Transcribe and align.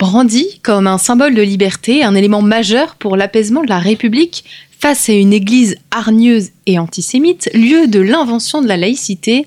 brandi 0.00 0.58
comme 0.62 0.86
un 0.86 0.98
symbole 0.98 1.34
de 1.34 1.42
liberté, 1.42 2.02
un 2.02 2.14
élément 2.14 2.42
majeur 2.42 2.96
pour 2.96 3.16
l'apaisement 3.16 3.62
de 3.62 3.68
la 3.68 3.78
République 3.78 4.44
face 4.80 5.10
à 5.10 5.12
une 5.12 5.34
église 5.34 5.76
hargneuse 5.90 6.48
et 6.64 6.78
antisémite, 6.78 7.50
lieu 7.52 7.86
de 7.86 8.00
l'invention 8.00 8.62
de 8.62 8.66
la 8.66 8.78
laïcité, 8.78 9.44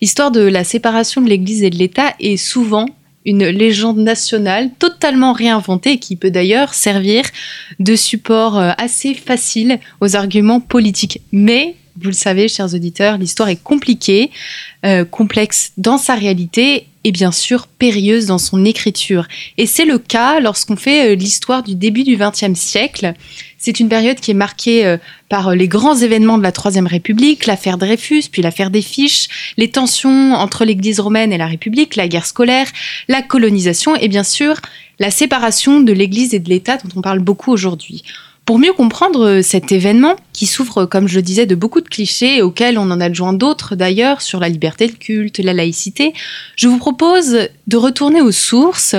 l'histoire 0.00 0.32
de 0.32 0.40
la 0.40 0.64
séparation 0.64 1.22
de 1.22 1.28
l'église 1.28 1.62
et 1.62 1.70
de 1.70 1.78
l'État 1.78 2.14
est 2.18 2.36
souvent 2.36 2.86
une 3.24 3.46
légende 3.46 3.98
nationale 3.98 4.70
totalement 4.80 5.32
réinventée 5.32 5.98
qui 5.98 6.16
peut 6.16 6.32
d'ailleurs 6.32 6.74
servir 6.74 7.22
de 7.78 7.94
support 7.94 8.58
euh, 8.58 8.72
assez 8.78 9.14
facile 9.14 9.78
aux 10.00 10.16
arguments 10.16 10.58
politiques. 10.58 11.20
Mais 11.30 11.76
vous 12.00 12.08
le 12.08 12.12
savez, 12.12 12.48
chers 12.48 12.74
auditeurs, 12.74 13.18
l'histoire 13.18 13.48
est 13.48 13.62
compliquée, 13.62 14.30
euh, 14.84 15.04
complexe 15.04 15.72
dans 15.76 15.98
sa 15.98 16.14
réalité 16.14 16.86
et 17.04 17.12
bien 17.12 17.32
sûr 17.32 17.66
périlleuse 17.66 18.26
dans 18.26 18.38
son 18.38 18.64
écriture. 18.64 19.26
Et 19.58 19.66
c'est 19.66 19.84
le 19.84 19.98
cas 19.98 20.40
lorsqu'on 20.40 20.76
fait 20.76 21.10
euh, 21.10 21.14
l'histoire 21.14 21.62
du 21.62 21.74
début 21.74 22.04
du 22.04 22.16
XXe 22.16 22.58
siècle. 22.58 23.14
C'est 23.58 23.78
une 23.78 23.88
période 23.88 24.18
qui 24.18 24.30
est 24.30 24.34
marquée 24.34 24.86
euh, 24.86 24.96
par 25.28 25.54
les 25.54 25.68
grands 25.68 25.96
événements 25.96 26.38
de 26.38 26.42
la 26.42 26.52
Troisième 26.52 26.86
République, 26.86 27.46
l'affaire 27.46 27.76
Dreyfus, 27.76 28.24
puis 28.30 28.40
l'affaire 28.40 28.70
des 28.70 28.82
fiches, 28.82 29.28
les 29.56 29.70
tensions 29.70 30.32
entre 30.34 30.64
l'Église 30.64 31.00
romaine 31.00 31.32
et 31.32 31.38
la 31.38 31.46
République, 31.46 31.96
la 31.96 32.08
guerre 32.08 32.26
scolaire, 32.26 32.66
la 33.08 33.22
colonisation 33.22 33.96
et 33.96 34.08
bien 34.08 34.24
sûr 34.24 34.56
la 34.98 35.10
séparation 35.10 35.80
de 35.80 35.92
l'Église 35.92 36.32
et 36.32 36.38
de 36.38 36.48
l'État 36.48 36.76
dont 36.76 36.90
on 36.96 37.02
parle 37.02 37.18
beaucoup 37.18 37.50
aujourd'hui. 37.50 38.02
Pour 38.44 38.58
mieux 38.58 38.72
comprendre 38.72 39.24
euh, 39.24 39.42
cet 39.42 39.70
événement, 39.70 40.16
qui 40.32 40.46
souffre, 40.46 40.84
comme 40.84 41.06
je 41.06 41.16
le 41.16 41.22
disais, 41.22 41.46
de 41.46 41.54
beaucoup 41.54 41.80
de 41.80 41.88
clichés 41.88 42.42
auxquels 42.42 42.76
on 42.76 42.90
en 42.90 43.00
adjoint 43.00 43.32
d'autres 43.32 43.76
d'ailleurs 43.76 44.20
sur 44.20 44.40
la 44.40 44.48
liberté 44.48 44.88
de 44.88 44.92
culte, 44.92 45.38
la 45.38 45.52
laïcité, 45.52 46.12
je 46.56 46.66
vous 46.66 46.78
propose 46.78 47.48
de 47.68 47.76
retourner 47.76 48.20
aux 48.20 48.32
sources 48.32 48.96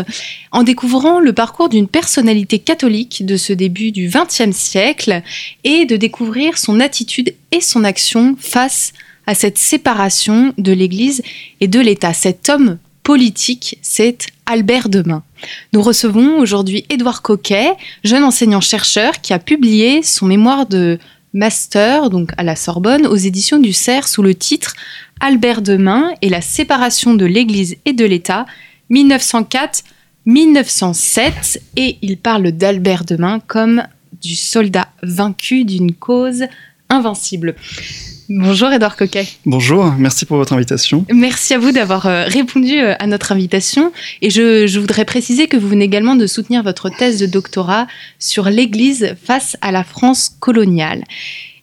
en 0.52 0.64
découvrant 0.64 1.20
le 1.20 1.34
parcours 1.34 1.68
d'une 1.68 1.90
personnalité 1.90 2.60
catholique 2.60 3.26
de 3.26 3.36
ce 3.36 3.52
début 3.52 3.92
du 3.92 4.10
XXe 4.10 4.56
siècle 4.56 5.22
et 5.66 5.86
de 5.86 5.98
découvrir 5.98 6.58
son 6.58 6.80
attitude 6.80 7.36
et 7.52 7.60
son 7.60 7.84
action 7.84 8.38
face 8.40 8.94
à 9.28 9.36
cette 9.36 9.58
séparation 9.58 10.54
de 10.58 10.72
l'Église 10.72 11.22
et 11.60 11.68
de 11.68 11.80
l'État. 11.80 12.14
Cet 12.14 12.50
homme 12.50 12.78
c'est 13.82 14.28
Albert 14.46 14.88
Demain. 14.90 15.24
Nous 15.74 15.82
recevons 15.82 16.40
aujourd'hui 16.40 16.86
Édouard 16.90 17.22
Coquet, 17.22 17.74
jeune 18.04 18.24
enseignant-chercheur 18.24 19.20
qui 19.22 19.34
a 19.34 19.40
publié 19.40 20.02
son 20.04 20.26
mémoire 20.26 20.66
de 20.66 21.00
master 21.34 22.10
donc 22.10 22.32
à 22.38 22.44
la 22.44 22.56
Sorbonne 22.56 23.06
aux 23.06 23.18
éditions 23.18 23.60
du 23.60 23.74
CERF 23.74 24.08
sous 24.08 24.24
le 24.24 24.36
titre 24.36 24.74
Albert 25.20 25.62
Demain 25.62 26.14
et 26.22 26.30
la 26.30 26.40
séparation 26.42 27.14
de 27.14 27.26
l'Église 27.26 27.76
et 27.86 27.92
de 27.94 28.06
l'État 28.06 28.46
1904-1907 28.92 31.60
et 31.76 31.98
il 32.02 32.18
parle 32.18 32.52
d'Albert 32.52 33.04
Demain 33.04 33.42
comme 33.46 33.84
du 34.22 34.36
soldat 34.36 34.88
vaincu 35.02 35.66
d'une 35.66 35.94
cause 35.94 36.46
invincible. 36.90 37.56
Bonjour 38.30 38.72
Edouard 38.72 38.96
Coquet. 38.96 39.28
Bonjour, 39.46 39.92
merci 39.98 40.26
pour 40.26 40.38
votre 40.38 40.54
invitation. 40.54 41.06
Merci 41.14 41.56
à 41.56 41.58
vous 41.58 41.72
d'avoir 41.74 42.06
euh, 42.06 42.24
répondu 42.24 42.80
euh, 42.80 42.96
à 42.98 43.06
notre 43.06 43.34
invitation. 43.34 43.92
Et 44.22 44.30
je, 44.30 44.80
voudrais 44.80 45.04
préciser 45.04 45.48
que 45.48 45.58
vous 45.58 45.68
venez 45.68 45.84
également 45.84 46.16
de 46.16 46.26
soutenir 46.26 46.64
votre 46.64 46.90
thèse 46.90 47.20
de 47.20 47.26
doctorat 47.26 47.86
sur 48.20 48.46
l'Église 48.46 49.16
face 49.22 49.58
à 49.62 49.72
la 49.72 49.84
France 49.84 50.38
coloniale. 50.40 51.04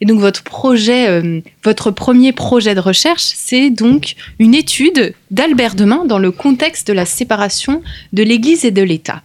Et 0.03 0.07
donc 0.07 0.21
votre 0.21 0.43
projet, 0.43 1.09
euh, 1.09 1.41
votre 1.65 1.91
premier 1.91 2.33
projet 2.33 2.75
de 2.75 2.81
recherche, 2.81 3.23
c'est 3.23 3.71
donc 3.71 4.15
une 4.39 4.55
étude 4.55 5.15
d'Albert 5.31 5.75
Demain 5.75 6.05
dans 6.05 6.19
le 6.19 6.31
contexte 6.31 6.89
de 6.89 6.93
la 6.93 7.07
séparation 7.07 7.83
de 8.13 8.23
l'Église 8.23 8.67
et 8.67 8.71
de 8.71 8.83
l'État. 8.83 9.23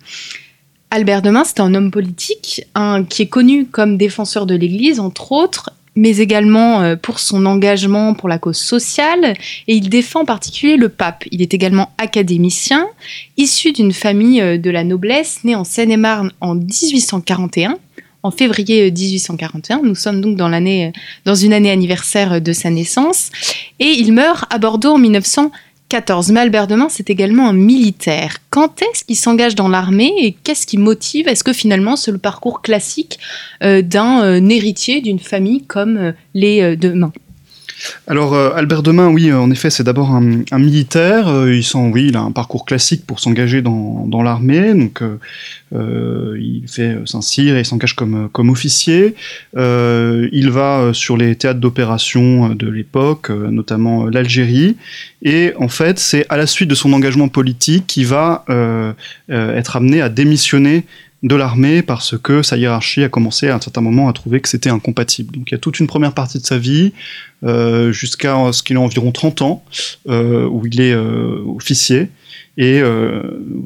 Albert 0.90 1.22
Demain, 1.22 1.44
c'est 1.44 1.60
un 1.60 1.74
homme 1.76 1.92
politique 1.92 2.64
qui 3.10 3.22
est 3.22 3.28
connu 3.28 3.66
comme 3.66 3.98
défenseur 3.98 4.46
de 4.46 4.56
l'Église, 4.56 5.02
entre 5.02 5.34
autres, 5.34 5.72
mais 5.96 6.18
également 6.18 6.82
euh, 6.82 6.96
pour 6.96 7.20
son 7.20 7.46
engagement 7.46 8.14
pour 8.14 8.30
la 8.30 8.38
cause 8.38 8.58
sociale, 8.58 9.36
et 9.68 9.76
il 9.76 9.90
défend 9.90 10.22
en 10.22 10.26
particulier 10.26 10.78
le 10.78 10.90
pape. 10.90 11.24
Il 11.32 11.42
est 11.42 11.54
également 11.54 11.92
académicien, 11.98 12.88
issu 13.38 13.72
d'une 13.72 13.94
famille 13.94 14.42
euh, 14.42 14.58
de 14.58 14.70
la 14.70 14.84
noblesse, 14.84 15.40
né 15.44 15.56
en 15.56 15.64
Seine-et-Marne 15.64 16.32
en 16.42 16.56
1841. 16.56 17.78
En 18.24 18.32
février 18.32 18.92
1841, 18.92 19.78
euh, 19.78 19.82
nous 19.84 19.96
sommes 19.96 20.20
donc 20.20 20.36
dans 20.36 20.50
l'année, 20.50 20.92
dans 21.26 21.36
une 21.36 21.54
année 21.54 21.72
anniversaire 21.72 22.42
de 22.42 22.54
sa 22.54 22.70
naissance, 22.72 23.30
et 23.80 23.90
il 23.90 24.14
meurt 24.14 24.52
à 24.52 24.58
Bordeaux 24.58 24.94
en 24.94 24.98
1900. 24.98 25.52
14. 25.90 26.32
Mais 26.32 26.40
Albert 26.40 26.68
Demain, 26.68 26.88
c'est 26.90 27.10
également 27.10 27.48
un 27.48 27.54
militaire. 27.54 28.38
Quand 28.50 28.82
est-ce 28.82 29.04
qu'il 29.04 29.16
s'engage 29.16 29.56
dans 29.56 29.68
l'armée 29.68 30.14
et 30.20 30.32
qu'est-ce 30.32 30.66
qui 30.66 30.78
motive? 30.78 31.28
Est-ce 31.28 31.44
que 31.44 31.54
finalement 31.54 31.96
c'est 31.96 32.12
le 32.12 32.18
parcours 32.18 32.62
classique 32.62 33.20
euh, 33.64 33.82
d'un 33.82 34.24
euh, 34.24 34.50
héritier 34.50 35.02
d'une 35.02 35.20
famille 35.20 35.64
comme 35.66 35.98
euh, 35.98 36.12
les 36.34 36.76
Demain 36.76 37.12
alors 38.08 38.34
euh, 38.34 38.52
Albert 38.56 38.84
Demain, 38.84 39.10
oui, 39.10 39.32
en 39.32 39.52
effet, 39.52 39.70
c'est 39.70 39.84
d'abord 39.84 40.12
un, 40.12 40.44
militaire. 40.58 41.28
Euh, 41.28 41.54
il 41.54 41.64
sent, 41.64 41.90
oui, 41.94 42.12
a 42.14 42.20
un 42.20 42.32
parcours 42.32 42.66
classique 42.66 43.06
pour 43.06 43.20
s'engager 43.20 43.62
dans, 43.62 44.24
l'armée. 44.24 44.74
Donc 44.74 45.02
euh, 45.74 46.38
il 46.40 46.64
fait 46.68 46.98
Saint-Cyr 47.06 47.58
et 47.58 47.64
s'engage 47.64 47.96
comme, 47.96 48.30
comme 48.32 48.50
officier. 48.50 49.16
il 49.56 50.50
va 50.52 50.92
sur 50.94 51.18
les 51.18 51.36
théâtres 51.36 51.60
d'opération 51.60 52.50
de 52.50 52.68
l'époque, 52.68 53.30
notamment 53.30 54.06
l'Algérie. 54.06 54.78
Et 55.22 55.54
en 55.60 55.68
fait, 55.68 56.00
c'est 56.00 56.26
à 56.30 56.38
la 56.38 56.48
suite 56.48 56.70
de 56.70 56.76
son 56.76 56.94
engagement 56.94 57.28
politique 57.28 57.88
qu'il 57.88 58.08
va 58.08 58.46
être 59.30 59.76
amené 59.76 60.02
à 60.02 60.10
démissionner 60.10 60.86
de 61.26 61.36
l'armée 61.36 61.82
parce 61.82 62.18
que 62.18 62.44
sa 62.44 62.56
hiérarchie 62.56 63.04
a 63.04 63.10
commencé 63.10 63.50
à 63.50 63.56
un 63.56 63.60
certain 63.60 63.82
moment 63.82 64.08
à 64.08 64.14
trouver 64.14 64.40
que 64.42 64.48
c'était 64.48 64.70
incompatible. 64.70 65.36
Donc 65.36 65.50
il 65.50 65.54
y 65.54 65.56
a 65.56 65.58
toute 65.58 65.80
une 65.80 65.88
première 65.88 66.14
partie 66.14 66.40
de 66.40 66.46
sa 66.46 66.60
vie, 66.60 66.94
euh, 67.44 67.92
jusqu'à 67.92 68.52
ce 68.54 68.62
qu'il 68.62 68.76
ait 68.76 68.80
environ 68.80 69.12
30 69.12 69.42
ans, 69.42 69.64
euh, 70.08 70.48
où 70.48 70.68
il 70.68 70.80
est 70.80 70.94
euh, 70.94 71.44
officier, 71.48 72.10
et 72.58 72.82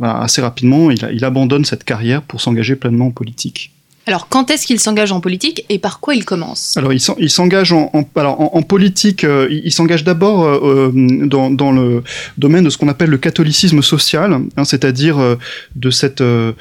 assez 0.01 0.41
rapidement, 0.41 0.89
il 0.89 1.23
abandonne 1.23 1.63
cette 1.63 1.83
carrière 1.83 2.23
pour 2.23 2.41
s'engager 2.41 2.75
pleinement 2.75 3.07
en 3.07 3.11
politique. 3.11 3.71
Alors, 4.09 4.27
quand 4.27 4.49
est-ce 4.49 4.65
qu'il 4.65 4.79
s'engage 4.79 5.11
en 5.11 5.19
politique 5.19 5.65
et 5.69 5.77
par 5.77 5.99
quoi 5.99 6.15
il 6.15 6.25
commence 6.25 6.75
Alors, 6.77 6.91
il 6.93 7.29
s'engage 7.29 7.73
en, 7.73 8.63
politique, 8.63 9.23
euh, 9.23 9.47
il 9.51 9.71
s'engage 9.71 10.03
d'abord 10.03 10.45
euh, 10.45 10.91
euh, 10.91 11.27
dans, 11.27 11.71
le 11.71 12.01
domaine 12.39 12.63
de 12.63 12.71
ce 12.71 12.79
qu'on 12.79 12.87
appelle 12.87 13.11
le 13.11 13.19
catholicisme 13.19 13.83
social, 13.83 14.33
hein, 14.33 14.63
c'est-à-dire 14.63 15.37
de, 15.75 15.91
ce 15.91 16.53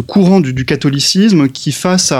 courant 0.00 0.40
du, 0.40 0.64
catholicisme 0.64 1.48
qui, 1.48 1.70
face 1.70 2.12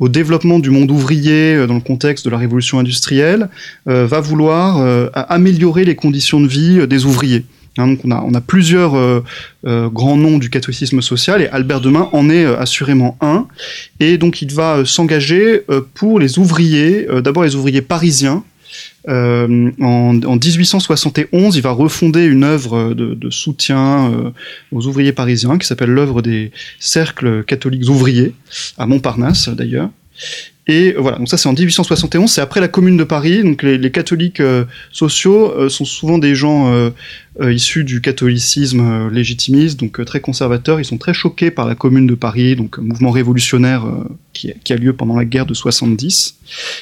au 0.00 0.08
développement 0.08 0.58
du 0.58 0.70
monde 0.70 0.90
ouvrier 0.90 1.68
dans 1.68 1.74
le 1.74 1.80
contexte 1.80 2.24
de 2.24 2.30
la 2.30 2.38
révolution 2.38 2.80
industrielle, 2.80 3.48
va 3.86 4.20
vouloir 4.20 5.08
améliorer 5.14 5.84
les 5.84 5.94
conditions 5.94 6.40
de 6.40 6.48
vie 6.48 6.88
des 6.88 7.06
ouvriers. 7.06 7.44
Hein, 7.78 7.96
on 8.04 8.34
a, 8.34 8.40
plusieurs 8.40 8.96
euh, 8.96 9.22
euh, 9.66 9.88
grands 9.88 10.16
noms 10.16 10.38
du 10.38 10.50
catholicisme 10.50 11.00
social 11.00 11.42
et 11.42 11.46
Albert 11.48 11.80
Demain 11.80 12.08
en 12.12 12.28
est 12.28 12.44
euh, 12.44 12.58
assurément 12.58 13.16
un. 13.20 13.46
Et 14.00 14.18
donc 14.18 14.42
il 14.42 14.52
va 14.52 14.84
s'engager 14.84 15.62
pour 15.94 16.18
les 16.18 16.38
ouvriers, 16.38 17.06
d'abord 17.22 17.44
les 17.44 17.54
ouvriers 17.54 17.82
parisiens. 17.82 18.42
En, 19.08 20.12
1871, 20.12 21.56
il 21.56 21.62
va 21.62 21.70
refonder 21.70 22.24
une 22.24 22.44
œuvre 22.44 22.92
de, 22.94 23.30
soutien 23.30 24.32
aux 24.72 24.86
ouvriers 24.86 25.12
parisiens 25.12 25.56
qui 25.56 25.66
s'appelle 25.66 25.90
l'œuvre 25.90 26.20
des 26.20 26.52
cercles 26.78 27.44
catholiques 27.44 27.88
ouvriers, 27.88 28.34
à 28.76 28.86
Montparnasse 28.86 29.48
d'ailleurs. 29.48 29.88
Et 30.66 30.92
voilà, 30.98 31.16
donc 31.16 31.28
ça 31.28 31.38
c'est 31.38 31.48
en 31.48 31.54
1871, 31.54 32.30
c'est 32.30 32.42
après 32.42 32.60
la 32.60 32.68
Commune 32.68 32.98
de 32.98 33.04
Paris. 33.04 33.42
Donc 33.42 33.62
les, 33.62 33.90
catholiques 33.90 34.42
sociaux 34.92 35.68
sont 35.70 35.86
souvent 35.86 36.18
des 36.18 36.34
gens 36.34 36.92
issus 37.40 37.84
du 37.84 38.00
catholicisme 38.00 39.08
légitimiste, 39.10 39.78
donc 39.78 40.04
très 40.04 40.20
conservateurs. 40.20 40.80
Ils 40.80 40.84
sont 40.84 40.98
très 40.98 41.14
choqués 41.14 41.50
par 41.50 41.66
la 41.66 41.74
Commune 41.74 42.06
de 42.06 42.14
Paris, 42.14 42.56
donc 42.56 42.78
mouvement 42.78 43.10
révolutionnaire 43.10 43.86
qui, 44.32 44.72
a 44.72 44.76
lieu 44.76 44.92
pendant 44.92 45.16
la 45.16 45.24
guerre 45.24 45.46
de 45.46 45.54
70. 45.54 46.36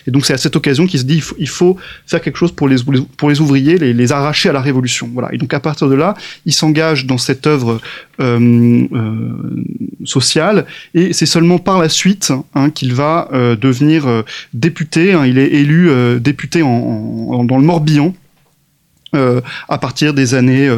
Et 0.07 0.11
donc 0.11 0.27
c'est 0.27 0.33
à 0.33 0.39
cette 0.39 0.57
occasion 0.57 0.87
qu'il 0.87 1.01
se 1.01 1.05
dit 1.05 1.23
il 1.39 1.49
faut, 1.49 1.77
faire 2.07 2.21
quelque 2.21 2.37
chose 2.37 2.53
pour 2.53 2.69
les, 2.69 2.77
pour 3.17 3.29
les 3.29 3.41
ouvriers, 3.41 3.79
les, 3.79 3.93
les, 3.93 4.13
arracher 4.13 4.49
à 4.49 4.53
la 4.53 4.61
révolution. 4.61 5.11
Voilà. 5.13 5.33
Et 5.33 5.39
donc 5.39 5.53
à 5.55 5.61
partir 5.61 5.89
de 5.89 5.95
là, 5.95 6.15
il 6.45 6.53
s'engage 6.53 7.07
dans 7.07 7.19
cette 7.19 7.47
œuvre 7.47 7.81
euh, 8.21 8.87
euh, 8.93 9.65
sociale, 10.05 10.67
et 10.95 11.13
c'est 11.13 11.27
seulement 11.27 11.59
par 11.59 11.79
la 11.79 11.89
suite 11.89 12.33
hein, 12.55 12.71
qu'il 12.71 12.95
va 12.95 13.29
euh, 13.33 13.57
devenir 13.57 14.07
euh, 14.07 14.23
député. 14.55 15.13
Hein. 15.13 15.27
il 15.27 15.39
est 15.39 15.53
élu 15.53 15.91
euh, 15.91 16.19
député 16.19 16.63
en, 16.63 17.45
dans 17.45 17.59
le 17.59 17.65
Morbihan 17.65 18.15
euh, 18.15 18.26
à 19.69 19.79
partir 19.79 20.15
des 20.15 20.35
années 20.35 20.71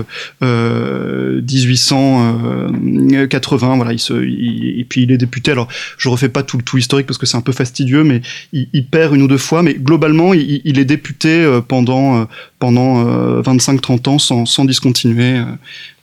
euh, 0.42 1.40
1880. 1.40 3.76
Voilà, 3.76 3.92
il 3.92 3.98
se, 3.98 4.14
il, 4.14 4.80
et 4.80 4.84
puis 4.84 5.02
il 5.02 5.12
est 5.12 5.18
député. 5.18 5.50
Alors, 5.50 5.68
je 5.96 6.08
refais 6.08 6.28
pas 6.28 6.42
tout, 6.42 6.60
tout 6.62 6.76
l'historique 6.76 7.06
parce 7.06 7.18
que 7.18 7.26
c'est 7.26 7.36
un 7.36 7.42
peu 7.42 7.52
fastidieux, 7.52 8.04
mais 8.04 8.22
il, 8.52 8.86
perd 8.86 9.14
une 9.14 9.22
ou 9.22 9.28
deux 9.28 9.38
fois. 9.38 9.62
Mais 9.62 9.74
globalement, 9.74 10.34
il, 10.34 10.78
est 10.78 10.84
député 10.84 11.28
euh, 11.28 11.60
pendant 11.60 12.26
pendant 12.58 13.04
25-30 13.40 14.08
ans 14.08 14.18
sans, 14.18 14.46
sans 14.46 14.64
discontinuer 14.64 15.42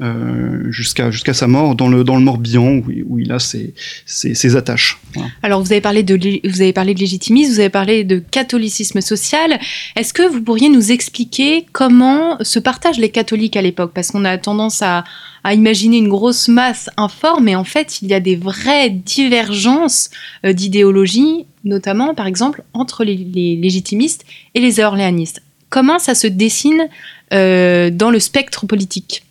euh, 0.02 0.72
jusqu'à 0.72 1.12
jusqu'à 1.12 1.34
sa 1.34 1.48
mort 1.48 1.76
dans 1.76 1.88
le 1.88 2.04
dans 2.04 2.16
le 2.16 2.22
Morbihan 2.22 2.78
où, 2.78 2.86
où 3.08 3.20
il 3.20 3.32
a 3.32 3.40
ses, 3.40 3.74
ses, 4.06 4.56
attaches. 4.56 5.00
Alors 5.44 5.62
vous 5.62 5.72
avez 5.72 5.82
parlé 5.82 6.04
de 6.04 6.16
vous 6.48 6.62
avez 6.62 6.74
parlé 6.74 6.94
de 6.94 7.00
légitimisme, 7.00 7.54
vous 7.54 7.60
avez 7.60 7.70
parlé 7.70 8.04
de 8.04 8.20
catholicisme 8.20 9.02
social. 9.02 9.60
Est-ce 9.96 10.14
que 10.14 10.24
vous 10.24 10.42
pourriez 10.42 10.70
nous 10.70 10.92
expliquer 10.92 11.66
comment 11.72 12.38
se 12.42 12.60
partagent 12.60 13.00
les 13.00 13.10
catholiques 13.10 13.58
à 13.58 13.62
l'époque? 13.62 13.92
Parce 13.94 14.12
qu'on 14.12 14.26
a 14.26 14.38
tendance 14.38 14.82
à, 14.82 15.04
à 15.44 15.54
imaginer 15.54 15.98
une 15.98 16.10
grosse 16.10 16.48
masse 16.48 16.90
informe, 16.98 17.46
mais 17.46 17.56
en 17.56 17.64
fait 17.66 18.02
il 18.02 18.10
y 18.10 18.14
a 18.14 18.20
des 18.20 18.36
vraies 18.36 18.90
divergences 18.90 20.10
euh, 20.46 20.54
d'idéologie, 20.54 21.46
notamment 21.64 22.14
par 22.16 22.28
exemple 22.28 22.64
entre 22.74 23.04
les, 23.04 23.16
les 23.16 23.56
légitimistes 23.56 24.26
et 24.54 24.60
les 24.60 24.80
orléanistes 24.80 25.42
comment 25.70 26.00
ça 26.00 26.16
se 26.16 26.28
dessine 26.28 26.88
euh, 27.34 27.90
dans 27.90 28.12
le 28.12 28.20
spectre 28.20 28.66
politique 28.66 29.24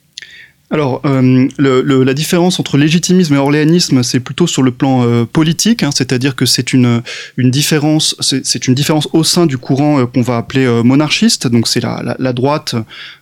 alors, 0.71 1.03
euh, 1.05 1.47
la 1.59 2.15
différence 2.15 2.59
entre 2.59 2.79
légitimisme 2.79 3.35
et 3.35 3.37
orléanisme, 3.37 4.03
c'est 4.03 4.19
plutôt 4.19 4.49
sur 4.49 4.63
le 4.63 4.73
plan 4.73 5.07
euh, 5.07 5.25
politique, 5.25 5.85
hein, 5.85 5.91
c'est-à-dire 5.95 6.35
que 6.35 6.47
c'est 6.47 6.73
une, 6.73 7.03
différence, 7.39 8.17
c'est 8.19 8.67
une 8.67 8.75
différence 8.75 9.07
au 9.13 9.23
sein 9.23 9.47
du 9.47 9.57
courant 9.57 10.05
qu'on 10.07 10.23
va 10.23 10.37
appeler 10.37 10.67
monarchiste. 10.83 11.47
Donc, 11.47 11.69
c'est 11.69 11.81
la, 11.81 12.03
la, 12.03 12.17
la, 12.19 12.33
droite 12.33 12.75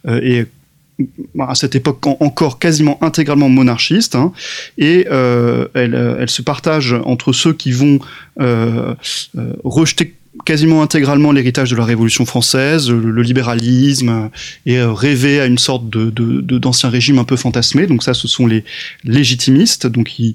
et 0.09 0.47
à 1.39 1.55
cette 1.55 1.75
époque 1.75 2.07
encore 2.07 2.59
quasiment 2.59 2.97
intégralement 3.03 3.51
monarchiste, 3.51 4.15
hein, 4.15 4.33
et 4.79 5.07
elle, 5.11 6.31
se 6.31 6.41
partage 6.41 6.95
entre 7.05 7.35
ceux 7.35 7.53
qui 7.53 7.73
vont 7.73 7.99
rejeter 9.65 10.15
quasiment 10.45 10.83
intégralement 10.83 11.31
l'héritage 11.33 11.71
de 11.71 11.77
la 11.77 11.85
Révolution 11.85 12.25
française, 12.25 12.91
le, 12.91 13.23
libéralisme, 13.23 14.31
et 14.67 14.79
euh, 14.79 14.93
rêver 14.93 15.41
à 15.41 15.47
une 15.47 15.59
sorte 15.59 15.89
de, 15.91 16.11
d'ancien 16.59 16.89
régime 16.89 17.19
un 17.19 17.25
peu 17.25 17.37
fantasmé. 17.37 17.87
Donc 17.87 18.03
ça, 18.03 18.15
ce 18.15 18.29
sont 18.29 18.47
les 18.47 18.65
légitimistes. 19.05 19.87
Donc 19.87 20.19
ils, 20.19 20.35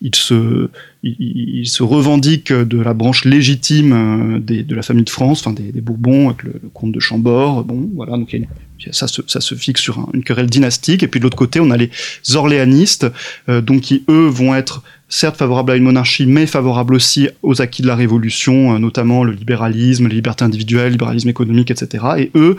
ils 0.00 0.14
se 0.14 0.68
il, 1.02 1.64
il, 1.64 1.82
revendique 1.82 2.52
de 2.52 2.80
la 2.80 2.94
branche 2.94 3.24
légitime 3.24 3.92
euh, 3.92 4.38
de 4.40 4.74
la 4.74 4.82
famille 4.82 5.04
de 5.04 5.10
France, 5.10 5.40
enfin 5.40 5.52
des, 5.52 5.80
Bourbons, 5.80 6.30
avec 6.30 6.42
le, 6.42 6.60
comte 6.74 6.92
de 6.92 7.00
Chambord. 7.00 7.64
Bon, 7.64 7.88
voilà, 7.94 8.16
donc 8.16 8.32
il 8.32 8.46
ça, 8.92 9.08
se, 9.08 9.54
fixe 9.54 9.80
sur 9.80 9.98
un, 9.98 10.08
une 10.12 10.22
querelle 10.22 10.46
dynastique. 10.46 11.02
Et 11.02 11.08
puis 11.08 11.20
de 11.20 11.24
l'autre 11.24 11.36
côté, 11.36 11.60
on 11.60 11.70
a 11.70 11.76
les 11.76 11.90
orléanistes, 12.34 13.06
euh, 13.48 13.60
donc 13.60 13.82
qui 13.82 14.04
eux 14.08 14.26
vont 14.26 14.54
être 14.54 14.82
certes 15.08 15.36
favorables 15.36 15.70
à 15.70 15.76
une 15.76 15.84
monarchie, 15.84 16.26
mais 16.26 16.46
favorables 16.46 16.94
aussi 16.94 17.28
aux 17.42 17.62
acquis 17.62 17.80
de 17.80 17.86
la 17.86 17.94
Révolution, 17.94 18.74
euh, 18.74 18.78
notamment 18.78 19.24
le 19.24 19.32
libéralisme, 19.32 20.08
les 20.08 20.16
libertés 20.16 20.44
individuelles, 20.44 20.86
le 20.86 20.92
libéralisme 20.92 21.28
économique, 21.28 21.70
etc. 21.70 22.04
Et 22.18 22.30
eux, 22.34 22.56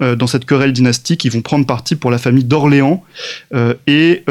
dans 0.00 0.28
cette 0.28 0.44
querelle 0.44 0.72
dynastique, 0.72 1.24
ils 1.24 1.32
vont 1.32 1.42
prendre 1.42 1.66
parti 1.66 1.96
pour 1.96 2.12
la 2.12 2.18
famille 2.18 2.44
d'Orléans, 2.44 3.02
et 3.88 4.22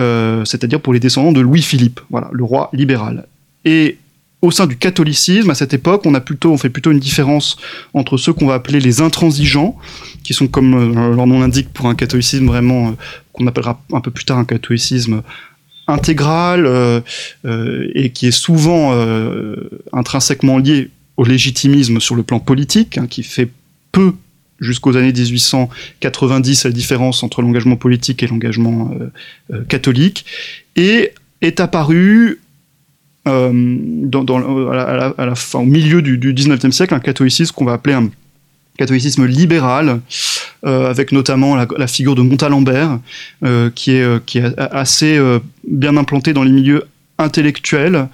c'est-à-dire 0.45 0.79
pour 0.79 0.93
les 0.93 1.01
descendants 1.01 1.33
de 1.33 1.41
Louis-Philippe, 1.41 1.99
voilà, 2.09 2.29
le 2.31 2.45
libéral. 2.73 3.27
Et 3.65 3.97
au 4.41 4.51
sein 4.51 4.67
du 4.67 4.77
catholicisme, 4.77 5.49
à 5.49 5.55
cette 5.55 5.73
époque, 5.73 6.05
on, 6.05 6.13
a 6.13 6.21
plutôt, 6.21 6.51
on 6.51 6.57
fait 6.57 6.69
plutôt 6.69 6.91
une 6.91 6.99
différence 6.99 7.57
entre 7.93 8.17
ceux 8.17 8.33
qu'on 8.33 8.45
va 8.45 8.53
appeler 8.53 8.79
les 8.79 9.01
intransigeants, 9.01 9.77
qui 10.23 10.33
sont, 10.33 10.47
comme 10.47 10.73
euh, 10.75 11.15
leur 11.15 11.25
nom 11.25 11.39
l'indique, 11.39 11.69
pour 11.73 11.87
un 11.87 11.95
catholicisme 11.95 12.45
vraiment, 12.45 12.89
euh, 12.89 12.91
qu'on 13.33 13.47
appellera 13.47 13.81
un 13.93 14.01
peu 14.01 14.11
plus 14.11 14.25
tard 14.25 14.37
un 14.37 14.45
catholicisme 14.45 15.23
intégral, 15.87 16.65
euh, 16.65 17.01
et 17.95 18.09
qui 18.11 18.27
est 18.27 18.31
souvent 18.31 18.93
intrinsèquement 19.93 20.57
lié 20.57 20.89
au 21.15 21.23
légitimisme 21.23 21.99
sur 21.99 22.15
le 22.15 22.23
plan 22.23 22.39
politique, 22.39 22.97
hein, 22.97 23.07
qui 23.07 23.23
fait 23.23 23.49
peu 23.91 24.13
jusqu'aux 24.59 24.97
années 24.97 25.13
1890 25.13 26.65
la 26.65 26.71
différence 26.71 27.23
entre 27.23 27.41
l'engagement 27.41 27.77
politique 27.77 28.21
et 28.21 28.27
l'engagement 28.27 28.91
catholique, 29.69 30.25
et 30.75 31.13
est 31.41 31.59
apparu 31.59 32.39
à, 33.25 33.49
à, 35.17 35.33
au 35.53 35.63
milieu 35.65 36.01
du, 36.01 36.17
du 36.17 36.33
19e 36.33 36.71
siècle, 36.71 36.93
un 36.93 36.99
catholicisme 36.99 37.53
qu'on 37.53 37.65
va 37.65 37.73
appeler 37.73 37.93
un 37.93 38.09
catholicisme 38.77 39.25
libéral, 39.25 39.99
euh, 40.65 40.89
avec 40.89 41.11
notamment 41.11 41.55
la, 41.55 41.87
figure 41.87 42.15
de 42.15 42.21
Montalembert, 42.21 42.99
euh, 43.43 43.69
qui, 43.73 43.91
est, 43.91 44.01
euh, 44.01 44.19
qui 44.25 44.37
est 44.37 44.57
assez 44.57 45.19
bien 45.67 45.97
implanté 45.97 46.33
dans 46.33 46.43
les 46.43 46.51
milieux 46.51 46.85
intellectuels 47.19 48.07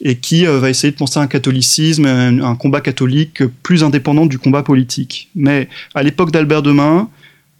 et 0.00 0.16
qui 0.16 0.46
va 0.46 0.70
essayer 0.70 0.90
de 0.90 0.96
penser 0.96 1.20
un 1.20 1.26
catholicisme, 1.26 2.06
un, 2.06 2.42
un, 2.42 2.56
combat 2.56 2.80
catholique 2.80 3.42
plus 3.62 3.84
indépendant 3.84 4.24
du 4.24 4.38
combat 4.38 4.62
politique. 4.62 5.28
Mais 5.34 5.68
à 5.94 6.02
l'époque 6.02 6.30
d'Albert 6.30 6.62
Demain, 6.62 7.10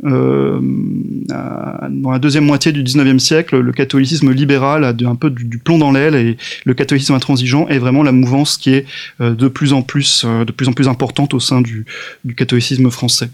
euh, 0.05 0.59
dans 0.61 2.11
la 2.11 2.19
deuxième 2.19 2.45
moitié 2.45 2.73
du 2.73 2.83
19e 2.83 3.19
siècle, 3.19 3.59
le 3.59 3.73
catholicisme 3.73 4.31
libéral 4.33 4.85
a 4.85 4.95
un 5.09 5.15
peu 5.15 5.31
du, 5.31 5.59
plomb 5.59 5.79
dans 5.79 5.91
l'aile 5.91 6.15
et 6.15 6.37
le 6.65 6.75
catholicisme 6.75 7.15
intransigeant 7.15 7.67
est 7.69 7.79
vraiment 7.79 8.03
la 8.03 8.13
mouvance 8.13 8.57
qui 8.59 8.75
est 8.75 8.87
euh, 9.21 9.35
de 9.35 9.49
plus 9.49 9.73
en 9.73 9.83
plus, 9.83 10.25
euh, 10.25 10.45
de 10.45 10.53
plus 10.53 10.69
en 10.69 10.73
plus 10.73 10.89
importante 10.89 11.33
au 11.35 11.41
sein 11.41 11.61
du, 11.61 11.87
du, 12.25 12.35
catholicisme 12.35 12.91
français. 12.91 13.31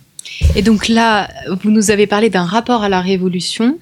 Et 0.54 0.62
donc 0.62 0.88
là, 0.88 1.28
vous 1.62 1.70
nous 1.70 1.90
avez 1.90 2.06
parlé 2.06 2.30
d'un 2.30 2.44
rapport 2.44 2.82
à 2.82 2.88
la 2.88 3.00
Révolution, 3.00 3.78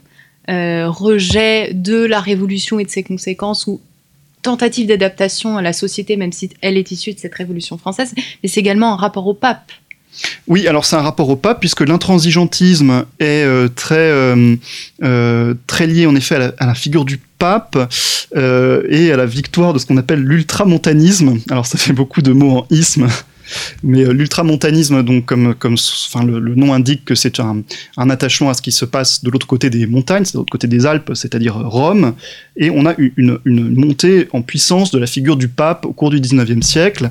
rejet 0.49 1.73
de 1.75 2.05
la 2.05 2.19
Révolution 2.19 2.81
et 2.81 2.85
de 2.85 2.91
ses 2.91 3.05
conséquences 3.05 3.69
ou 3.69 3.81
tentative 4.43 4.88
d'adaptation 4.88 5.56
à 5.56 5.62
la 5.62 5.73
société, 5.73 6.17
même 6.17 6.33
si 6.33 6.50
elle 6.61 6.76
est 6.76 6.91
issue 6.91 7.12
de 7.12 7.19
cette 7.19 7.35
Révolution 7.35 7.79
française, 7.79 8.15
mais 8.17 8.49
c'est 8.49 8.59
également 8.59 8.94
un 8.94 8.97
rapport 8.97 9.26
au 9.26 9.35
pape 9.35 9.71
oui, 10.49 10.67
alors 10.67 10.85
c'est 10.85 10.97
un 10.97 11.03
rapport 11.03 11.29
au 11.29 11.37
pape, 11.37 11.61
puisque 11.61 11.83
l'intransigeantisme 11.83 13.05
est 13.19 13.45
euh, 13.45 13.69
très, 13.69 13.97
euh, 13.97 14.57
euh, 15.03 15.55
très 15.67 15.87
lié 15.87 16.07
en 16.07 16.15
effet 16.15 16.53
à 16.59 16.67
la, 16.67 16.75
figure 16.75 17.05
du 17.05 17.19
pape 17.39 17.79
et 18.35 19.12
à 19.12 19.17
la 19.17 19.27
victoire 19.27 19.73
de 19.73 19.79
ce 19.79 19.87
qu'on 19.87 19.97
appelle 19.97 20.21
l'ultramontanisme. 20.21 21.38
Alors 21.50 21.67
ça 21.67 21.79
fait 21.79 21.93
beaucoup 21.93 22.23
de 22.23 22.33
mots 22.33 22.59
en 22.59 22.67
isme. 22.71 23.09
Mais 23.83 24.05
l'ultramontanisme, 24.05 25.02
donc 25.02 25.26
comme, 25.26 25.55
le, 25.59 26.55
nom 26.55 26.73
indique 26.73 27.05
que 27.05 27.17
c'est 27.17 27.40
un, 27.40 27.64
attachement 27.97 28.49
à 28.50 28.55
ce 28.55 28.62
qui 28.62 28.71
se 28.71 28.85
passe 28.85 29.25
de 29.25 29.31
l'autre 29.31 29.49
côté 29.49 29.71
des 29.71 29.87
montagnes, 29.87 30.25
c'est 30.25 30.35
de 30.35 30.38
l'autre 30.38 30.52
côté 30.52 30.69
des 30.69 30.87
Alpes, 30.87 31.11
c'est-à-dire 31.14 31.57
Rome, 31.57 32.14
et 32.57 32.71
on 32.71 32.87
a 32.87 32.95
une, 32.99 33.40
une, 33.45 33.75
montée 33.75 34.29
en 34.33 34.43
puissance 34.43 34.93
de 34.93 34.99
la 34.99 35.07
figure 35.07 35.37
du 35.37 35.49
pape 35.49 35.85
au 35.85 35.93
cours 35.93 36.11
du 36.11 36.21
19e 36.21 36.62
siècle, 36.62 37.11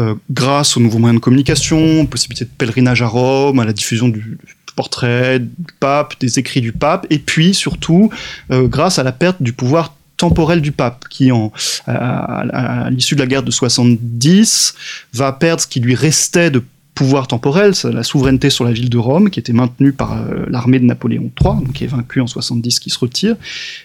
euh, 0.00 0.14
grâce 0.30 0.76
aux 0.76 0.80
nouveaux 0.80 0.98
moyens 0.98 1.20
de 1.20 1.22
communication, 1.22 2.06
possibilité 2.06 2.46
de 2.46 2.50
pèlerinage 2.56 3.02
à 3.02 3.06
Rome, 3.06 3.58
à 3.58 3.64
la 3.66 3.74
diffusion 3.74 4.08
du 4.08 4.38
portrait 4.74 5.40
du 5.40 5.74
pape, 5.78 6.14
des 6.20 6.38
écrits 6.38 6.62
du 6.62 6.72
pape, 6.72 7.06
et 7.10 7.18
puis 7.18 7.52
surtout 7.52 8.08
euh, 8.50 8.66
grâce 8.66 8.98
à 8.98 9.02
la 9.02 9.12
perte 9.12 9.42
du 9.42 9.52
pouvoir 9.52 9.94
temporel 10.16 10.62
du 10.62 10.72
pape, 10.72 11.06
qui, 11.10 11.32
en, 11.32 11.52
à, 11.86 12.88
l'issue 12.90 13.14
de 13.14 13.20
la 13.20 13.26
guerre 13.26 13.42
de 13.42 13.50
70, 13.50 14.74
va 15.12 15.32
perdre 15.32 15.60
ce 15.60 15.66
qui 15.66 15.80
lui 15.80 15.94
restait 15.94 16.50
de 16.50 16.62
pouvoir 16.94 17.26
temporel, 17.26 17.72
la 17.84 18.02
souveraineté 18.02 18.48
sur 18.48 18.64
la 18.64 18.72
ville 18.72 18.90
de 18.90 18.98
Rome, 18.98 19.28
qui 19.28 19.38
était 19.38 19.52
maintenue 19.52 19.92
par 19.92 20.12
euh, 20.12 20.46
l'armée 20.48 20.78
de 20.78 20.84
Napoléon 20.84 21.30
III, 21.42 21.56
donc 21.56 21.72
qui 21.72 21.84
est 21.84 21.88
vaincu 21.88 22.20
en 22.20 22.26
70, 22.26 22.80
qui 22.80 22.90
se 22.90 22.98
retire. 22.98 23.36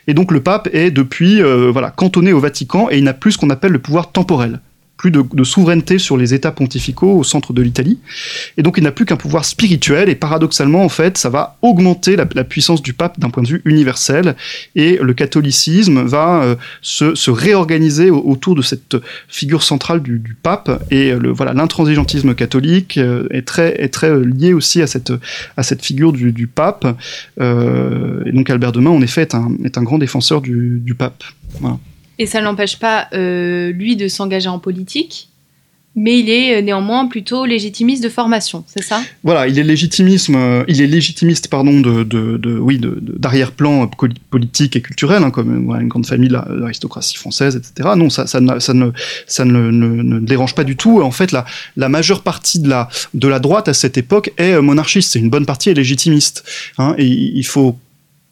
Et 0.08 0.14
donc 0.14 0.32
le 0.32 0.42
pape 0.42 0.70
est 0.72 0.92
depuis 0.92 1.42
voilà, 1.42 1.92
cantonné 1.92 2.32
au 2.32 2.40
Vatican 2.40 2.88
et 2.90 2.98
il 2.98 3.04
n'a 3.04 3.14
plus 3.14 3.34
ce 3.34 3.38
qu'on 3.38 3.50
appelle 3.50 3.72
le 3.72 3.80
pouvoir 3.80 4.12
temporel 4.12 4.60
plus 4.98 5.12
de, 5.12 5.44
souveraineté 5.44 6.00
sur 6.00 6.18
les 6.18 6.34
États 6.34 6.52
pontificaux 6.52 7.18
au 7.18 7.24
centre 7.24 7.54
de 7.54 7.62
l'Italie. 7.62 8.00
Et 8.58 8.64
donc 8.64 8.76
il 8.78 8.84
n'a 8.84 8.92
plus 8.92 9.06
qu'un 9.06 9.18
pouvoir 9.18 9.46
spirituel, 9.46 10.10
et 10.10 10.16
paradoxalement, 10.16 10.84
en 10.84 10.90
fait, 10.90 11.18
ça 11.18 11.30
va 11.30 11.58
augmenter 11.62 12.16
la, 12.16 12.26
puissance 12.26 12.82
du 12.82 12.94
pape 12.94 13.20
d'un 13.20 13.30
point 13.30 13.44
de 13.44 13.48
vue 13.48 13.62
universel, 13.66 14.36
et 14.76 14.98
le 15.02 15.14
catholicisme 15.14 16.04
va 16.04 16.44
euh, 16.44 16.56
se, 16.82 17.16
se, 17.16 17.32
réorganiser 17.32 18.10
autour 18.10 18.56
de 18.56 18.62
cette 18.62 18.98
figure 19.28 19.64
centrale 19.64 20.02
du, 20.02 20.36
pape, 20.42 20.84
et 20.92 21.12
le, 21.12 21.32
voilà, 21.32 21.54
l'intransigeantisme 21.54 22.34
catholique 22.34 22.98
euh, 22.98 23.28
est 23.32 23.46
très, 23.46 23.82
est 23.82 23.90
très 23.90 24.18
lié 24.20 24.54
aussi 24.54 24.82
à 24.82 24.88
cette, 24.88 25.12
à 25.58 25.64
cette 25.64 25.84
figure 25.84 26.14
du, 26.14 26.48
pape. 26.48 26.98
Euh, 27.42 28.24
et 28.26 28.32
donc 28.32 28.50
Albert 28.50 28.72
Demain, 28.72 28.92
en 28.92 29.02
effet, 29.02 29.22
est 29.22 29.36
un, 29.36 29.52
est 29.64 29.78
un 29.78 29.84
grand 29.84 29.98
défenseur 29.98 30.42
du, 30.42 30.80
du 30.84 30.96
pape. 30.96 31.24
Voilà. 31.60 31.78
Et 32.20 32.26
ça 32.26 32.42
n'empêche 32.42 32.80
pas 32.80 33.08
lui 33.12 33.96
de 33.96 34.08
s'engager 34.08 34.50
en 34.50 34.60
politique 34.60 35.30
mais 35.96 36.20
il 36.20 36.30
est 36.30 36.58
euh, 36.58 36.62
néanmoins 36.62 37.08
plutôt 37.08 37.46
légitimiste 37.46 38.04
de 38.04 38.10
formation, 38.10 38.66
c'est 38.68 38.84
ça? 38.84 39.02
Voilà, 39.24 39.48
il 39.48 39.58
est 39.58 39.64
légitimiste, 39.64 40.30
euh, 40.30 40.66
il 40.68 40.82
est 40.82 40.88
légitimiste, 40.88 41.48
pardon, 41.48 41.80
de, 41.80 42.04
de, 42.04 42.58
oui, 42.60 42.82
d'arrière-plan 42.82 43.90
politique 44.30 44.76
et 44.76 44.82
culturel, 44.82 45.24
hein, 45.24 45.32
comme 45.32 45.70
une 45.80 45.88
grande 45.88 46.06
famille 46.06 46.30
l'aristocratie 46.30 47.16
française, 47.16 47.56
etc. 47.56 47.90
Non, 47.96 48.10
ça, 48.10 48.28
ça, 48.28 48.40
ça, 48.60 48.74
ne, 48.74 48.92
ça 49.26 49.46
ne, 49.46 49.72
ne, 49.72 50.20
dérange 50.20 50.54
pas 50.54 50.66
du 50.66 50.76
tout. 50.76 51.02
En 51.02 51.12
fait, 51.12 51.32
la, 51.32 51.46
majeure 51.90 52.24
partie 52.24 52.60
de 52.60 52.68
la, 52.68 52.90
de 53.14 53.28
la 53.28 53.40
droite 53.40 53.70
à 53.70 53.74
cette 53.74 53.98
époque 53.98 54.34
est 54.38 54.54
euh, 54.54 54.62
monarchiste. 54.62 55.14
C'est 55.14 55.20
une 55.20 55.30
bonne 55.30 55.46
partie 55.46 55.70
est 55.70 55.74
légitimiste. 55.74 56.44
Hein, 56.78 56.96
et 56.98 57.06
il 57.06 57.46
faut 57.46 57.78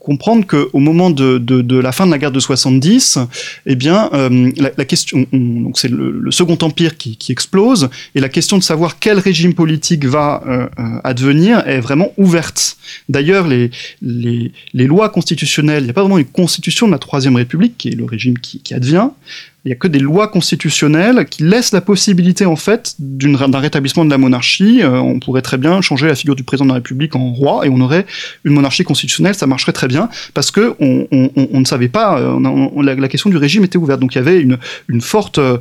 comprendre 0.03 0.45
qu'au 0.45 0.79
moment 0.79 1.09
de, 1.09 1.37
de, 1.37 1.79
la 1.79 1.91
fin 1.93 2.05
de 2.05 2.11
la 2.11 2.17
guerre 2.19 2.31
de 2.31 2.39
70, 2.39 3.19
eh 3.65 3.75
bien, 3.75 4.09
euh, 4.13 4.51
la, 4.57 4.85
question, 4.85 5.25
donc 5.31 5.79
c'est 5.79 5.89
le, 5.89 6.29
Second 6.29 6.57
Empire 6.61 6.97
qui, 6.97 7.17
explose, 7.29 7.89
et 8.13 8.19
la 8.19 8.29
question 8.29 8.57
de 8.57 8.63
savoir 8.63 8.99
quel 8.99 9.17
régime 9.17 9.53
politique 9.53 10.05
va 10.05 10.43
euh, 10.45 10.67
euh 10.77 10.99
advenir 11.05 11.65
est 11.67 11.79
vraiment 11.79 12.11
ouverte. 12.17 12.77
D'ailleurs, 13.07 13.47
les, 13.47 13.71
les, 14.01 14.51
les, 14.73 14.87
lois 14.87 15.09
constitutionnelles, 15.09 15.83
il 15.83 15.85
n'y 15.85 15.91
a 15.91 15.93
pas 15.93 16.01
vraiment 16.01 16.17
une 16.17 16.25
constitution 16.25 16.87
de 16.87 16.91
la 16.91 16.99
Troisième 16.99 17.37
République, 17.37 17.77
qui 17.77 17.87
est 17.87 17.95
le 17.95 18.05
régime 18.05 18.37
qui 18.37 18.73
advient, 18.73 19.09
il 19.65 19.69
n'y 19.69 19.73
a 19.73 19.75
que 19.77 19.87
des 19.87 19.99
lois 19.99 20.27
constitutionnelles 20.27 21.25
qui 21.25 21.43
laissent 21.43 21.71
la 21.71 21.79
possibilité 21.79 22.45
en 22.45 22.57
fait 22.57 22.95
d'un 22.99 23.59
rétablissement 23.59 24.03
de 24.03 24.09
la 24.09 24.17
monarchie. 24.17 24.81
Euh, 24.81 24.99
on 24.99 25.19
pourrait 25.19 25.41
très 25.41 25.57
bien 25.57 25.79
changer 25.79 26.07
la 26.07 26.15
figure 26.15 26.35
du 26.35 26.43
président 26.43 26.65
de 26.65 26.69
la 26.69 26.75
République 26.75 27.15
en 27.15 27.31
roi 27.31 27.65
et 27.65 27.69
on 27.69 27.79
aurait 27.79 28.05
une 28.43 28.53
monarchie 28.53 28.83
constitutionnelle, 28.83 29.35
ça 29.35 29.47
marcherait 29.47 29.71
très 29.71 29.87
bien 29.87 30.09
parce 30.33 30.51
que 30.51 30.75
on, 30.81 31.59
ne 31.59 31.65
savait 31.65 31.87
pas, 31.87 32.19
euh, 32.19 32.83
la, 32.83 33.07
question 33.07 33.29
du 33.29 33.37
régime 33.37 33.63
était 33.63 33.77
ouverte. 33.77 34.01
Donc 34.01 34.15
il 34.15 34.17
y 34.17 34.21
avait 34.21 34.41
une 34.41 35.01
forte, 35.01 35.39
euh, 35.39 35.55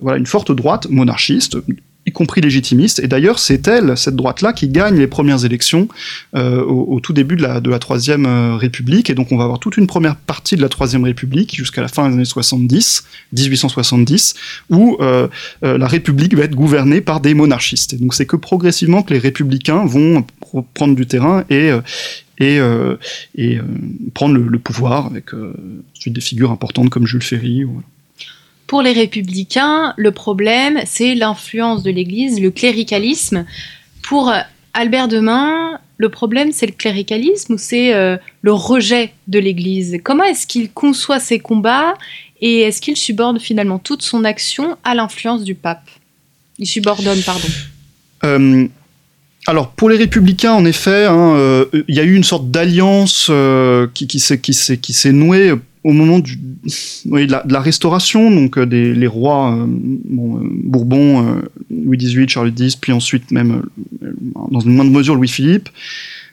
voilà, 0.00 0.18
une 0.18 0.26
forte 0.26 0.52
droite 0.52 0.86
monarchiste 0.88 1.56
y 2.06 2.12
compris 2.12 2.40
légitimiste. 2.40 3.00
Et 3.00 3.08
d'ailleurs, 3.08 3.38
c'est 3.38 3.66
elle, 3.66 3.96
cette 3.96 4.14
droite-là, 4.14 4.52
qui 4.52 4.68
gagne 4.68 4.96
les 4.96 5.08
premières 5.08 5.44
élections 5.44 5.88
euh, 6.36 6.62
au, 6.62 7.00
tout 7.00 7.12
début 7.12 7.36
de 7.36 7.42
la, 7.42 7.60
de 7.60 7.68
la 7.68 7.80
Troisième 7.80 8.26
euh, 8.26 8.56
République. 8.56 9.10
Et 9.10 9.14
donc, 9.14 9.32
on 9.32 9.36
va 9.36 9.44
avoir 9.44 9.58
toute 9.58 9.76
une 9.76 9.88
première 9.88 10.16
partie 10.16 10.56
de 10.56 10.62
la 10.62 10.68
Troisième 10.68 11.04
République 11.04 11.56
jusqu'à 11.56 11.82
la 11.82 11.88
fin 11.88 12.08
des 12.08 12.14
années 12.14 12.24
70, 12.24 13.04
1870, 13.32 14.34
où 14.70 14.96
euh, 15.00 15.28
la 15.62 15.88
République 15.88 16.34
va 16.34 16.44
être 16.44 16.54
gouvernée 16.54 17.00
par 17.00 17.20
des 17.20 17.34
monarchistes. 17.34 17.94
Et 17.94 17.96
donc, 17.96 18.14
c'est 18.14 18.26
que 18.26 18.36
progressivement 18.36 19.02
que 19.02 19.12
les 19.12 19.18
républicains 19.18 19.84
vont 19.84 20.24
prendre 20.74 20.94
du 20.94 21.06
terrain 21.06 21.44
et 21.50 21.70
et, 22.38 22.58
et 23.36 23.58
prendre 24.12 24.36
le, 24.36 24.58
pouvoir 24.58 25.06
avec 25.06 25.30
ensuite 25.94 26.12
des 26.12 26.20
figures 26.20 26.50
importantes 26.50 26.90
comme 26.90 27.06
Jules 27.06 27.22
Ferry. 27.22 27.64
Pour 28.66 28.82
les 28.82 28.92
républicains, 28.92 29.94
le 29.96 30.10
problème, 30.10 30.80
c'est 30.86 31.14
l'influence 31.14 31.82
de 31.82 31.90
l'Église, 31.90 32.40
le 32.40 32.50
cléricalisme. 32.50 33.46
Pour 34.02 34.32
Albert 34.74 35.08
Demain, 35.08 35.80
le 35.98 36.08
problème, 36.10 36.52
c'est 36.52 36.66
le 36.66 36.72
cléricalisme 36.72 37.54
ou 37.54 37.58
c'est 37.58 37.94
euh, 37.94 38.16
le 38.42 38.52
rejet 38.52 39.12
de 39.28 39.38
l'Église? 39.38 39.98
Comment 40.02 40.24
est-ce 40.24 40.46
qu'il 40.46 40.70
conçoit 40.70 41.20
ses 41.20 41.38
combats 41.38 41.94
et 42.40 42.60
est-ce 42.60 42.82
qu'il 42.82 42.96
subordonne 42.96 43.40
finalement 43.40 43.78
toute 43.78 44.02
son 44.02 44.24
action 44.24 44.76
à 44.84 44.94
l'influence 44.94 45.42
du 45.44 45.54
pape? 45.54 45.88
Il 46.58 46.66
subordonne, 46.66 47.22
pardon. 47.22 47.48
Euh, 48.24 48.66
alors 49.46 49.70
pour 49.70 49.88
les 49.88 49.96
républicains, 49.96 50.52
en 50.52 50.66
effet, 50.66 51.06
hein, 51.06 51.34
euh, 51.36 51.64
il 51.88 51.94
y 51.94 52.00
a 52.00 52.02
eu 52.02 52.14
une 52.14 52.24
sorte 52.24 52.50
d'alliance 52.50 53.30
qui 53.94 54.18
s'est 54.18 55.12
nouée 55.12 55.54
au 55.86 55.92
moment 55.92 56.18
de, 56.18 56.28
la, 57.48 57.60
restauration, 57.60 58.32
donc 58.32 58.58
euh, 58.58 58.66
des, 58.66 58.92
les 58.92 59.06
rois 59.06 59.54
euh, 59.54 59.66
euh, 59.66 60.48
Bourbon, 60.64 61.42
Louis 61.70 61.96
XVIII, 61.96 62.28
Charles 62.28 62.52
X, 62.58 62.74
puis 62.74 62.90
ensuite 62.90 63.30
même 63.30 63.62
dans 64.50 64.58
une 64.58 64.74
moindre 64.74 64.90
mesure 64.90 65.14
Louis-Philippe, 65.14 65.68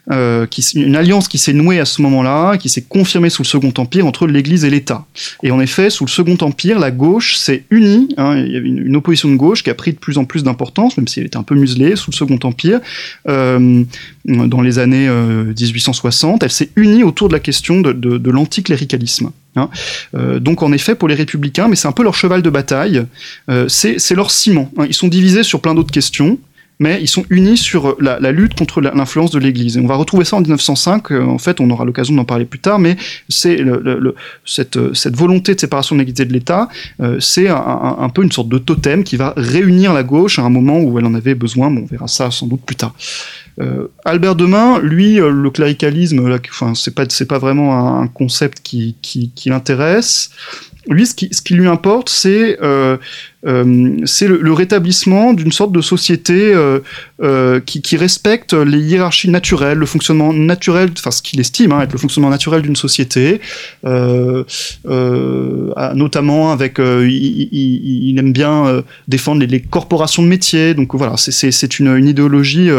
une 0.09 0.95
alliance 0.95 1.27
qui 1.27 1.37
s'est 1.37 1.53
nouée 1.53 1.79
à 1.79 1.85
ce 1.85 2.01
moment-là, 2.01 2.57
qui 2.57 2.67
s'est 2.67 2.81
confirmée 2.81 3.29
sous 3.29 3.43
le 3.43 3.47
Second 3.47 3.71
Empire 3.77 4.07
entre 4.07 4.25
l'Église 4.25 4.65
et 4.65 4.71
l'État. 4.71 5.05
Et 5.43 5.51
en 5.51 5.61
effet, 5.61 5.91
sous 5.91 6.03
le 6.03 6.09
Second 6.09 6.37
Empire, 6.41 6.79
la 6.79 6.89
gauche 6.89 7.37
s'est 7.37 7.63
unie. 7.69 8.09
Hein, 8.17 8.39
il 8.39 8.51
y 8.51 8.57
avait 8.57 8.67
une, 8.67 8.95
opposition 8.95 9.29
de 9.29 9.35
gauche 9.35 9.63
qui 9.63 9.69
a 9.69 9.75
pris 9.75 9.93
de 9.93 9.99
plus 9.99 10.17
en 10.17 10.25
plus 10.25 10.43
d'importance, 10.43 10.97
même 10.97 11.07
si 11.07 11.19
elle 11.19 11.27
était 11.27 11.37
un 11.37 11.43
peu 11.43 11.55
muselée 11.55 11.95
sous 11.95 12.09
le 12.09 12.15
Second 12.15 12.39
Empire. 12.41 12.81
Dans 13.25 14.61
les 14.61 14.79
années 14.79 15.07
euh, 15.07 15.53
1860, 15.57 16.41
elle 16.43 16.51
s'est 16.51 16.69
unie 16.75 17.03
autour 17.03 17.27
de 17.27 17.33
la 17.33 17.39
question 17.39 17.81
de, 17.81 17.93
de 17.93 18.31
l'anticléricalisme. 18.31 19.29
Hein. 19.55 19.69
Euh, 20.15 20.39
donc 20.39 20.63
en 20.63 20.71
effet, 20.71 20.95
pour 20.95 21.07
les 21.07 21.15
républicains, 21.15 21.67
mais 21.67 21.75
c'est 21.75 21.87
un 21.87 21.91
peu 21.91 22.03
leur 22.03 22.15
cheval 22.15 22.41
de 22.41 22.49
bataille, 22.49 23.05
euh, 23.49 23.67
c'est 23.67 24.15
leur 24.15 24.31
ciment. 24.31 24.71
Hein. 24.77 24.85
Ils 24.87 24.93
sont 24.93 25.07
divisés 25.07 25.43
sur 25.43 25.61
plein 25.61 25.75
d'autres 25.75 25.91
questions 25.91 26.39
mais 26.79 26.99
ils 27.01 27.07
sont 27.07 27.25
unis 27.29 27.57
sur 27.57 27.95
la, 27.99 28.19
lutte 28.31 28.55
contre 28.55 28.81
l'influence 28.81 29.31
de 29.31 29.39
l'Église. 29.39 29.77
Et 29.77 29.79
on 29.79 29.87
va 29.87 29.95
retrouver 29.95 30.25
ça 30.25 30.35
en 30.35 30.41
1905, 30.41 31.11
euh, 31.11 31.23
en 31.23 31.37
fait, 31.37 31.59
on 31.59 31.69
aura 31.69 31.85
l'occasion 31.85 32.15
d'en 32.15 32.25
parler 32.25 32.45
plus 32.45 32.59
tard, 32.59 32.79
mais 32.79 32.97
c'est 33.29 33.57
le, 33.57 34.15
cette, 34.45 34.77
volonté 35.15 35.55
de 35.55 35.59
séparation 35.59 35.95
de 35.95 36.01
l'Église 36.01 36.21
et 36.21 36.25
de 36.25 36.33
l'État, 36.33 36.67
euh, 37.01 37.19
c'est 37.19 37.47
un, 37.47 38.09
peu 38.13 38.23
une 38.23 38.31
sorte 38.31 38.49
de 38.49 38.57
totem 38.57 39.03
qui 39.03 39.15
va 39.15 39.33
réunir 39.37 39.93
la 39.93 40.03
gauche 40.03 40.39
à 40.39 40.43
un 40.43 40.49
moment 40.49 40.79
où 40.79 40.97
elle 40.99 41.05
en 41.05 41.13
avait 41.13 41.35
besoin, 41.35 41.69
bon, 41.69 41.81
on 41.81 41.85
verra 41.85 42.07
ça 42.07 42.31
sans 42.31 42.47
doute 42.47 42.61
plus 42.65 42.75
tard. 42.75 42.93
Euh, 43.61 43.87
Albert 44.03 44.35
Demain, 44.35 44.79
lui, 44.79 45.19
euh, 45.19 45.29
le 45.29 45.49
cléricalisme, 45.51 46.37
enfin, 46.49 46.73
c'est 46.75 47.27
pas, 47.27 47.37
vraiment 47.37 47.99
un 47.99 48.07
concept 48.07 48.59
qui 48.61 48.95
l'intéresse. 49.45 50.31
Lui, 50.87 51.05
ce 51.05 51.13
qui, 51.13 51.53
lui 51.53 51.67
importe, 51.67 52.09
c'est 52.09 52.57
euh, 52.61 52.97
euh, 53.45 53.63
le, 53.63 54.53
rétablissement 54.53 55.33
d'une 55.33 55.53
sorte 55.53 55.71
de 55.71 55.79
société 55.79 56.53
euh, 56.53 57.59
qui, 57.61 57.95
respecte 57.95 58.51
les 58.53 58.79
hiérarchies 58.79 59.29
naturelles, 59.29 59.77
le 59.77 59.85
fonctionnement 59.85 60.33
naturel, 60.33 60.89
enfin 60.97 61.11
ce 61.11 61.21
qu'il 61.21 61.39
estime 61.39 61.71
hein, 61.71 61.81
être 61.81 61.93
le 61.93 61.99
fonctionnement 61.99 62.29
naturel 62.29 62.63
d'une 62.63 62.75
société, 62.75 63.39
notamment 64.85 66.51
avec, 66.51 66.79
il, 66.79 68.15
aime 68.19 68.33
bien 68.33 68.83
défendre 69.07 69.45
les, 69.45 69.61
corporations 69.61 70.21
de 70.21 70.27
métiers, 70.27 70.73
donc 70.73 70.95
voilà, 70.95 71.15
c'est 71.15 71.79
une, 71.79 71.87
une, 71.95 72.07
idéologie 72.07 72.69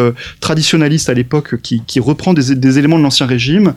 traditionnaliste 0.40 1.08
à 1.08 1.14
l'époque 1.14 1.58
qui, 1.62 1.82
qui, 1.86 2.00
reprend 2.00 2.34
des, 2.34 2.54
des, 2.54 2.78
éléments 2.78 2.98
de 2.98 3.02
l'ancien 3.02 3.24
régime 3.26 3.72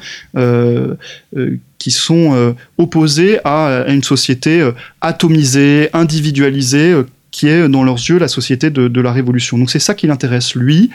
qui 1.78 1.92
sont 1.92 2.34
euh, 2.34 2.54
opposés 2.78 3.40
à, 3.44 3.82
à, 3.84 3.92
une 3.92 4.04
société 4.04 4.62
euh, 4.62 4.72
atomisée, 5.02 5.90
individualisée, 5.94 6.92
euh, 6.92 7.04
qui 7.38 7.48
est 7.48 7.70
dans 7.70 7.84
leurs 7.84 7.98
yeux 7.98 8.18
la 8.18 8.28
société 8.28 8.72
de, 8.72 9.02
la 9.02 9.12
Révolution. 9.12 9.60
Donc 9.60 9.70
c'est 9.70 9.80
ça 9.80 9.94
qui 9.94 10.08
l'intéresse 10.08 10.56
lui. 10.56 10.90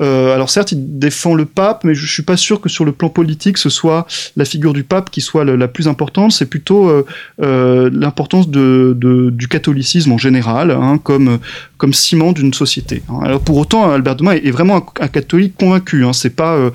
Euh, 0.00 0.32
alors 0.32 0.48
certes, 0.48 0.70
il 0.70 0.98
défend 1.00 1.34
le 1.34 1.46
pape, 1.46 1.82
mais 1.82 1.94
je 1.94 2.06
suis 2.06 2.22
pas 2.22 2.36
sûr 2.36 2.60
que 2.60 2.68
sur 2.68 2.84
le 2.84 2.92
plan 2.92 3.08
politique, 3.08 3.58
ce 3.58 3.70
soit 3.70 4.06
la 4.36 4.44
figure 4.44 4.72
du 4.72 4.84
pape 4.84 5.10
qui 5.10 5.20
soit 5.20 5.44
la, 5.44 5.66
plus 5.66 5.88
importante. 5.88 6.30
C'est 6.30 6.46
plutôt 6.46 6.88
euh, 6.88 7.04
euh, 7.42 7.90
l'importance 7.92 8.48
du 8.48 9.48
catholicisme 9.48 10.12
en 10.12 10.18
général, 10.18 10.70
hein, 10.70 10.98
comme 11.02 11.40
comme 11.80 11.94
ciment 11.94 12.32
d'une 12.32 12.52
société. 12.52 13.02
Alors 13.22 13.40
pour 13.40 13.56
autant, 13.56 13.90
Albert 13.90 14.16
Demain 14.16 14.32
est, 14.32 14.50
vraiment 14.50 14.86
un, 15.00 15.08
catholique 15.08 15.54
convaincu. 15.56 16.04
Hein. 16.04 16.12
C'est 16.12 16.36
pas 16.36 16.54
euh, 16.54 16.70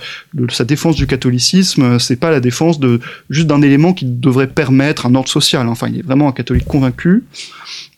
sa 0.50 0.66
défense 0.66 0.96
du 0.96 1.06
catholicisme, 1.06 2.00
c'est 2.00 2.16
pas 2.16 2.32
la 2.32 2.40
défense 2.40 2.80
de 2.80 3.00
juste 3.30 3.46
d'un 3.46 3.62
élément 3.62 3.94
qui 3.94 4.06
devrait 4.06 4.48
permettre 4.48 5.06
un 5.06 5.14
ordre 5.14 5.30
social. 5.30 5.68
Enfin, 5.68 5.90
il 5.90 6.00
est 6.00 6.02
vraiment 6.02 6.28
un 6.28 6.32
catholique 6.32 6.66
convaincu. 6.66 7.24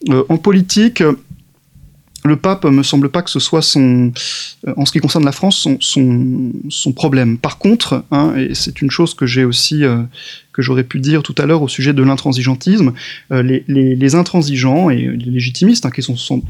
Euh, 0.10 0.24
en 0.28 0.38
politique, 0.38 1.02
le 2.28 2.36
pape 2.36 2.66
me 2.66 2.84
semble 2.84 3.10
pas 3.10 3.22
que 3.22 3.30
ce 3.30 3.40
soit 3.40 3.62
son, 3.62 4.12
euh, 4.68 4.74
en 4.78 4.86
ce 4.86 4.92
qui 4.92 5.00
concerne 5.00 5.26
la 5.26 5.32
France, 5.32 5.68
son, 5.80 6.92
problème. 6.96 7.38
Par 7.38 7.58
contre, 7.58 8.04
hein, 8.12 8.34
et 8.38 8.56
c'est 8.56 8.82
une 8.82 8.90
chose 8.90 9.14
que 9.14 9.26
j'ai 9.26 9.46
aussi, 9.46 9.84
euh, 9.84 10.02
que 10.54 10.62
j'aurais 10.62 10.84
pu 10.84 11.00
dire 11.00 11.22
tout 11.22 11.36
à 11.38 11.46
l'heure 11.46 11.62
au 11.62 11.68
sujet 11.68 11.94
de 11.94 12.02
l'intransigeantisme, 12.02 12.94
euh, 13.32 13.44
les, 13.68 14.16
intransigeants 14.16 14.90
et 14.90 14.98
les 14.98 15.32
légitimistes, 15.32 15.86
hein, 15.86 15.92
qui 15.92 16.02
sont, 16.02 16.42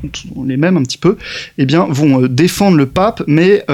les 0.45 0.57
mêmes 0.57 0.77
un 0.77 0.83
petit 0.83 0.97
peu, 0.97 1.17
eh 1.57 1.65
bien, 1.65 1.85
vont 1.89 2.23
euh, 2.23 2.29
défendre 2.29 2.77
le 2.77 2.85
pape, 2.85 3.23
mais 3.27 3.65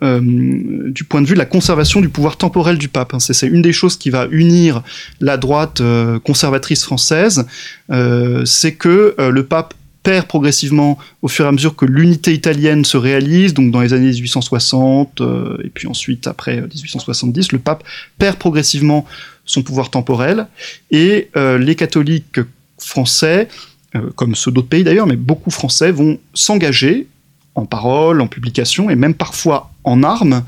du 0.00 1.04
point 1.04 1.22
de 1.22 1.26
vue 1.26 1.34
de 1.34 1.38
la 1.38 1.46
conservation 1.46 2.00
du 2.00 2.08
pouvoir 2.08 2.36
temporel 2.36 2.78
du 2.78 2.88
pape. 2.88 3.14
Hein. 3.14 3.20
C'est 3.20 3.46
une 3.46 3.62
des 3.62 3.72
choses 3.72 3.96
qui 3.96 4.10
va 4.10 4.26
unir 4.30 4.82
la 5.20 5.36
droite 5.36 5.82
conservatrice 6.24 6.84
française, 6.84 7.46
c'est 8.44 8.74
que 8.74 9.14
le 9.18 9.42
pape 9.44 9.74
progressivement 10.26 10.98
au 11.22 11.28
fur 11.28 11.44
et 11.44 11.48
à 11.48 11.52
mesure 11.52 11.76
que 11.76 11.84
l'unité 11.84 12.32
italienne 12.32 12.84
se 12.84 12.96
réalise, 12.96 13.54
donc 13.54 13.70
dans 13.70 13.80
les 13.80 13.92
années 13.92 14.10
1860 14.10 15.20
euh, 15.20 15.58
et 15.62 15.68
puis 15.68 15.86
ensuite 15.86 16.26
après 16.26 16.60
1870, 16.60 17.52
le 17.52 17.58
pape 17.58 17.84
perd 18.18 18.36
progressivement 18.36 19.04
son 19.44 19.62
pouvoir 19.62 19.90
temporel 19.90 20.46
et 20.90 21.28
euh, 21.36 21.58
les 21.58 21.74
catholiques 21.74 22.40
français, 22.78 23.48
euh, 23.94 24.10
comme 24.16 24.34
ceux 24.34 24.50
d'autres 24.50 24.68
pays 24.68 24.84
d'ailleurs, 24.84 25.06
mais 25.06 25.16
beaucoup 25.16 25.50
français 25.50 25.90
vont 25.90 26.18
s'engager 26.34 27.06
en 27.54 27.66
parole, 27.66 28.20
en 28.20 28.28
publication 28.28 28.90
et 28.90 28.94
même 28.94 29.14
parfois 29.14 29.70
en 29.84 30.02
armes 30.02 30.42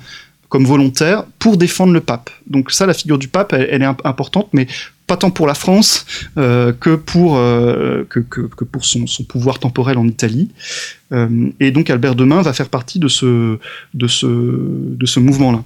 comme 0.48 0.64
volontaires 0.64 1.24
pour 1.38 1.56
défendre 1.56 1.92
le 1.92 2.00
pape. 2.00 2.30
Donc 2.46 2.72
ça, 2.72 2.86
la 2.86 2.94
figure 2.94 3.18
du 3.18 3.28
pape, 3.28 3.52
elle, 3.52 3.68
elle 3.70 3.82
est 3.82 3.92
importante, 4.04 4.48
mais 4.52 4.66
pas 5.10 5.16
tant 5.16 5.30
pour 5.30 5.48
la 5.48 5.54
France 5.54 6.06
que 6.36 6.94
pour 6.94 7.34
que, 8.08 8.64
pour 8.64 8.84
son, 8.84 9.08
son, 9.08 9.24
pouvoir 9.24 9.58
temporel 9.58 9.98
en 9.98 10.06
Italie. 10.06 10.50
et 11.58 11.70
donc 11.72 11.90
Albert 11.90 12.14
Demain 12.14 12.42
va 12.42 12.52
faire 12.52 12.68
partie 12.68 13.00
de 13.00 13.08
ce 13.08 13.58
mouvement-là. 15.18 15.64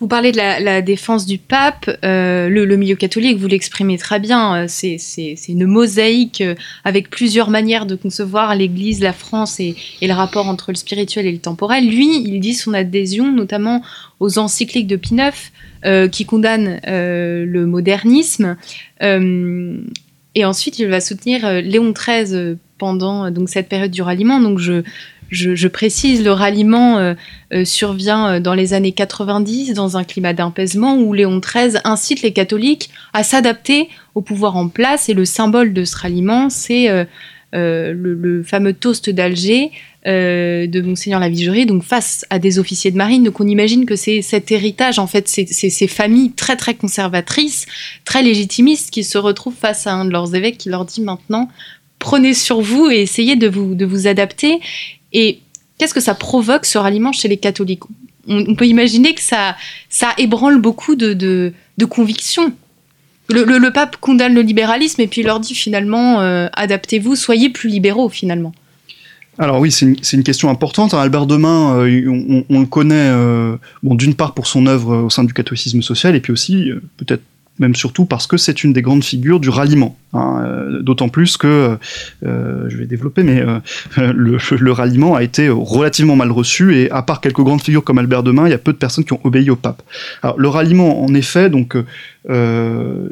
Vous 0.00 0.06
parlez 0.06 0.30
de 0.30 0.36
la, 0.36 0.80
défense 0.80 1.26
du 1.26 1.38
pape, 1.38 1.90
euh, 2.04 2.48
le, 2.48 2.76
milieu 2.76 2.94
catholique, 2.94 3.36
vous 3.38 3.48
l'exprimez 3.48 3.98
très 3.98 4.20
bien, 4.20 4.62
euh, 4.62 4.64
c'est 4.68 5.38
une 5.48 5.66
mosaïque 5.66 6.40
euh, 6.40 6.54
avec 6.84 7.10
plusieurs 7.10 7.50
manières 7.50 7.84
de 7.84 7.96
concevoir 7.96 8.54
l'Église, 8.54 9.00
la 9.00 9.12
France 9.12 9.58
et, 9.58 9.74
le 10.00 10.12
rapport 10.12 10.46
entre 10.46 10.70
le 10.70 10.76
spirituel 10.76 11.26
et 11.26 11.32
le 11.32 11.38
temporel. 11.38 11.88
Lui, 11.88 12.22
il 12.22 12.38
dit 12.38 12.54
son 12.54 12.74
adhésion 12.74 13.32
notamment 13.32 13.82
aux 14.20 14.38
encycliques 14.38 14.86
de 14.86 14.96
Pie 14.96 15.16
IX 15.16 16.10
qui 16.10 16.24
condamnent 16.26 16.80
le 16.86 17.64
modernisme. 17.66 18.56
et 19.00 20.44
ensuite, 20.44 20.78
il 20.78 20.86
va 20.88 21.00
soutenir 21.00 21.60
Léon 21.62 21.92
XIII 21.92 22.56
pendant 22.78 23.30
donc, 23.30 23.48
cette 23.48 23.68
période 23.68 23.90
du 23.90 24.02
ralliement. 24.02 24.40
Donc 24.40 24.58
je, 24.58 24.82
je, 25.30 25.68
précise, 25.68 26.24
le 26.24 26.32
ralliement 26.32 26.98
euh, 26.98 27.14
euh, 27.52 27.64
survient 27.64 28.28
euh, 28.28 28.40
dans 28.40 28.54
les 28.54 28.72
années 28.72 28.92
90 28.92 29.74
dans 29.74 29.96
un 29.96 30.04
climat 30.04 30.32
d'apaisement 30.32 30.96
où 30.96 31.12
Léon 31.12 31.40
XIII 31.40 31.78
incite 31.84 32.22
les 32.22 32.32
catholiques 32.32 32.90
à 33.12 33.22
s'adapter 33.22 33.88
au 34.14 34.22
pouvoir 34.22 34.56
en 34.56 34.68
place 34.68 35.08
et 35.08 35.14
le 35.14 35.24
symbole 35.24 35.72
de 35.72 35.84
ce 35.84 35.96
ralliement, 35.96 36.50
c'est 36.50 36.88
le, 37.52 38.42
fameux 38.44 38.72
toast 38.72 39.10
d'Alger 39.10 39.70
de 40.04 40.80
Monseigneur 40.80 41.20
Lavigerie, 41.20 41.66
donc 41.66 41.84
face 41.84 42.26
à 42.30 42.40
des 42.40 42.58
officiers 42.58 42.90
de 42.90 42.96
marine. 42.96 43.22
Donc 43.22 43.38
on 43.38 43.46
imagine 43.46 43.86
que 43.86 43.94
c'est 43.94 44.22
cet 44.22 44.50
héritage, 44.50 44.98
en 44.98 45.06
fait, 45.06 45.28
c'est 45.28 45.46
ces 45.46 45.86
familles 45.86 46.32
très 46.32 46.56
très 46.56 46.74
conservatrices, 46.74 47.66
très 48.04 48.22
légitimistes 48.22 48.90
qui 48.90 49.04
se 49.04 49.18
retrouvent 49.18 49.54
face 49.54 49.86
à 49.86 49.92
un 49.92 50.04
de 50.04 50.10
leurs 50.10 50.34
évêques 50.34 50.58
qui 50.58 50.68
leur 50.68 50.84
dit 50.84 51.02
maintenant 51.02 51.48
prenez 51.98 52.34
sur 52.34 52.60
vous 52.60 52.90
et 52.90 53.02
essayez 53.02 53.36
de 53.36 53.48
vous, 53.48 53.74
de 53.74 53.84
vous 53.84 54.06
adapter. 54.06 54.60
Et 55.12 55.40
qu'est-ce 55.78 55.94
que 55.94 56.00
ça 56.00 56.14
provoque 56.14 56.66
ce 56.66 56.78
ralliement 56.78 57.12
chez 57.12 57.28
les 57.28 57.36
catholiques? 57.36 57.82
On, 58.26 58.54
peut 58.54 58.66
imaginer 58.66 59.14
que 59.14 59.22
ça, 59.22 59.56
ça 59.88 60.08
ébranle 60.18 60.60
beaucoup 60.60 60.96
de, 60.96 61.14
de, 61.14 61.84
convictions. 61.86 62.52
Le, 63.30 63.70
pape 63.70 63.96
condamne 63.96 64.34
le 64.34 64.42
libéralisme 64.42 65.00
et 65.00 65.06
puis 65.06 65.22
il 65.22 65.24
leur 65.24 65.40
dit 65.40 65.54
finalement 65.54 66.20
euh, 66.20 66.48
adaptez-vous, 66.52 67.16
soyez 67.16 67.48
plus 67.48 67.70
libéraux 67.70 68.10
finalement. 68.10 68.52
Alors 69.38 69.60
oui, 69.60 69.70
c'est 69.70 70.12
une, 70.12 70.22
question 70.24 70.50
importante. 70.50 70.92
Albert 70.92 71.26
Demain, 71.26 71.78
euh, 71.78 72.44
on, 72.50 72.60
le 72.60 72.66
connaît 72.66 72.94
euh, 72.96 73.56
bon, 73.82 73.94
d'une 73.94 74.14
part 74.14 74.34
pour 74.34 74.46
son 74.46 74.66
œuvre 74.66 75.04
au 75.04 75.10
sein 75.10 75.24
du 75.24 75.32
catholicisme 75.32 75.80
social 75.80 76.14
et 76.14 76.20
puis 76.20 76.32
aussi 76.32 76.70
peut-être 76.98 77.22
même 77.58 77.74
surtout 77.74 78.04
parce 78.04 78.26
que 78.26 78.36
c'est 78.36 78.64
une 78.64 78.72
des 78.72 78.82
grandes 78.82 79.04
figures 79.04 79.40
du 79.40 79.48
ralliement. 79.48 79.96
Hein, 80.14 80.42
euh, 80.42 80.82
d'autant 80.82 81.10
plus 81.10 81.36
que, 81.36 81.76
euh, 82.24 82.64
je 82.68 82.76
vais 82.78 82.86
développer, 82.86 83.22
mais 83.22 83.42
euh, 83.42 83.58
le, 84.14 84.72
ralliement 84.72 85.14
a 85.14 85.22
été 85.22 85.50
relativement 85.50 86.16
mal 86.16 86.32
reçu 86.32 86.76
et 86.76 86.90
à 86.90 87.02
part 87.02 87.20
quelques 87.20 87.42
grandes 87.42 87.60
figures 87.60 87.84
comme 87.84 87.98
Albert 87.98 88.22
Demain, 88.22 88.46
il 88.46 88.50
y 88.50 88.54
a 88.54 88.58
peu 88.58 88.72
de 88.72 88.78
personnes 88.78 89.04
qui 89.04 89.12
ont 89.12 89.20
obéi 89.24 89.50
au 89.50 89.56
pape. 89.56 89.82
Alors 90.22 90.38
le 90.38 90.48
ralliement, 90.48 91.04
en 91.04 91.12
effet, 91.12 91.50
donc 91.50 91.76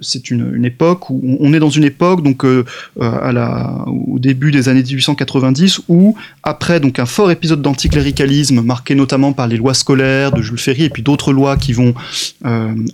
c'est 0.03 0.31
une, 0.31 0.65
époque 0.65 1.09
où 1.09 1.38
on 1.41 1.55
est 1.55 1.59
dans 1.59 1.71
une 1.71 1.85
époque 1.85 2.23
donc 2.23 2.45
au 2.45 4.19
début 4.19 4.50
des 4.50 4.69
années 4.69 4.83
1890 4.83 5.83
où 5.88 6.17
après 6.43 6.81
donc 6.81 6.99
un 6.99 7.07
fort 7.07 7.31
épisode 7.31 7.62
d'anticléricalisme 7.62 8.61
marqué 8.61 8.95
notamment 8.95 9.33
par 9.33 9.47
les 9.47 9.57
lois 9.57 9.73
scolaires 9.73 10.33
de 10.33 10.43
Jules 10.43 10.59
Ferry 10.59 10.85
et 10.85 10.91
puis 10.91 11.03
d'autres 11.03 11.33
lois 11.33 11.57
qui 11.57 11.73
vont 11.73 11.95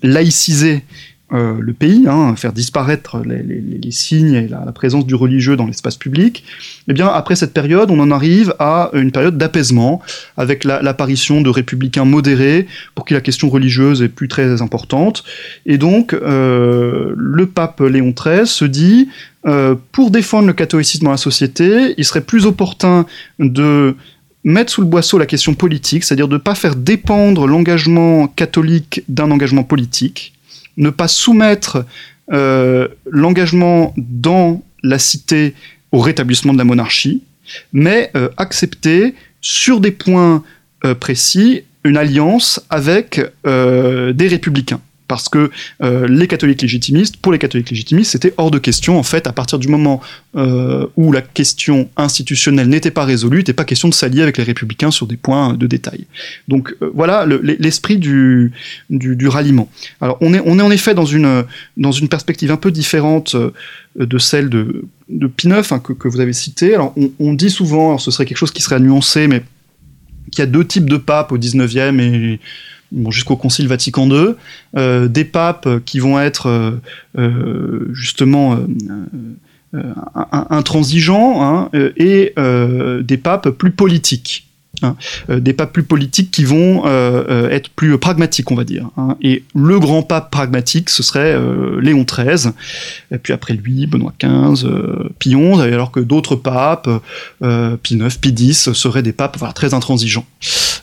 laïciser 0.04 0.84
euh, 1.32 1.56
le 1.58 1.72
pays, 1.72 2.04
hein, 2.08 2.34
faire 2.36 2.52
disparaître 2.52 3.22
les, 3.24 3.90
signes 3.90 4.34
et 4.34 4.48
la, 4.48 4.60
présence 4.72 5.06
du 5.06 5.14
religieux 5.14 5.56
dans 5.56 5.66
l'espace 5.66 5.96
public, 5.96 6.44
eh 6.88 6.92
bien 6.92 7.08
après 7.08 7.36
cette 7.36 7.52
période, 7.54 7.90
on 7.90 8.00
en 8.00 8.10
arrive 8.10 8.54
à 8.58 8.90
une 8.92 9.12
période 9.12 9.38
d'apaisement, 9.38 10.02
avec 10.36 10.64
l'apparition 10.64 11.40
de 11.40 11.48
républicains 11.50 12.04
modérés, 12.04 12.66
pour 12.94 13.04
qui 13.04 13.14
la 13.14 13.20
question 13.20 13.48
religieuse 13.48 14.02
est 14.02 14.08
plus 14.08 14.28
très 14.28 14.62
importante. 14.62 15.24
Et 15.66 15.78
donc, 15.78 16.12
euh, 16.12 17.14
le 17.16 17.46
pape 17.46 17.80
Léon 17.80 18.12
XIII 18.16 18.46
se 18.46 18.64
dit, 18.64 19.08
euh, 19.46 19.74
pour 19.92 20.10
défendre 20.10 20.46
le 20.46 20.52
catholicisme 20.52 21.04
dans 21.04 21.10
la 21.10 21.16
société, 21.16 21.94
il 21.96 22.04
serait 22.04 22.20
plus 22.20 22.46
opportun 22.46 23.06
de 23.38 23.96
mettre 24.44 24.72
sous 24.72 24.80
le 24.80 24.86
boisseau 24.86 25.18
la 25.18 25.26
question 25.26 25.54
politique, 25.54 26.04
c'est-à-dire 26.04 26.28
de 26.28 26.34
ne 26.34 26.38
pas 26.38 26.54
faire 26.54 26.76
dépendre 26.76 27.46
l'engagement 27.46 28.26
catholique 28.26 29.02
d'un 29.08 29.30
engagement 29.30 29.64
politique, 29.64 30.31
ne 30.76 30.90
pas 30.90 31.08
soumettre 31.08 31.84
euh, 32.32 32.88
l'engagement 33.10 33.94
dans 33.96 34.62
la 34.82 34.98
cité 34.98 35.54
au 35.90 35.98
rétablissement 36.00 36.52
de 36.52 36.58
la 36.58 36.64
monarchie, 36.64 37.22
mais 37.72 38.10
euh, 38.16 38.28
accepter 38.36 39.14
sur 39.40 39.80
des 39.80 39.90
points 39.90 40.42
euh, 40.84 40.94
précis 40.94 41.62
une 41.84 41.96
alliance 41.96 42.64
avec 42.70 43.20
des 43.44 44.28
républicains 44.28 44.80
parce 45.12 45.28
que 45.28 45.50
euh, 45.82 46.08
les 46.08 46.26
catholiques 46.26 46.62
légitimistes, 46.62 47.18
pour 47.18 47.32
les 47.32 47.38
catholiques 47.38 47.68
légitimistes, 47.68 48.12
c'était 48.12 48.32
hors 48.38 48.50
de 48.50 48.58
question, 48.58 48.98
en 48.98 49.02
fait, 49.02 49.26
à 49.26 49.32
partir 49.34 49.58
du 49.58 49.68
moment 49.68 50.00
euh, 50.36 50.86
où 50.96 51.12
la 51.12 51.20
question 51.20 51.90
institutionnelle 51.98 52.70
n'était 52.70 52.90
pas 52.90 53.04
résolue, 53.04 53.36
il 53.36 53.40
n'était 53.40 53.52
pas 53.52 53.66
question 53.66 53.90
de 53.90 53.92
s'allier 53.92 54.22
avec 54.22 54.38
les 54.38 54.44
républicains 54.44 54.90
sur 54.90 55.06
des 55.06 55.18
points 55.18 55.52
de 55.52 55.66
détail. 55.66 56.06
Donc 56.48 56.74
euh, 56.80 56.90
voilà 56.94 57.26
l'esprit 57.26 57.98
du, 57.98 58.54
ralliement. 59.28 59.68
Alors 60.00 60.16
on 60.22 60.32
est, 60.32 60.40
on 60.46 60.58
est 60.58 60.62
en 60.62 60.70
effet 60.70 60.94
dans 60.94 61.04
une, 61.04 61.44
dans 61.76 61.92
une 61.92 62.08
perspective 62.08 62.50
un 62.50 62.56
peu 62.56 62.70
différente 62.70 63.36
de 63.96 64.18
celle 64.18 64.48
de, 64.48 64.86
de 65.10 65.30
hein, 65.50 65.78
que, 65.78 66.08
vous 66.08 66.20
avez 66.20 66.32
cité. 66.32 66.74
Alors 66.74 66.94
on, 67.18 67.34
dit 67.34 67.50
souvent, 67.50 67.98
ce 67.98 68.10
serait 68.10 68.24
quelque 68.24 68.38
chose 68.38 68.50
qui 68.50 68.62
serait 68.62 68.76
à 68.76 68.80
nuancer, 68.80 69.28
mais 69.28 69.42
qu'il 70.30 70.40
y 70.40 70.42
a 70.42 70.50
deux 70.50 70.66
types 70.66 70.88
de 70.88 70.96
papes 70.96 71.32
au 71.32 71.38
19e 71.38 72.00
et 72.00 72.40
jusqu'au 73.10 73.36
Concile 73.36 73.68
Vatican 73.68 74.08
II, 74.08 74.34
euh, 74.76 75.08
des 75.08 75.24
papes 75.24 75.68
qui 75.84 75.98
vont 75.98 76.20
être 76.20 76.46
euh, 76.46 76.70
euh, 77.18 77.88
justement 77.92 78.58
intransigeants 80.50 81.42
hein, 81.42 81.70
et 81.72 82.34
des 82.36 83.16
papes 83.16 83.50
plus 83.50 83.70
politiques. 83.70 84.46
Hein. 84.84 84.96
des 85.28 85.52
papes 85.52 85.72
plus 85.72 85.84
politiques 85.84 86.32
qui 86.32 86.42
vont 86.42 86.84
être 86.86 87.70
plus 87.70 87.96
pragmatiques, 87.98 88.50
on 88.50 88.56
va 88.56 88.64
dire. 88.64 88.88
Hein. 88.96 89.16
Et 89.22 89.44
le 89.54 89.78
grand 89.78 90.02
pape 90.02 90.30
pragmatique, 90.30 90.90
ce 90.90 91.02
serait 91.02 91.38
Léon 91.80 92.04
XIII, 92.04 92.52
puis 93.22 93.32
après 93.32 93.54
lui, 93.54 93.86
Benoît 93.86 94.12
XV, 94.20 94.66
Pie 95.18 95.36
XI, 95.36 95.60
alors 95.60 95.92
que 95.92 96.00
d'autres 96.00 96.36
papes, 96.36 96.90
Pie 97.40 97.94
IX, 97.94 98.18
Pie 98.18 98.34
X, 98.36 98.72
seraient 98.72 99.02
des 99.02 99.12
papes 99.12 99.38
très 99.54 99.72
intransigeants. 99.72 100.26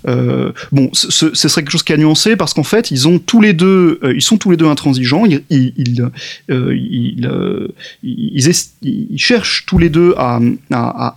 Euh, 0.08 0.52
bon, 0.72 0.90
ce, 0.94 1.34
serait 1.34 1.62
quelque 1.62 1.72
chose 1.72 1.84
qui 1.84 1.94
a 1.94 1.98
nuancé 1.98 2.36
parce 2.36 2.54
qu'en 2.54 2.64
fait, 2.64 2.92
ils 2.92 3.08
ont 3.08 3.20
tous 3.20 3.42
les 3.42 3.54
deux, 3.54 4.00
euh, 4.04 4.14
ils 4.16 4.22
sont 4.22 4.38
tous 4.38 4.52
les 4.52 4.58
deux 4.58 4.68
intransigeants. 4.68 5.26
Ils, 5.26 6.12
euh, 6.50 7.68
cherchent 9.18 9.66
tous 9.66 9.78
les 9.78 9.90
deux 9.90 10.14
à, 10.18 10.40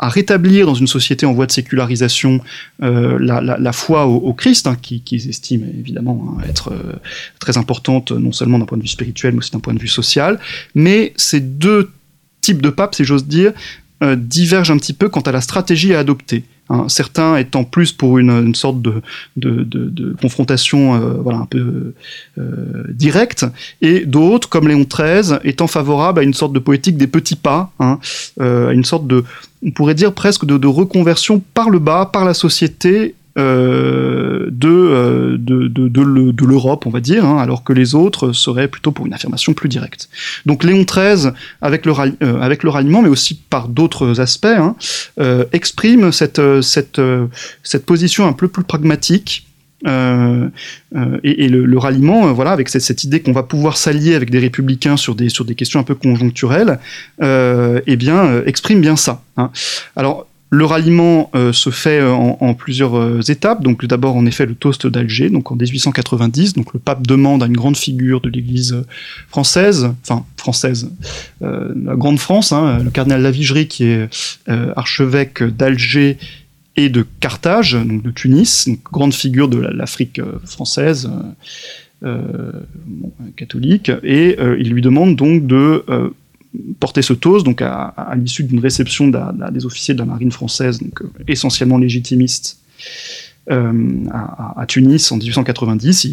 rétablir 0.08 0.66
dans 0.66 0.74
une 0.74 0.86
société 0.86 1.26
en 1.26 1.32
voie 1.32 1.46
de 1.46 1.52
sécularisation 1.52 2.40
la, 2.80 3.72
foi 3.72 4.06
au, 4.06 4.32
Christ, 4.32 4.66
hein, 4.66 4.76
qu'ils 4.80 5.02
qui 5.02 5.16
estiment 5.16 5.66
évidemment 5.78 6.36
hein, 6.38 6.44
être 6.48 6.72
très 7.38 7.56
importante, 7.56 8.12
non 8.12 8.32
seulement 8.32 8.58
d'un 8.58 8.66
point 8.66 8.78
de 8.78 8.82
vue 8.82 8.88
spirituel, 8.88 9.32
mais 9.32 9.38
aussi 9.38 9.52
d'un 9.52 9.60
point 9.60 9.74
de 9.74 9.80
vue 9.80 9.88
social. 9.88 10.38
Mais 10.74 11.12
ces 11.16 11.40
deux 11.40 11.90
types 12.40 12.62
de 12.62 12.70
papes, 12.70 12.94
si 12.94 13.04
j'ose 13.04 13.26
dire, 13.26 13.52
divergent 14.16 14.72
un 14.72 14.78
petit 14.78 14.92
peu 14.92 15.08
quant 15.08 15.20
à 15.20 15.32
la 15.32 15.40
stratégie 15.40 15.94
à 15.94 16.00
adopter. 16.00 16.44
Hein, 16.72 16.86
certains 16.88 17.36
étant 17.36 17.64
plus 17.64 17.92
pour 17.92 18.16
une, 18.16 18.54
sorte 18.54 18.80
de, 18.80 19.02
confrontation 20.22 20.94
euh, 20.94 21.12
voilà, 21.22 21.40
un 21.40 21.44
peu 21.44 21.92
euh, 22.38 22.84
directe, 22.88 23.44
et 23.82 24.06
d'autres, 24.06 24.48
comme 24.48 24.68
Léon 24.68 24.86
XIII, 24.90 25.38
étant 25.44 25.66
favorables 25.66 26.20
à 26.20 26.22
une 26.22 26.32
sorte 26.32 26.54
de 26.54 26.58
poétique 26.58 26.96
des 26.96 27.08
petits 27.08 27.36
pas, 27.36 27.72
hein, 27.78 27.98
euh, 28.40 28.70
une 28.70 28.86
sorte 28.86 29.06
de, 29.06 29.22
on 29.62 29.70
pourrait 29.70 29.94
dire 29.94 30.14
presque 30.14 30.46
de, 30.46 30.66
reconversion 30.66 31.42
par 31.52 31.68
le 31.68 31.78
bas, 31.78 32.08
par 32.10 32.24
la 32.24 32.32
société, 32.32 33.16
euh, 33.38 34.48
de, 34.50 35.36
de, 35.38 35.68
de, 35.68 36.44
l'Europe, 36.44 36.86
on 36.86 36.90
va 36.90 37.00
dire, 37.00 37.24
hein, 37.24 37.38
alors 37.38 37.64
que 37.64 37.72
les 37.72 37.94
autres 37.94 38.32
seraient 38.32 38.68
plutôt 38.68 38.92
pour 38.92 39.06
une 39.06 39.14
affirmation 39.14 39.54
plus 39.54 39.70
directe. 39.70 40.10
Donc 40.44 40.64
Léon 40.64 40.84
XIII, 40.84 41.30
avec 41.62 41.86
le, 41.86 41.92
euh, 42.22 42.40
avec 42.40 42.62
le 42.62 42.68
ralliement, 42.68 43.00
mais 43.00 43.08
aussi 43.08 43.34
par 43.34 43.68
d'autres 43.68 44.20
aspects, 44.20 44.44
hein, 44.44 44.76
euh, 45.18 45.44
exprime 45.52 46.12
cette, 46.12 46.42
cette, 46.60 47.00
cette 47.62 47.86
position 47.86 48.26
un 48.26 48.34
peu 48.34 48.48
plus 48.48 48.64
pragmatique. 48.64 49.46
et, 49.86 51.48
le, 51.48 51.78
ralliement, 51.78 52.32
voilà, 52.34 52.50
avec 52.50 52.68
cette, 52.68 52.82
cette 52.82 53.02
idée 53.02 53.20
qu'on 53.20 53.32
va 53.32 53.44
pouvoir 53.44 53.78
s'allier 53.78 54.14
avec 54.14 54.30
des 54.30 54.40
républicains 54.40 54.98
sur 54.98 55.14
des, 55.14 55.30
sur 55.30 55.46
des 55.46 55.54
questions 55.54 55.80
un 55.80 55.84
peu 55.84 55.94
conjoncturelles, 55.94 56.78
eh 57.22 57.96
bien, 57.96 58.42
exprime 58.44 58.82
bien 58.82 58.96
ça. 58.96 59.22
Hein. 59.38 59.50
Alors, 59.96 60.26
le 60.52 60.66
ralliement 60.66 61.30
euh, 61.34 61.50
se 61.54 61.70
fait 61.70 62.02
en, 62.02 62.52
plusieurs 62.52 63.30
étapes. 63.30 63.62
Donc 63.62 63.86
d'abord, 63.86 64.16
en 64.16 64.26
effet, 64.26 64.44
le 64.44 64.54
toast 64.54 64.86
d'Alger, 64.86 65.30
donc 65.30 65.50
en 65.50 65.56
1890. 65.56 66.52
Donc 66.52 66.74
le 66.74 66.78
pape 66.78 67.06
demande 67.06 67.42
à 67.42 67.46
une 67.46 67.56
grande 67.56 67.76
figure 67.76 68.20
de 68.20 68.28
l'Église 68.28 68.84
française, 69.28 69.90
enfin 70.02 70.26
française, 70.36 70.90
la 71.40 71.96
grande 71.96 72.18
France, 72.18 72.52
hein, 72.52 72.80
le 72.84 72.90
cardinal 72.90 73.22
Lavigerie, 73.22 73.66
qui 73.66 73.84
est 73.84 74.08
archevêque 74.76 75.42
d'Alger 75.42 76.18
et 76.76 76.90
de 76.90 77.06
Carthage, 77.20 77.72
donc 77.72 78.02
de 78.02 78.10
Tunis, 78.10 78.66
une 78.66 78.76
grande 78.92 79.14
figure 79.14 79.48
de 79.48 79.58
l'Afrique 79.58 80.20
française. 80.44 81.10
catholique, 83.36 83.90
et 84.02 84.36
il 84.58 84.70
lui 84.70 84.82
demande 84.82 85.16
donc 85.16 85.46
de 85.46 85.84
porter 86.80 87.02
ce 87.02 87.12
toast, 87.12 87.44
donc 87.44 87.62
à, 87.62 88.14
l'issue 88.16 88.44
d'une 88.44 88.60
réception 88.60 89.08
des 89.08 89.66
officiers 89.66 89.94
de 89.94 90.00
la 90.00 90.06
marine 90.06 90.32
française, 90.32 90.80
donc 90.80 91.02
euh, 91.02 91.10
essentiellement 91.28 91.78
légitimistes, 91.78 92.58
euh, 93.50 94.04
à, 94.12 94.64
Tunis 94.68 95.10
en 95.10 95.16
1890, 95.16 96.04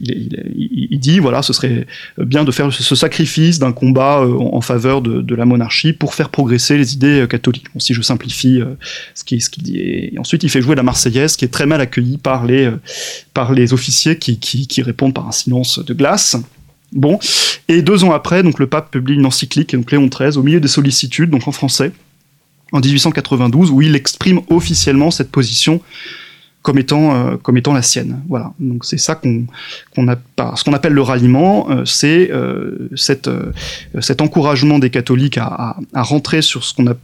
il, 0.00 0.98
dit 0.98 1.18
voilà, 1.18 1.42
ce 1.42 1.52
serait 1.52 1.86
bien 2.16 2.44
de 2.44 2.50
faire 2.50 2.72
ce 2.72 2.94
sacrifice 2.94 3.58
d'un 3.58 3.72
combat 3.72 4.20
euh, 4.22 4.32
en, 4.38 4.60
faveur 4.62 5.02
de, 5.02 5.34
la 5.34 5.44
monarchie 5.44 5.92
pour 5.92 6.14
faire 6.14 6.30
progresser 6.30 6.78
les 6.78 6.94
idées 6.94 7.26
catholiques. 7.28 7.66
si 7.78 7.92
je 7.92 8.00
simplifie 8.00 8.60
ce 9.14 9.24
qu'il 9.24 9.42
ce 9.42 9.50
dit. 9.58 10.12
Ensuite, 10.18 10.44
il 10.44 10.48
fait 10.48 10.62
jouer 10.62 10.76
la 10.76 10.82
Marseillaise, 10.82 11.36
qui 11.36 11.44
est 11.44 11.52
très 11.52 11.66
mal 11.66 11.80
accueillie 11.80 12.16
par 12.16 12.46
les, 12.46 12.70
par 13.34 13.52
les 13.52 13.74
officiers 13.74 14.18
qui, 14.18 14.38
qui 14.38 14.82
répondent 14.82 15.14
par 15.14 15.28
un 15.28 15.32
silence 15.32 15.78
de 15.84 15.92
glace. 15.92 16.36
Bon, 16.92 17.18
et 17.68 17.82
deux 17.82 18.04
ans 18.04 18.12
après, 18.12 18.42
donc 18.42 18.58
le 18.58 18.66
pape 18.66 18.90
publie 18.90 19.14
une 19.14 19.26
encyclique, 19.26 19.74
donc 19.74 19.90
Léon 19.92 20.06
XIII, 20.06 20.38
au 20.38 20.42
milieu 20.42 20.60
des 20.60 20.68
sollicitudes, 20.68 21.30
donc 21.30 21.46
en 21.46 21.52
français, 21.52 21.92
en 22.72 22.80
1892, 22.80 23.70
où 23.70 23.82
il 23.82 23.94
exprime 23.94 24.40
officiellement 24.48 25.10
cette 25.10 25.30
position 25.30 25.80
comme 26.62 26.78
étant, 26.78 27.14
euh, 27.14 27.36
comme 27.36 27.56
étant 27.56 27.72
la 27.72 27.82
sienne. 27.82 28.20
Voilà. 28.28 28.52
Donc 28.58 28.84
c'est 28.84 28.98
ça 28.98 29.14
qu'on 29.14 29.46
ce 29.96 30.64
qu'on 30.64 30.72
appelle 30.72 30.92
le 30.92 31.02
ralliement, 31.02 31.70
euh, 31.70 31.84
c'est 31.84 32.30
euh, 32.30 32.88
cet 32.94 34.20
encouragement 34.20 34.78
des 34.78 34.90
catholiques 34.90 35.38
à, 35.38 35.76
à, 35.94 36.02
rentrer 36.02 36.42
sur 36.42 36.64
ce 36.64 36.74
qu'on 36.74 36.86
a, 36.88 36.94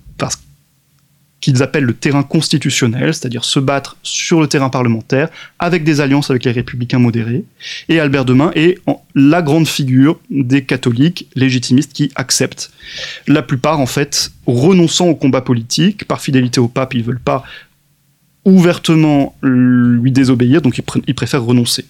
qu'ils 1.44 1.62
appellent 1.62 1.84
le 1.84 1.92
terrain 1.92 2.22
constitutionnel, 2.22 3.12
c'est-à-dire 3.12 3.44
se 3.44 3.58
battre 3.58 3.98
sur 4.02 4.40
le 4.40 4.46
terrain 4.46 4.70
parlementaire 4.70 5.28
avec 5.58 5.84
des 5.84 6.00
alliances 6.00 6.30
avec 6.30 6.42
les 6.44 6.52
républicains 6.52 6.98
modérés. 6.98 7.44
Et 7.90 8.00
Albert 8.00 8.24
Demain 8.24 8.50
est 8.54 8.78
la 9.14 9.42
grande 9.42 9.68
figure 9.68 10.18
des 10.30 10.64
catholiques 10.64 11.28
légitimistes 11.34 11.92
qui 11.92 12.10
acceptent. 12.14 12.70
La 13.26 13.42
plupart, 13.42 13.78
en 13.78 13.84
fait, 13.84 14.32
renonçant 14.46 15.08
au 15.08 15.14
combat 15.14 15.42
politique, 15.42 16.06
par 16.06 16.22
fidélité 16.22 16.60
au 16.60 16.68
pape, 16.68 16.94
ils 16.94 17.00
ne 17.00 17.04
veulent 17.04 17.20
pas 17.20 17.44
ouvertement 18.46 19.36
lui 19.42 20.12
désobéir, 20.12 20.62
donc 20.62 20.78
ils, 20.78 21.14
préfèrent 21.14 21.44
renoncer. 21.44 21.84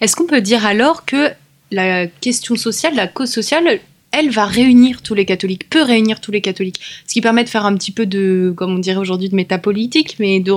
Est-ce 0.00 0.16
qu'on 0.16 0.26
peut 0.26 0.40
dire 0.40 0.64
alors 0.64 1.04
que 1.04 1.28
la 1.70 2.06
question 2.06 2.56
sociale, 2.56 2.94
la 2.94 3.06
cause 3.06 3.30
sociale, 3.30 3.80
elle 4.14 4.30
va 4.30 4.46
réunir 4.46 5.02
tous 5.02 5.14
les 5.14 5.24
catholiques, 5.24 5.68
peut 5.68 5.82
réunir 5.82 6.20
tous 6.20 6.30
les 6.30 6.40
catholiques. 6.40 6.80
Ce 7.06 7.12
qui 7.12 7.20
permet 7.20 7.42
de 7.44 7.48
faire 7.48 7.66
un 7.66 7.74
petit 7.74 7.90
peu 7.90 8.06
de, 8.06 8.54
comme 8.56 8.74
on 8.74 8.78
dirait 8.78 8.98
aujourd'hui, 8.98 9.28
de 9.28 9.34
métapolitique, 9.34 10.16
mais 10.20 10.40
de, 10.40 10.52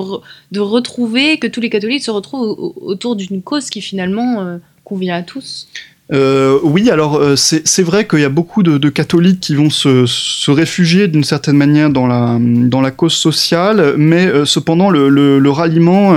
de 0.52 0.60
retrouver, 0.60 1.38
que 1.40 1.48
tous 1.48 1.62
les 1.62 1.70
catholiques 1.70 2.04
se 2.04 2.12
retrouvent 2.12 2.74
autour 2.82 3.16
d'une 3.16 3.42
cause 3.42 3.70
qui 3.70 3.82
finalement 3.82 4.42
euh, 4.42 4.58
convient 4.84 5.16
à 5.16 5.24
tous. 5.24 5.68
Euh, 6.14 6.58
oui, 6.64 6.90
alors 6.90 7.16
euh, 7.18 7.36
c'est 7.36 7.84
vrai 7.84 8.08
qu'il 8.08 8.20
y 8.20 8.26
a 8.26 8.30
beaucoup 8.30 8.64
de, 8.64 8.90
catholiques 8.90 9.42
qui 9.42 9.56
vont 9.56 9.70
se, 9.70 10.50
réfugier 10.52 11.08
d'une 11.08 11.24
certaine 11.24 11.58
manière 11.58 11.90
dans 11.90 12.08
la, 12.08 12.92
cause 12.92 13.14
sociale, 13.14 13.96
mais 13.98 14.46
cependant 14.46 14.90
le, 14.90 15.50
ralliement 15.50 16.16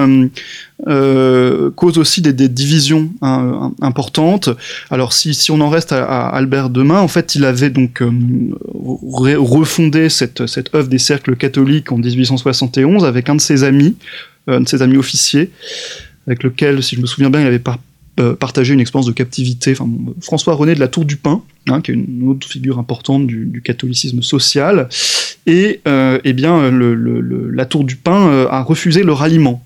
euh, 0.88 1.70
cause 1.72 1.98
aussi 1.98 2.22
des, 2.22 2.32
divisions 2.48 3.10
hein, 3.20 3.72
importantes. 3.82 4.48
Alors 4.90 5.12
si, 5.12 5.50
on 5.50 5.60
en 5.60 5.68
reste 5.68 5.92
à, 5.92 6.28
Albert 6.28 6.70
Demain, 6.70 7.00
en 7.00 7.08
fait, 7.08 7.34
il 7.34 7.44
avait 7.44 7.70
donc 7.70 8.00
euh, 8.00 8.10
refondé 8.72 10.08
cette, 10.08 10.40
œuvre 10.74 10.88
des 10.88 10.98
cercles 10.98 11.36
catholiques 11.36 11.92
en 11.92 11.98
1871 11.98 13.04
avec 13.04 13.28
un 13.28 13.34
de 13.34 13.40
ses 13.40 13.64
amis, 13.64 13.96
euh, 14.48 14.58
un 14.58 14.60
de 14.62 14.68
ses 14.68 14.80
amis 14.80 14.96
officiers, 14.96 15.50
avec 16.26 16.42
lequel, 16.42 16.82
si 16.82 16.96
je 16.96 17.00
me 17.00 17.06
souviens 17.06 17.30
bien, 17.30 17.42
il 17.42 17.46
avait 17.46 17.58
partagé 18.38 18.74
une 18.74 18.80
expérience 18.80 19.06
de 19.06 19.12
captivité. 19.12 19.72
Enfin, 19.72 19.88
François 20.20 20.54
René 20.54 20.74
de 20.74 20.80
la 20.80 20.88
Tour 20.88 21.06
du 21.06 21.16
Pin, 21.16 21.42
hein, 21.68 21.80
qui 21.80 21.90
est 21.90 21.94
une 21.94 22.28
autre 22.28 22.46
figure 22.46 22.78
importante 22.78 23.26
du, 23.26 23.62
catholicisme 23.64 24.20
social, 24.20 24.88
et 25.46 25.80
eh 25.86 26.32
bien, 26.32 26.70
la 26.70 27.64
Tour 27.64 27.84
du 27.84 27.96
Pin 27.96 28.46
a 28.50 28.62
refusé 28.62 29.02
le 29.02 29.12
ralliement 29.12 29.62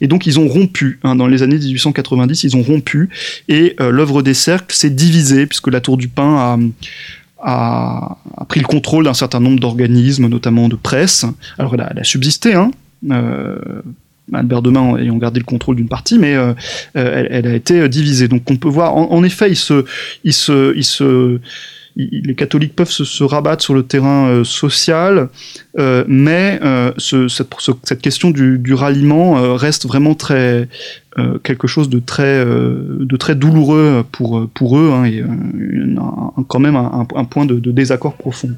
et 0.00 0.06
donc 0.06 0.26
ils 0.26 0.38
ont 0.38 0.48
rompu, 0.48 0.98
hein, 1.02 1.16
dans 1.16 1.26
les 1.26 1.42
années 1.42 1.58
1890, 1.58 2.44
ils 2.44 2.56
ont 2.56 2.62
rompu, 2.62 3.08
et 3.48 3.76
euh, 3.80 3.90
l'œuvre 3.90 4.22
des 4.22 4.34
cercles 4.34 4.74
s'est 4.74 4.90
divisée, 4.90 5.46
puisque 5.46 5.68
la 5.68 5.80
Tour 5.80 5.96
du 5.96 6.08
Pin 6.08 6.68
a, 7.40 8.16
pris 8.48 8.60
le 8.60 8.66
contrôle 8.66 9.04
d'un 9.04 9.14
certain 9.14 9.40
nombre 9.40 9.60
d'organismes, 9.60 10.28
notamment 10.28 10.68
de 10.68 10.76
presse. 10.76 11.26
Alors 11.58 11.74
elle 11.74 11.98
a, 11.98 12.04
subsisté, 12.04 12.54
hein, 12.54 12.70
euh, 13.10 13.58
Albert 14.32 14.62
Demain 14.62 14.96
ayant 14.96 15.16
gardé 15.16 15.40
le 15.40 15.44
contrôle 15.44 15.76
d'une 15.76 15.88
partie, 15.88 16.18
mais 16.18 16.34
euh, 16.34 16.54
elle, 16.94 17.46
a 17.46 17.54
été 17.54 17.88
divisée. 17.88 18.28
Donc 18.28 18.50
on 18.50 18.56
peut 18.56 18.68
voir, 18.68 18.96
en, 18.96 19.24
effet, 19.24 19.50
il 19.50 19.56
se, 19.56 19.84
il 20.24 20.32
se, 20.32 20.74
il 20.76 20.84
se 20.84 21.40
les 21.96 22.34
catholiques 22.34 22.74
peuvent 22.74 22.90
se, 22.90 23.24
rabattre 23.24 23.62
sur 23.62 23.74
le 23.74 23.84
terrain 23.84 24.28
euh, 24.28 24.44
social, 24.44 25.28
euh, 25.78 26.04
mais 26.08 26.58
euh, 26.62 26.92
cette, 26.98 28.00
question 28.02 28.30
du, 28.30 28.74
ralliement 28.74 29.56
reste 29.56 29.86
vraiment 29.86 30.14
très 30.14 30.68
quelque 31.44 31.68
chose 31.68 31.88
de 31.88 32.00
très 32.00 32.44
de 32.44 33.16
très 33.16 33.36
douloureux 33.36 34.04
pour 34.10 34.48
pour 34.52 34.78
eux 34.78 34.90
hein, 34.92 35.04
et 35.04 35.22
quand 36.48 36.58
même 36.58 36.74
un, 36.74 37.24
point 37.24 37.46
de, 37.46 37.70
désaccord 37.70 38.14
profond. 38.14 38.50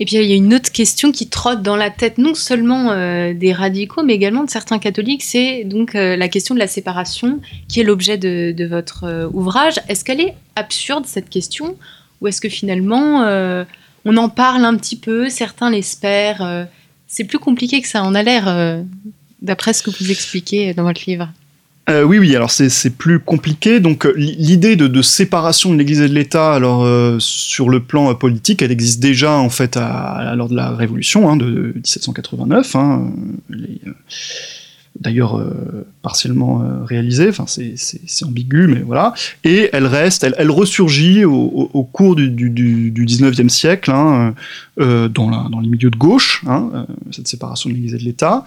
Et 0.00 0.04
puis 0.04 0.16
il 0.16 0.24
y 0.24 0.32
a 0.32 0.36
une 0.36 0.54
autre 0.54 0.70
question 0.70 1.10
qui 1.10 1.28
trotte 1.28 1.62
dans 1.62 1.76
la 1.76 1.90
tête 1.90 2.18
non 2.18 2.34
seulement 2.34 2.94
des 3.32 3.52
radicaux, 3.52 4.04
mais 4.04 4.14
également 4.14 4.44
de 4.44 4.50
certains 4.50 4.78
catholiques, 4.78 5.24
c'est 5.24 5.64
donc 5.64 5.94
la 5.94 6.28
question 6.28 6.54
de 6.54 6.60
la 6.60 6.68
séparation, 6.68 7.40
qui 7.66 7.80
est 7.80 7.84
l'objet 7.84 8.16
de, 8.16 8.66
votre 8.66 9.28
ouvrage. 9.32 9.80
Est-ce 9.88 10.04
qu'elle 10.04 10.20
est 10.20 10.34
absurde 10.54 11.04
cette 11.06 11.28
question? 11.28 11.76
Ou 12.20 12.28
est-ce 12.28 12.40
que 12.40 12.48
finalement, 12.48 13.22
euh, 13.22 13.64
on 14.04 14.16
en 14.16 14.28
parle 14.28 14.64
un 14.64 14.76
petit 14.76 14.96
peu, 14.96 15.28
certains 15.28 15.70
l'espèrent 15.70 16.42
euh, 16.42 16.64
C'est 17.06 17.24
plus 17.24 17.38
compliqué 17.38 17.80
que 17.80 17.88
ça 17.88 18.02
en 18.02 18.14
a 18.14 18.22
l'air, 18.22 18.48
euh, 18.48 18.82
d'après 19.42 19.72
ce 19.72 19.82
que 19.82 19.90
vous 19.90 20.10
expliquez 20.10 20.74
dans 20.74 20.82
votre 20.82 21.02
livre. 21.06 21.28
Oui, 21.88 22.18
oui, 22.18 22.36
alors 22.36 22.50
c'est 22.50 22.96
plus 22.96 23.18
compliqué. 23.18 23.80
Donc 23.80 24.06
l'idée 24.14 24.76
de, 24.76 25.02
séparation 25.02 25.72
de 25.72 25.78
l'Église 25.78 26.00
et 26.00 26.08
de 26.08 26.14
l'État, 26.14 26.52
alors 26.52 26.86
sur 27.20 27.68
le 27.68 27.80
plan 27.80 28.14
politique, 28.14 28.62
elle 28.62 28.72
existe 28.72 29.00
déjà 29.00 29.32
en 29.32 29.50
fait 29.50 29.76
à, 29.76 30.34
lors 30.36 30.48
de 30.48 30.56
la 30.56 30.70
Révolution 30.70 31.30
hein, 31.30 31.36
de 31.36 31.72
1789. 31.74 32.76
Hein, 32.76 33.12
d'ailleurs 35.00 35.38
euh, 35.38 35.86
partiellement 36.02 36.62
euh, 36.62 36.84
réalisée, 36.84 37.28
enfin 37.28 37.44
c'est 37.46 38.24
ambigu, 38.24 38.66
mais 38.66 38.80
voilà, 38.80 39.14
et 39.44 39.70
elle 39.72 39.86
reste, 39.86 40.24
elle, 40.24 40.34
elle 40.38 40.50
ressurgit 40.50 41.24
au, 41.24 41.88
cours 41.92 42.16
du, 42.16 42.28
du, 42.30 42.50
du 42.90 43.06
19e 43.06 43.48
siècle, 43.48 43.90
hein, 43.90 44.34
euh, 44.80 45.08
dans, 45.08 45.48
dans 45.48 45.60
les 45.60 45.68
milieux 45.68 45.90
de 45.90 45.96
gauche, 45.96 46.44
euh, 46.48 46.84
cette 47.10 47.28
séparation 47.28 47.70
de 47.70 47.74
l'Église 47.74 47.94
et 47.94 47.98
de 47.98 48.04
l'État. 48.04 48.44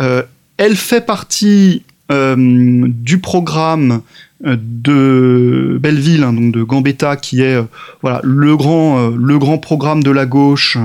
Euh, 0.00 0.22
elle 0.56 0.76
fait 0.76 1.04
partie 1.04 1.82
du 2.10 3.18
programme 3.18 3.92
euh, 3.92 4.00
de 4.40 5.78
Belleville, 5.80 6.22
hein, 6.22 6.32
donc 6.32 6.52
de 6.52 6.62
Gambetta, 6.62 7.16
qui 7.16 7.40
est 7.42 7.56
euh, 7.56 7.64
voilà 8.02 8.20
le 8.22 8.56
grand 8.56 8.98
euh, 8.98 9.16
le 9.16 9.36
grand 9.38 9.58
programme 9.58 10.02
de 10.02 10.10
la 10.10 10.26
gauche 10.26 10.78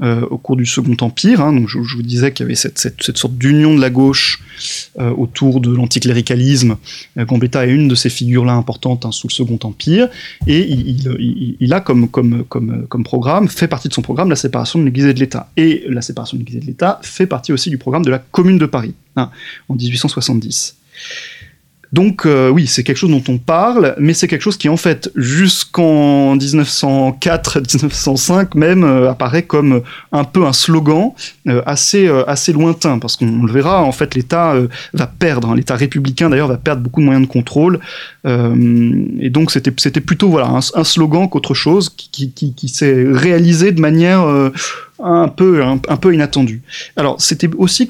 au 0.00 0.38
cours 0.38 0.56
du 0.56 0.64
Second 0.64 0.96
Empire. 1.00 1.40
Hein, 1.40 1.52
donc 1.52 1.68
je, 1.68 1.78
vous 1.78 2.02
disais 2.02 2.32
qu'il 2.32 2.44
y 2.44 2.46
avait 2.46 2.54
cette, 2.54 2.78
cette, 2.78 3.02
cette 3.02 3.16
sorte 3.16 3.36
d'union 3.36 3.74
de 3.74 3.80
la 3.80 3.90
gauche 3.90 4.40
autour 4.96 5.60
de 5.60 5.74
l'anticléricalisme. 5.74 6.76
Gambetta 7.16 7.66
est 7.66 7.70
une 7.70 7.88
de 7.88 7.96
ces 7.96 8.08
figures-là 8.08 8.52
importantes 8.52 9.06
hein, 9.06 9.10
sous 9.10 9.26
le 9.26 9.32
Second 9.32 9.58
Empire, 9.64 10.08
et 10.46 10.60
il, 10.60 11.56
il, 11.58 11.72
a 11.72 11.80
comme 11.80 12.08
comme 12.08 12.44
comme 12.44 12.86
comme 12.86 13.02
programme 13.02 13.48
fait 13.48 13.66
partie 13.66 13.88
de 13.88 13.94
son 13.94 14.02
programme 14.02 14.30
la 14.30 14.36
séparation 14.36 14.78
de 14.78 14.84
l'Église 14.84 15.06
et 15.06 15.14
de 15.14 15.20
l'État. 15.20 15.50
Et 15.56 15.84
la 15.88 16.02
séparation 16.02 16.36
de 16.36 16.42
l'Église 16.42 16.58
et 16.58 16.60
de 16.60 16.66
l'État 16.66 17.00
fait 17.02 17.26
partie 17.26 17.52
aussi 17.52 17.68
du 17.68 17.78
programme 17.78 18.04
de 18.04 18.10
la 18.10 18.18
Commune 18.18 18.58
de 18.58 18.66
Paris 18.66 18.94
en 19.16 19.74
1870. 19.74 20.76
Donc 21.92 22.26
euh, 22.26 22.50
oui, 22.50 22.66
c'est 22.66 22.82
quelque 22.84 22.98
chose 22.98 23.10
dont 23.10 23.24
on 23.28 23.38
parle, 23.38 23.94
mais 23.98 24.12
c'est 24.12 24.28
quelque 24.28 24.42
chose 24.42 24.58
qui 24.58 24.68
en 24.68 24.76
fait 24.76 25.10
jusqu'en 25.16 26.36
1904-1905 26.36 28.48
même 28.56 28.84
euh, 28.84 29.10
apparaît 29.10 29.44
comme 29.44 29.80
un 30.12 30.24
peu 30.24 30.44
un 30.44 30.52
slogan 30.52 31.12
euh, 31.48 31.62
assez 31.64 32.06
assez 32.26 32.52
lointain 32.52 32.98
parce 32.98 33.16
qu'on 33.16 33.44
le 33.44 33.52
verra 33.52 33.82
en 33.82 33.92
fait 33.92 34.14
l'État 34.14 34.54
va 34.92 35.06
perdre, 35.06 35.48
hein. 35.50 35.56
l'État 35.56 35.76
républicain 35.76 36.28
d'ailleurs 36.28 36.48
va 36.48 36.58
perdre 36.58 36.82
beaucoup 36.82 37.00
de 37.00 37.06
moyens 37.06 37.26
de 37.26 37.32
contrôle 37.32 37.80
et 38.26 39.30
donc 39.30 39.50
c'était 39.50 39.72
c'était 39.78 40.00
plutôt 40.00 40.28
voilà 40.28 40.60
un, 40.74 40.84
slogan 40.84 41.28
qu'autre 41.28 41.54
chose 41.54 41.88
qui, 41.88 42.32
qui, 42.32 42.68
s'est 42.68 43.06
réalisé 43.10 43.72
de 43.72 43.80
manière 43.80 44.50
un 44.98 45.28
peu, 45.28 45.62
un, 45.62 45.78
peu 45.78 46.12
inattendu. 46.14 46.62
Alors, 46.96 47.20
c'était 47.20 47.48
aussi, 47.56 47.86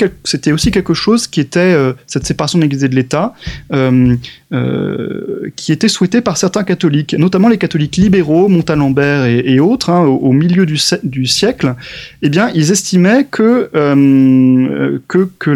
aussi 0.52 0.70
quelque 0.70 0.94
chose 0.94 1.26
qui 1.26 1.40
était 1.40 1.60
euh, 1.60 1.94
cette 2.06 2.26
séparation 2.26 2.58
de 2.58 2.64
l'Église 2.64 2.84
et 2.84 2.88
de 2.88 2.94
l'État, 2.94 3.34
euh, 3.72 4.16
euh, 4.52 5.50
qui 5.56 5.72
était 5.72 5.88
souhaitée 5.88 6.20
par 6.20 6.36
certains 6.36 6.64
catholiques, 6.64 7.14
notamment 7.14 7.48
les 7.48 7.58
catholiques 7.58 7.96
libéraux, 7.96 8.48
Montalembert 8.48 9.26
et, 9.26 9.60
autres, 9.60 9.90
hein, 9.90 10.04
au, 10.04 10.32
milieu 10.32 10.66
du, 10.66 11.26
siècle. 11.26 11.74
Eh 12.22 12.28
bien, 12.28 12.50
ils 12.54 12.70
estimaient 12.70 13.24
que 13.24 13.68
que, 15.08 15.28
que 15.38 15.50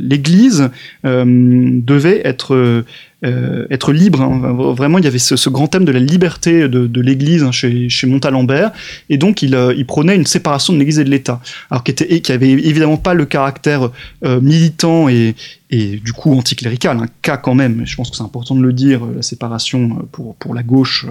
l'Église 0.00 0.70
devait 1.04 2.20
être 2.24 2.84
euh, 3.22 3.66
être 3.68 3.92
libre. 3.92 4.22
Hein. 4.22 4.54
Vraiment, 4.72 4.96
il 4.96 5.04
y 5.04 5.06
avait 5.06 5.18
ce, 5.18 5.50
grand 5.50 5.66
thème 5.66 5.84
de 5.84 5.92
la 5.92 5.98
liberté 5.98 6.68
de, 6.68 7.00
l'Église 7.02 7.42
hein, 7.42 7.52
chez, 7.52 7.90
chez 7.90 8.06
Montalembert, 8.06 8.72
et 9.10 9.18
donc 9.18 9.42
il, 9.42 9.54
euh, 9.54 9.74
prônait 9.86 10.16
une 10.16 10.24
séparation 10.24 10.72
de 10.72 10.78
l'Église 10.78 11.00
et 11.00 11.04
de 11.04 11.10
l'État, 11.10 11.38
alors 11.70 11.84
qui 11.84 11.90
était, 11.90 12.20
qui 12.20 12.32
avait 12.32 12.48
évidemment 12.48 12.96
pas 12.96 13.12
le 13.12 13.26
caractère 13.26 13.90
euh, 14.24 14.40
militant 14.40 15.10
et, 15.10 15.34
et 15.70 15.98
du 15.98 16.14
coup 16.14 16.32
anticlérical, 16.32 16.96
un 16.96 17.08
cas 17.20 17.36
quand 17.36 17.54
même, 17.54 17.82
je 17.84 17.94
pense 17.94 18.09
c'est 18.14 18.22
important 18.22 18.54
de 18.54 18.62
le 18.62 18.72
dire, 18.72 19.02
la 19.04 19.22
séparation 19.22 20.06
pour, 20.12 20.34
pour 20.36 20.54
la 20.54 20.62
gauche 20.62 21.06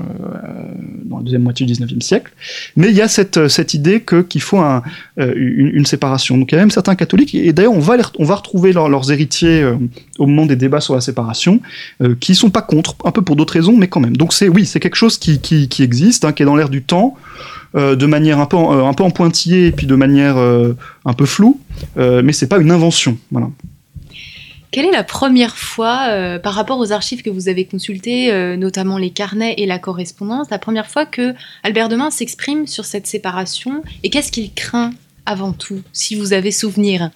dans 1.05 1.17
la 1.17 1.23
deuxième 1.23 1.43
moitié 1.43 1.65
du 1.65 1.73
19e 1.73 2.01
siècle. 2.01 2.33
Mais 2.75 2.89
il 2.89 2.95
y 2.95 3.01
a 3.01 3.07
cette, 3.07 3.47
cette 3.47 3.73
idée 3.73 4.01
que, 4.01 4.21
qu'il 4.21 4.41
faut 4.41 4.59
un, 4.59 4.83
une, 5.17 5.85
séparation. 5.85 6.37
Donc 6.37 6.51
il 6.51 6.55
y 6.55 6.57
a 6.57 6.61
même 6.61 6.71
certains 6.71 6.95
catholiques, 6.95 7.35
et 7.35 7.53
d'ailleurs 7.53 7.73
on 7.73 7.79
va, 7.79 7.97
on 8.17 8.25
va 8.25 8.35
retrouver 8.35 8.73
leurs 8.73 9.11
héritiers 9.11 9.65
au 10.17 10.27
moment 10.27 10.45
des 10.45 10.55
débats 10.55 10.81
sur 10.81 10.93
la 10.93 11.01
séparation, 11.01 11.61
euh, 12.01 12.15
qui 12.19 12.35
sont 12.35 12.49
pas 12.49 12.61
contre, 12.61 12.95
un 13.05 13.11
peu 13.11 13.21
pour 13.21 13.35
d'autres 13.35 13.53
raisons, 13.53 13.75
mais 13.75 13.87
quand 13.87 13.99
même. 13.99 14.15
Donc 14.15 14.33
c'est 14.33 14.47
oui, 14.47 14.65
c'est 14.65 14.79
quelque 14.79 14.95
chose 14.95 15.17
qui, 15.17 15.39
qui, 15.39 15.83
existe, 15.83 16.25
hein, 16.25 16.33
qui 16.33 16.43
est 16.43 16.45
dans 16.45 16.55
l'air 16.55 16.69
du 16.69 16.83
temps, 16.83 17.15
euh, 17.75 17.95
de 17.95 18.05
manière 18.05 18.39
un 18.39 18.45
peu, 18.45 18.57
en, 18.57 18.73
euh, 18.73 18.89
un 18.89 18.93
peu 18.93 19.03
en 19.03 19.11
pointillé 19.11 19.67
et 19.67 19.71
puis 19.71 19.87
de 19.87 19.95
manière 19.95 20.37
un 20.37 21.13
peu 21.13 21.25
floue, 21.25 21.59
mais 21.97 22.33
c'est 22.33 22.47
pas 22.47 22.59
une 22.59 22.71
invention. 22.71 23.17
Voilà. 23.31 23.49
Quelle 24.71 24.85
est 24.85 24.91
la 24.91 25.03
première 25.03 25.57
fois, 25.57 26.37
par 26.43 26.53
rapport 26.53 26.77
aux 26.77 26.91
archives 26.91 27.23
que 27.23 27.29
vous 27.31 27.49
avez 27.49 27.65
consultées, 27.65 28.31
notamment 28.55 28.99
les 28.99 29.09
carnets 29.09 29.55
et 29.57 29.65
la 29.65 29.79
correspondance, 29.79 30.49
la 30.51 30.59
première 30.59 30.87
fois 30.87 31.07
que 31.07 31.33
Albert 31.63 31.89
Demain 31.89 32.11
s'exprime 32.11 32.67
sur 32.67 32.85
cette 32.85 33.07
séparation 33.07 33.83
et 34.03 34.11
qu'est-ce 34.11 34.31
qu'il 34.31 34.53
craint 34.53 34.91
avant 35.25 35.53
tout, 35.53 35.81
si 35.91 36.13
vous 36.13 36.33
avez 36.33 36.51
souvenir? 36.51 37.09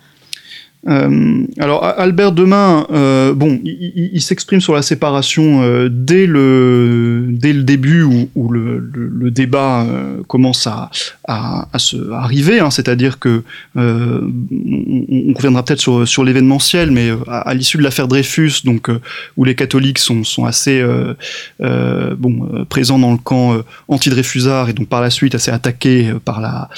Euh, 0.88 1.46
alors 1.60 1.84
Albert 1.84 2.34
Demain, 2.34 2.86
euh, 2.92 3.34
bon, 3.34 3.60
il, 3.64 4.22
s'exprime 4.22 4.60
sur 4.60 4.74
la 4.74 4.82
séparation 4.82 5.64
euh, 5.64 5.88
dès 5.90 6.26
le 6.26 7.28
dès 7.30 7.54
le 7.54 7.64
début 7.64 8.04
où, 8.04 8.30
où 8.36 8.50
le, 8.50 9.32
débat 9.32 9.84
euh, 9.84 10.22
commence 10.28 10.68
à, 10.68 10.92
à, 11.26 11.70
à 11.72 11.80
se 11.80 12.12
arriver, 12.12 12.60
hein, 12.60 12.70
c'est-à-dire 12.70 13.20
que 13.20 13.44
on, 13.76 13.82
on, 13.82 15.34
reviendra 15.34 15.64
peut-être 15.64 15.80
sur 15.80 16.08
sur 16.08 16.24
l'événementiel, 16.26 16.92
mais 16.92 17.12
à, 17.28 17.54
l'issue 17.54 17.78
de 17.78 17.84
l'affaire 17.84 18.10
Dreyfus, 18.10 18.66
donc 18.66 18.90
où 19.38 19.46
les 19.46 19.56
catholiques 19.56 20.00
sont 20.00 20.26
sont 20.26 20.44
assez 20.46 20.84
bon 21.60 22.66
présents 22.68 23.00
dans 23.00 23.14
le 23.14 23.18
camp 23.18 23.58
anti-Dreyfusard 23.88 24.70
et 24.70 24.74
donc 24.74 24.90
par 24.90 25.02
la 25.02 25.10
suite 25.10 25.34
assez 25.36 25.52
attaqués 25.52 26.12
par 26.26 26.42
la 26.42 26.70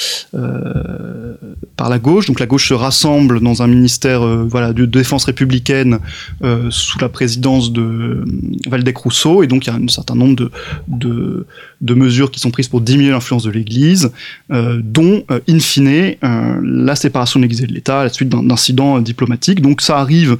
par 1.78 1.90
la 1.90 2.00
gauche, 2.00 2.28
donc 2.28 2.40
la 2.40 2.46
gauche 2.46 2.70
se 2.70 2.74
rassemble 2.74 3.42
dans 3.42 3.62
un 3.62 3.68
ministère 3.68 4.22
euh, 4.22 4.48
voilà, 4.50 4.74
de 4.74 4.86
défense 4.86 5.26
républicaine 5.26 6.00
euh, 6.44 6.68
sous 6.70 7.00
la 7.00 7.10
présidence 7.10 7.72
de 7.72 7.82
euh, 7.82 8.26
Valdec 8.68 8.98
Rousseau, 8.98 9.44
et 9.44 9.48
donc 9.48 9.66
il 9.66 9.70
y 9.70 9.74
a 9.74 9.76
un 9.76 9.88
certain 9.88 10.16
nombre 10.16 10.50
de, 10.88 11.46
de, 11.82 11.94
mesures 11.94 12.32
qui 12.32 12.40
sont 12.40 12.52
prises 12.52 12.68
pour 12.68 12.82
diminuer 12.82 13.12
l'influence 13.12 13.44
de 13.44 13.52
l'Église, 13.52 14.12
dont, 14.50 15.24
in 15.48 15.60
fine, 15.60 16.16
la 16.22 16.96
séparation 16.96 17.40
de 17.40 17.46
l'Église 17.46 17.64
et 17.64 17.68
de 17.68 17.74
l'État 17.74 18.02
à 18.02 18.04
la 18.04 18.10
suite 18.10 18.30
d'incidents 18.30 19.00
diplomatiques. 19.00 19.62
Donc 19.62 19.82
ça 19.82 19.98
arrive 19.98 20.38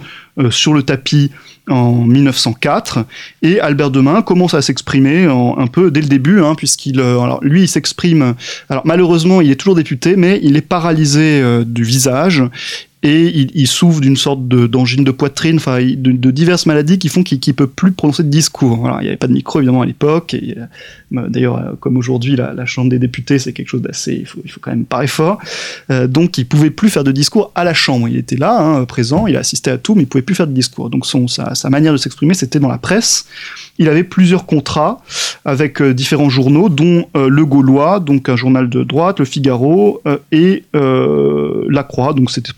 sur 0.50 0.74
le 0.74 0.84
tapis 0.84 1.32
en 1.68 2.04
1904 2.04 3.06
et 3.42 3.60
Albert 3.60 3.90
Demain 3.90 4.22
commence 4.22 4.54
à 4.54 4.62
s'exprimer 4.62 5.26
un 5.26 5.68
peu 5.68 5.92
dès 5.92 6.02
le 6.02 6.08
début 6.08 6.42
hein, 6.42 6.56
puisqu'il 6.56 7.00
alors 7.00 7.40
lui 7.42 7.64
il 7.64 7.68
s'exprime 7.68 8.36
alors 8.70 8.86
malheureusement 8.86 9.42
il 9.42 9.50
est 9.50 9.56
toujours 9.56 9.76
député 9.76 10.16
mais 10.16 10.40
il 10.44 10.58
est 10.58 10.62
paralysé 10.62 11.42
du 11.66 11.84
visage 11.84 12.44
et 13.06 13.50
il, 13.54 13.68
souffre 13.68 14.02
d'une 14.02 14.16
sorte 14.16 14.48
d'angine 14.48 15.04
de, 15.04 15.12
poitrine, 15.12 15.58
enfin 15.58 15.80
de, 15.80 16.12
de, 16.12 16.32
diverses 16.32 16.66
maladies 16.66 16.98
qui 16.98 17.08
font 17.08 17.22
qu'il 17.22 17.40
ne 17.48 17.54
peut 17.54 17.68
plus 17.68 17.92
prononcer 17.92 18.24
de 18.24 18.30
discours. 18.30 18.90
Il 19.00 19.04
n'y 19.04 19.10
avait 19.10 19.18
pas 19.18 19.28
de 19.28 19.34
micro 19.34 19.60
évidemment 19.60 19.84
à 19.84 19.86
l'époque. 19.86 20.34
Et, 20.34 20.56
euh, 20.58 20.66
D'ailleurs, 21.30 21.58
euh, 21.58 21.74
comme 21.80 21.98
aujourd'hui, 21.98 22.36
la, 22.36 22.66
Chambre 22.66 22.90
des 22.90 23.00
députés, 23.00 23.40
c'est 23.40 23.54
quelque 23.54 23.70
chose 23.70 23.82
d'assez, 23.82 24.14
il 24.14 24.26
faut, 24.26 24.42
quand 24.60 24.72
même 24.72 24.86
parler 24.86 25.08
fort. 25.08 25.40
Euh, 25.92 26.08
donc, 26.08 26.38
il 26.38 26.48
pouvait 26.48 26.72
plus 26.72 26.90
faire 26.90 27.04
de 27.04 27.12
discours 27.12 27.52
à 27.56 27.64
la 27.64 27.74
Chambre. 27.74 28.08
Il 28.08 28.18
était 28.18 28.38
là, 28.38 28.60
hein, 28.60 28.86
présent, 28.86 29.28
il 29.28 29.36
assistait 29.38 29.72
à 29.72 29.78
tout, 29.78 29.96
mais 29.96 30.04
il 30.04 30.08
pouvait 30.08 30.24
plus 30.24 30.36
faire 30.36 30.48
de 30.48 30.54
discours. 30.54 30.90
Donc, 30.90 31.06
son, 31.06 31.28
sa, 31.28 31.70
manière 31.70 31.92
de 31.92 31.98
s'exprimer, 31.98 32.34
c'était 32.34 32.60
dans 32.60 32.70
la 32.70 32.78
presse. 32.78 33.26
Il 33.78 33.90
avait 33.90 34.04
plusieurs 34.04 34.46
contrats 34.46 35.02
avec 35.44 35.82
euh, 35.82 35.94
différents 35.94 36.30
journaux, 36.30 36.70
dont 36.70 37.08
Le 37.16 37.46
Gaulois, 37.46 38.00
donc 38.00 38.30
un 38.30 38.36
journal 38.36 38.70
de 38.70 38.84
droite, 38.84 39.20
Le 39.20 39.26
Figaro 39.26 40.02
et 40.32 40.64
La 40.74 41.84
Croix. 41.84 42.14
Donc, 42.14 42.32
c'était 42.32 42.52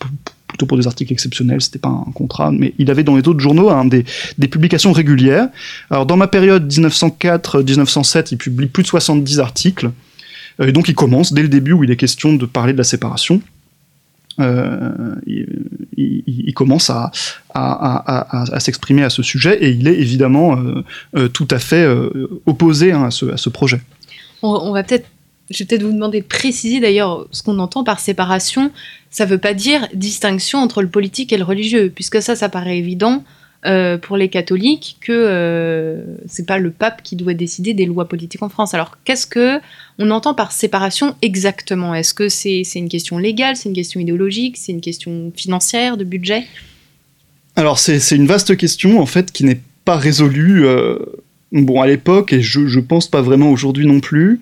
plutôt 0.57 0.65
pour 0.65 0.77
des 0.77 0.87
articles 0.87 1.13
exceptionnels, 1.13 1.61
c'était 1.61 1.77
pas 1.77 1.89
un 1.89 2.11
contrat, 2.11 2.51
mais 2.51 2.73
il 2.79 2.89
avait 2.89 3.03
dans 3.03 3.15
les 3.15 3.27
autres 3.27 3.39
journaux 3.39 3.69
hein, 3.69 3.85
des, 3.85 4.03
publications 4.47 4.91
régulières. 4.91 5.49
Alors 5.91 6.07
dans 6.07 6.17
ma 6.17 6.27
période 6.27 6.67
1904-1907, 6.71 8.29
il 8.31 8.37
publie 8.37 8.65
plus 8.65 8.81
de 8.81 8.87
70 8.87 9.39
articles, 9.39 9.91
euh, 10.59 10.67
et 10.67 10.71
donc 10.71 10.87
il 10.87 10.95
commence 10.95 11.31
dès 11.31 11.43
le 11.43 11.47
début 11.47 11.73
où 11.73 11.83
il 11.83 11.91
est 11.91 11.95
question 11.95 12.33
de 12.33 12.45
parler 12.47 12.73
de 12.73 12.79
la 12.79 12.83
séparation. 12.83 13.39
Euh, 14.39 15.15
il, 15.25 16.53
commence 16.53 16.89
à, 16.89 17.11
s'exprimer 18.59 19.03
à 19.03 19.11
ce 19.11 19.21
sujet 19.21 19.63
et 19.63 19.69
il 19.69 19.87
est 19.87 19.99
évidemment 19.99 20.57
euh, 21.15 21.27
tout 21.27 21.47
à 21.51 21.59
fait 21.59 21.87
opposé 22.47 22.91
hein, 22.91 23.03
à, 23.03 23.11
ce, 23.11 23.27
à 23.27 23.37
ce 23.37 23.49
projet. 23.49 23.81
On 24.41 24.71
va 24.71 24.83
peut-être 24.83 25.07
je 25.49 25.59
vais 25.59 25.65
peut-être 25.65 25.83
vous 25.83 25.93
demander 25.93 26.21
de 26.21 26.25
préciser 26.25 26.79
d'ailleurs 26.79 27.27
ce 27.31 27.41
qu'on 27.41 27.59
entend 27.59 27.83
par 27.83 27.99
séparation. 27.99 28.71
Ça 29.09 29.25
ne 29.25 29.29
veut 29.29 29.37
pas 29.37 29.53
dire 29.53 29.87
distinction 29.93 30.59
entre 30.59 30.81
le 30.81 30.89
politique 30.89 31.31
et 31.31 31.37
le 31.37 31.43
religieux, 31.43 31.91
puisque 31.93 32.21
ça, 32.21 32.35
ça 32.35 32.49
paraît 32.49 32.77
évident 32.77 33.23
euh, 33.65 33.97
pour 33.97 34.17
les 34.17 34.29
catholiques 34.29 34.97
que 35.01 35.11
euh, 35.13 36.03
c'est 36.27 36.45
pas 36.45 36.59
le 36.59 36.69
pape 36.69 37.01
qui 37.01 37.15
doit 37.15 37.33
décider 37.33 37.73
des 37.73 37.85
lois 37.85 38.07
politiques 38.07 38.43
en 38.43 38.49
France. 38.49 38.73
Alors 38.73 38.97
qu'est-ce 39.03 39.25
que 39.25 39.59
on 39.97 40.11
entend 40.11 40.33
par 40.33 40.51
séparation 40.51 41.15
exactement? 41.21 41.95
Est-ce 41.95 42.13
que 42.13 42.29
c'est 42.29 42.63
une 42.75 42.89
question 42.89 43.17
légale, 43.17 43.55
c'est 43.55 43.69
une 43.69 43.75
question 43.75 43.99
idéologique, 43.99 44.57
c'est 44.57 44.73
une 44.73 44.81
question 44.81 45.31
financière, 45.35 45.97
de 45.97 46.03
budget? 46.03 46.45
Alors 47.55 47.79
c'est 47.79 48.11
une 48.11 48.27
vaste 48.27 48.55
question 48.57 48.99
en 48.99 49.05
fait 49.05 49.31
qui 49.31 49.43
n'est 49.43 49.61
pas 49.85 49.95
résolue. 49.95 50.65
Euh 50.65 50.99
bon, 51.51 51.81
à 51.81 51.87
l'époque, 51.87 52.33
et 52.33 52.41
je, 52.41 52.79
pense 52.79 53.07
pas 53.07 53.21
vraiment 53.21 53.51
aujourd'hui 53.51 53.85
non 53.85 53.99
plus, 53.99 54.39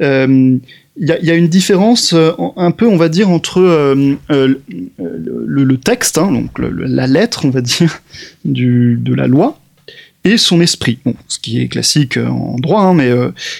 euh, 0.00 0.56
il 0.98 1.06
y, 1.06 1.30
a, 1.30 1.34
une 1.34 1.48
différence 1.48 2.14
euh, 2.14 2.32
un 2.56 2.70
peu, 2.70 2.86
on 2.86 2.96
va 2.96 3.10
dire, 3.10 3.28
entre 3.28 3.60
euh, 3.60 4.16
le, 4.28 5.76
texte, 5.76 6.16
hein, 6.16 6.32
donc 6.32 6.58
la 6.58 7.06
lettre, 7.06 7.44
on 7.44 7.50
va 7.50 7.60
dire, 7.60 8.00
de 8.44 9.14
la 9.14 9.26
loi, 9.26 9.58
et 10.24 10.38
son 10.38 10.60
esprit. 10.60 10.98
Bon, 11.04 11.14
ce 11.28 11.38
qui 11.38 11.60
est 11.60 11.68
classique 11.68 12.16
en 12.16 12.56
droit, 12.58 12.80
hein, 12.80 12.94
mais 12.94 13.12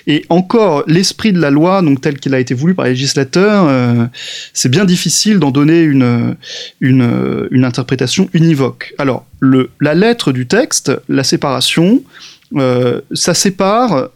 et 0.07 0.25
encore 0.31 0.83
l'esprit 0.89 1.33
de 1.33 1.39
la 1.39 1.51
loi, 1.51 1.83
donc 1.83 2.01
tel 2.01 2.19
qu'il 2.19 2.35
a 2.35 2.41
été 2.41 2.55
voulu 2.55 2.75
par 2.75 2.87
les 2.87 2.93
législateurs, 2.93 4.09
c'est 4.53 4.71
bien 4.71 4.85
difficile 4.85 5.39
d'en 5.39 5.53
donner 5.53 5.83
une, 5.83 6.37
une, 6.81 7.65
interprétation 7.65 8.29
univoque. 8.33 8.95
Alors, 8.99 9.27
la 9.81 9.95
lettre 9.95 10.33
du 10.33 10.47
texte, 10.47 10.91
la 11.09 11.23
séparation, 11.23 12.03
euh, 12.03 12.36
ça 13.13 13.35
sépare 13.35 14.11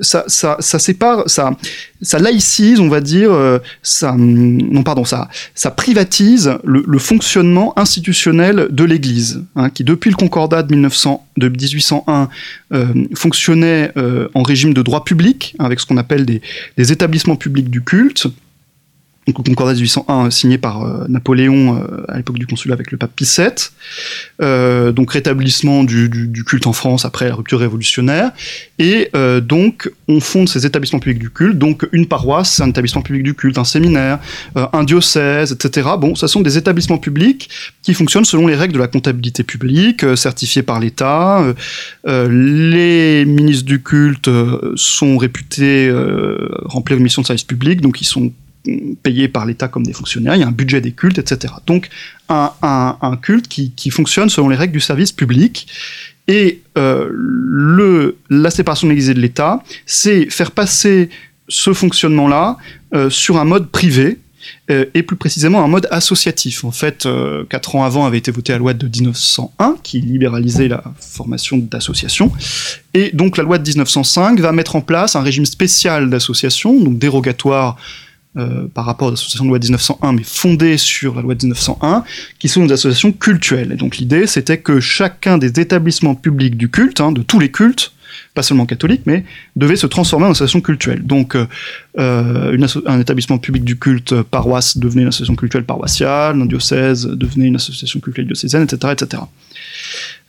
ça, 0.00 0.24
ça, 0.26 0.56
ça, 0.60 0.78
sépare, 0.78 1.24
ça, 1.26 1.52
ça 2.00 2.18
laïcise, 2.18 2.80
on 2.80 2.88
va 2.88 3.00
dire, 3.00 3.32
euh, 3.32 3.58
ça, 3.82 4.14
non 4.16 4.82
pardon, 4.82 5.04
ça, 5.04 5.28
ça 5.54 5.70
privatise 5.70 6.52
le, 6.64 6.98
fonctionnement 6.98 7.78
institutionnel 7.78 8.68
de 8.70 8.84
l'Église, 8.84 9.44
hein, 9.56 9.70
qui 9.70 9.84
depuis 9.84 10.10
le 10.10 10.16
Concordat 10.16 10.62
de, 10.62 10.74
1900, 10.74 11.26
de 11.36 11.48
1801 11.48 12.28
euh, 12.72 12.86
fonctionnait 13.14 13.92
euh, 13.96 14.28
en 14.34 14.42
régime 14.42 14.74
de 14.74 14.82
droit 14.82 15.04
public, 15.04 15.54
avec 15.58 15.80
ce 15.80 15.86
qu'on 15.86 15.96
appelle 15.96 16.24
des 16.24 16.92
établissements 16.92 17.36
publics 17.36 17.70
du 17.70 17.82
culte, 17.82 18.26
donc 19.30 19.46
le 19.46 19.54
Concordat 19.54 19.74
1801 19.74 20.30
signé 20.30 20.58
par 20.58 20.82
euh, 20.82 21.06
Napoléon 21.08 21.76
euh, 21.76 22.04
à 22.08 22.16
l'époque 22.16 22.38
du 22.38 22.46
consulat 22.46 22.74
avec 22.74 22.90
le 22.90 22.98
pape 22.98 23.12
Pie 23.14 23.24
VII, 23.24 23.48
euh, 24.42 24.92
donc 24.92 25.12
rétablissement 25.12 25.84
du, 25.84 26.10
culte 26.44 26.66
en 26.66 26.72
France 26.72 27.04
après 27.04 27.28
la 27.28 27.34
rupture 27.34 27.60
révolutionnaire, 27.60 28.32
et 28.78 29.10
donc 29.42 29.90
on 30.08 30.20
fonde 30.20 30.48
ces 30.48 30.66
établissements 30.66 30.98
publics 30.98 31.18
du 31.18 31.30
culte, 31.30 31.58
donc 31.58 31.86
une 31.92 32.06
paroisse, 32.06 32.54
c'est 32.54 32.62
un 32.62 32.68
établissement 32.68 33.02
public 33.02 33.22
du 33.22 33.34
culte, 33.34 33.58
un 33.58 33.64
séminaire, 33.64 34.18
un 34.54 34.84
diocèse, 34.84 35.52
etc. 35.52 35.90
Bon, 35.98 36.14
ce 36.14 36.26
sont 36.26 36.40
des 36.40 36.56
établissements 36.56 36.98
publics 36.98 37.50
qui 37.82 37.94
fonctionnent 37.94 38.24
selon 38.24 38.46
les 38.46 38.56
règles 38.56 38.74
de 38.74 38.78
la 38.78 38.88
comptabilité 38.88 39.42
publique, 39.44 40.04
certifiés 40.16 40.62
par 40.62 40.80
l'État. 40.80 41.44
les 42.06 43.24
ministres 43.26 43.66
du 43.66 43.82
culte 43.82 44.30
sont 44.76 45.18
réputés 45.18 45.92
remplir 46.64 46.96
une 46.96 47.04
mission 47.04 47.22
de 47.22 47.26
service 47.26 47.44
public, 47.44 47.80
donc 47.80 48.00
ils 48.00 48.06
sont 48.06 48.32
payés 49.02 49.28
par 49.28 49.46
l'État 49.46 49.68
comme 49.68 49.84
des 49.84 49.92
fonctionnaires, 49.92 50.34
il 50.34 50.40
y 50.40 50.44
a 50.44 50.48
un 50.48 50.52
budget 50.52 50.80
des 50.80 50.92
cultes, 50.92 51.18
etc. 51.18 51.54
Donc 51.66 51.88
un, 52.28 53.18
culte 53.20 53.48
qui, 53.48 53.90
fonctionne 53.90 54.28
selon 54.28 54.48
les 54.48 54.56
règles 54.56 54.72
du 54.72 54.80
service 54.80 55.12
public. 55.12 55.66
Et 56.28 56.62
euh, 56.78 57.08
le, 57.12 58.18
la 58.28 58.50
séparation 58.50 58.86
de 58.86 58.92
l'Église 58.92 59.10
et 59.10 59.14
de 59.14 59.20
l'État, 59.20 59.62
c'est 59.84 60.30
faire 60.30 60.52
passer 60.52 61.08
ce 61.48 61.72
fonctionnement-là 61.72 62.56
euh, 62.94 63.10
sur 63.10 63.38
un 63.38 63.44
mode 63.44 63.68
privé, 63.70 64.18
euh, 64.70 64.86
et 64.94 65.02
plus 65.02 65.16
précisément 65.16 65.62
un 65.64 65.66
mode 65.66 65.88
associatif. 65.90 66.64
En 66.64 66.70
fait, 66.70 67.08
quatre 67.48 67.74
ans 67.74 67.84
avant 67.84 68.06
avait 68.06 68.18
été 68.18 68.30
votée 68.30 68.52
la 68.52 68.58
loi 68.58 68.74
de 68.74 68.86
1901 68.86 69.76
qui 69.82 70.00
libéralisait 70.00 70.68
la 70.68 70.84
formation 71.00 71.58
d'associations. 71.58 72.30
Et 72.94 73.10
donc 73.12 73.36
la 73.36 73.42
loi 73.42 73.58
de 73.58 73.68
1905 73.68 74.38
va 74.40 74.52
mettre 74.52 74.76
en 74.76 74.80
place 74.82 75.16
un 75.16 75.22
régime 75.22 75.46
spécial 75.46 76.10
d'association, 76.10 76.78
donc 76.78 76.98
dérogatoire 76.98 77.76
euh, 78.36 78.68
par 78.72 78.84
rapport 78.84 79.08
à 79.08 79.10
l'association 79.10 79.44
de 79.44 79.48
loi 79.48 79.58
de 79.58 79.64
1901, 79.64 80.12
mais 80.12 80.22
fondée 80.22 80.76
sur 80.76 81.16
la 81.16 81.22
loi 81.22 81.34
de 81.34 81.44
1901, 81.46 82.04
qui 82.38 82.48
sont 82.48 82.64
des 82.66 82.72
associations 82.72 83.12
cultuelles. 83.12 83.72
Et 83.72 83.76
donc 83.76 83.96
l'idée, 83.96 84.26
c'était 84.26 84.58
que 84.58 84.78
chacun 84.78 85.36
des 85.36 85.58
établissements 85.58 86.14
publics 86.14 86.56
du 86.56 86.70
culte, 86.70 87.00
hein, 87.00 87.10
de 87.10 87.22
tous 87.22 87.40
les 87.40 87.50
cultes, 87.50 87.92
pas 88.34 88.42
seulement 88.42 88.66
catholique, 88.66 89.02
mais 89.06 89.24
devait 89.56 89.76
se 89.76 89.86
transformer 89.86 90.26
en 90.26 90.30
association 90.30 90.60
culturelle. 90.60 91.02
Donc, 91.04 91.34
euh, 91.34 91.46
euh, 91.98 92.56
un 92.86 93.00
établissement 93.00 93.38
public 93.38 93.64
du 93.64 93.78
culte 93.78 94.22
paroisse 94.22 94.78
devenait 94.78 95.02
une 95.02 95.08
association 95.08 95.36
culturelle 95.36 95.66
paroissiale, 95.66 96.40
un 96.40 96.46
diocèse 96.46 97.06
devenait 97.06 97.46
une 97.46 97.56
association 97.56 98.00
culturelle 98.00 98.26
diocésaine, 98.26 98.62
etc., 98.62 98.92
etc. 98.92 99.22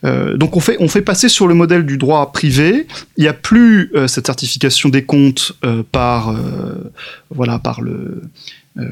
Euh, 0.03 0.35
donc 0.37 0.57
on 0.57 0.59
fait, 0.59 0.77
on 0.79 0.87
fait 0.87 1.01
passer 1.01 1.29
sur 1.29 1.47
le 1.47 1.53
modèle 1.53 1.85
du 1.85 1.97
droit 1.97 2.31
privé. 2.31 2.87
Il 3.17 3.21
n'y 3.21 3.27
a 3.27 3.33
plus 3.33 3.91
euh, 3.95 4.07
cette 4.07 4.25
certification 4.25 4.89
des 4.89 5.03
comptes 5.03 5.53
euh, 5.63 5.83
par, 5.91 6.29
euh, 6.29 6.91
voilà, 7.29 7.59
par 7.59 7.81
le, 7.81 8.23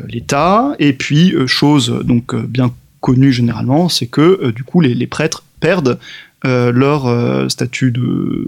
l'État. 0.08 0.76
Et 0.80 0.94
puis 0.94 1.34
chose 1.48 1.90
donc 2.04 2.36
bien 2.36 2.74
connue 3.02 3.32
généralement, 3.32 3.90
c'est 3.90 4.08
que 4.08 4.52
du 4.52 4.64
coup 4.64 4.82
les, 4.82 5.08
prêtres 5.08 5.44
perdent 5.60 5.98
euh, 5.98 5.98
leur 6.44 7.08
euh, 7.08 7.50
statut 7.50 7.92
de 7.92 8.48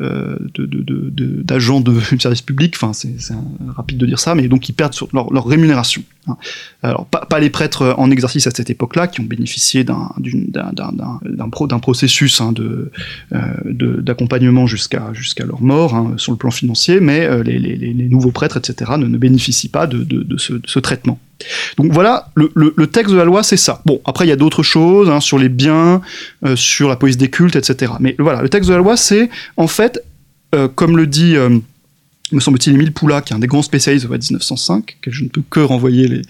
euh, 0.00 0.36
d'agents 1.44 1.80
de, 1.80 1.92
de, 1.92 2.14
de, 2.16 2.20
service 2.20 2.42
public, 2.42 2.74
enfin 2.76 2.92
c'est 2.92 3.14
rapide 3.76 3.98
de 3.98 4.06
dire 4.06 4.18
ça, 4.18 4.34
mais 4.34 4.48
donc 4.48 4.68
ils 4.68 4.72
perdent 4.72 4.94
leur 5.12 5.46
rémunération. 5.46 6.02
Hein. 6.28 6.36
Alors 6.82 7.06
pas, 7.06 7.38
les 7.38 7.50
prêtres 7.50 7.94
en 7.98 8.10
exercice 8.10 8.46
à 8.46 8.50
cette 8.50 8.70
époque-là, 8.70 9.08
qui 9.08 9.20
ont 9.20 9.24
bénéficié 9.24 9.84
d'un 9.84 10.08
pro, 11.50 11.66
processus 11.66 12.42
d'accompagnement 13.30 14.66
jusqu'à 14.66 15.12
leur 15.46 15.62
mort 15.62 15.94
hein, 15.94 16.14
sur 16.16 16.32
le 16.32 16.38
plan 16.38 16.50
financier, 16.50 17.00
mais 17.00 17.26
euh, 17.26 17.42
les, 17.42 18.08
nouveaux 18.08 18.30
prêtres, 18.30 18.56
etc., 18.56 18.92
ne, 18.98 19.06
ne 19.06 19.18
bénéficient 19.18 19.68
pas 19.68 19.86
de, 19.86 20.06
ce, 20.36 20.78
traitement. 20.78 21.18
Donc 21.76 21.92
voilà, 21.92 22.28
le, 22.34 22.86
texte 22.86 23.12
de 23.12 23.18
la 23.18 23.24
loi, 23.24 23.42
c'est 23.42 23.56
ça. 23.56 23.80
Bon, 23.84 24.00
après, 24.04 24.26
il 24.26 24.28
y 24.28 24.32
a 24.32 24.36
d'autres 24.36 24.62
choses, 24.62 25.10
hein, 25.10 25.20
sur 25.20 25.38
les 25.38 25.48
biens, 25.48 26.00
euh, 26.44 26.56
sur 26.56 26.88
la 26.88 26.96
police 26.96 27.16
des 27.16 27.30
cultes, 27.30 27.56
etc. 27.56 27.92
Mais 28.00 28.14
voilà, 28.18 28.42
le 28.42 28.48
texte 28.48 28.68
de 28.68 28.74
la 28.74 28.80
loi, 28.80 28.96
c'est, 28.96 29.30
en 29.56 29.66
fait, 29.66 30.02
euh, 30.54 30.68
comme 30.68 30.96
le 30.96 31.06
dit, 31.06 31.36
me 32.32 32.40
semble-t-il, 32.40 32.74
Émile 32.74 32.92
Poula, 32.92 33.20
qui 33.20 33.32
est 33.32 33.36
un 33.36 33.38
des 33.38 33.46
grands 33.46 33.62
spécialistes 33.62 34.04
de 34.04 34.08
la 34.08 34.16
loi 34.16 34.22
1905, 34.22 34.96
que 35.02 35.10
je 35.10 35.24
ne 35.24 35.28
peux 35.28 35.42
que 35.48 35.60
renvoyer 35.60 36.22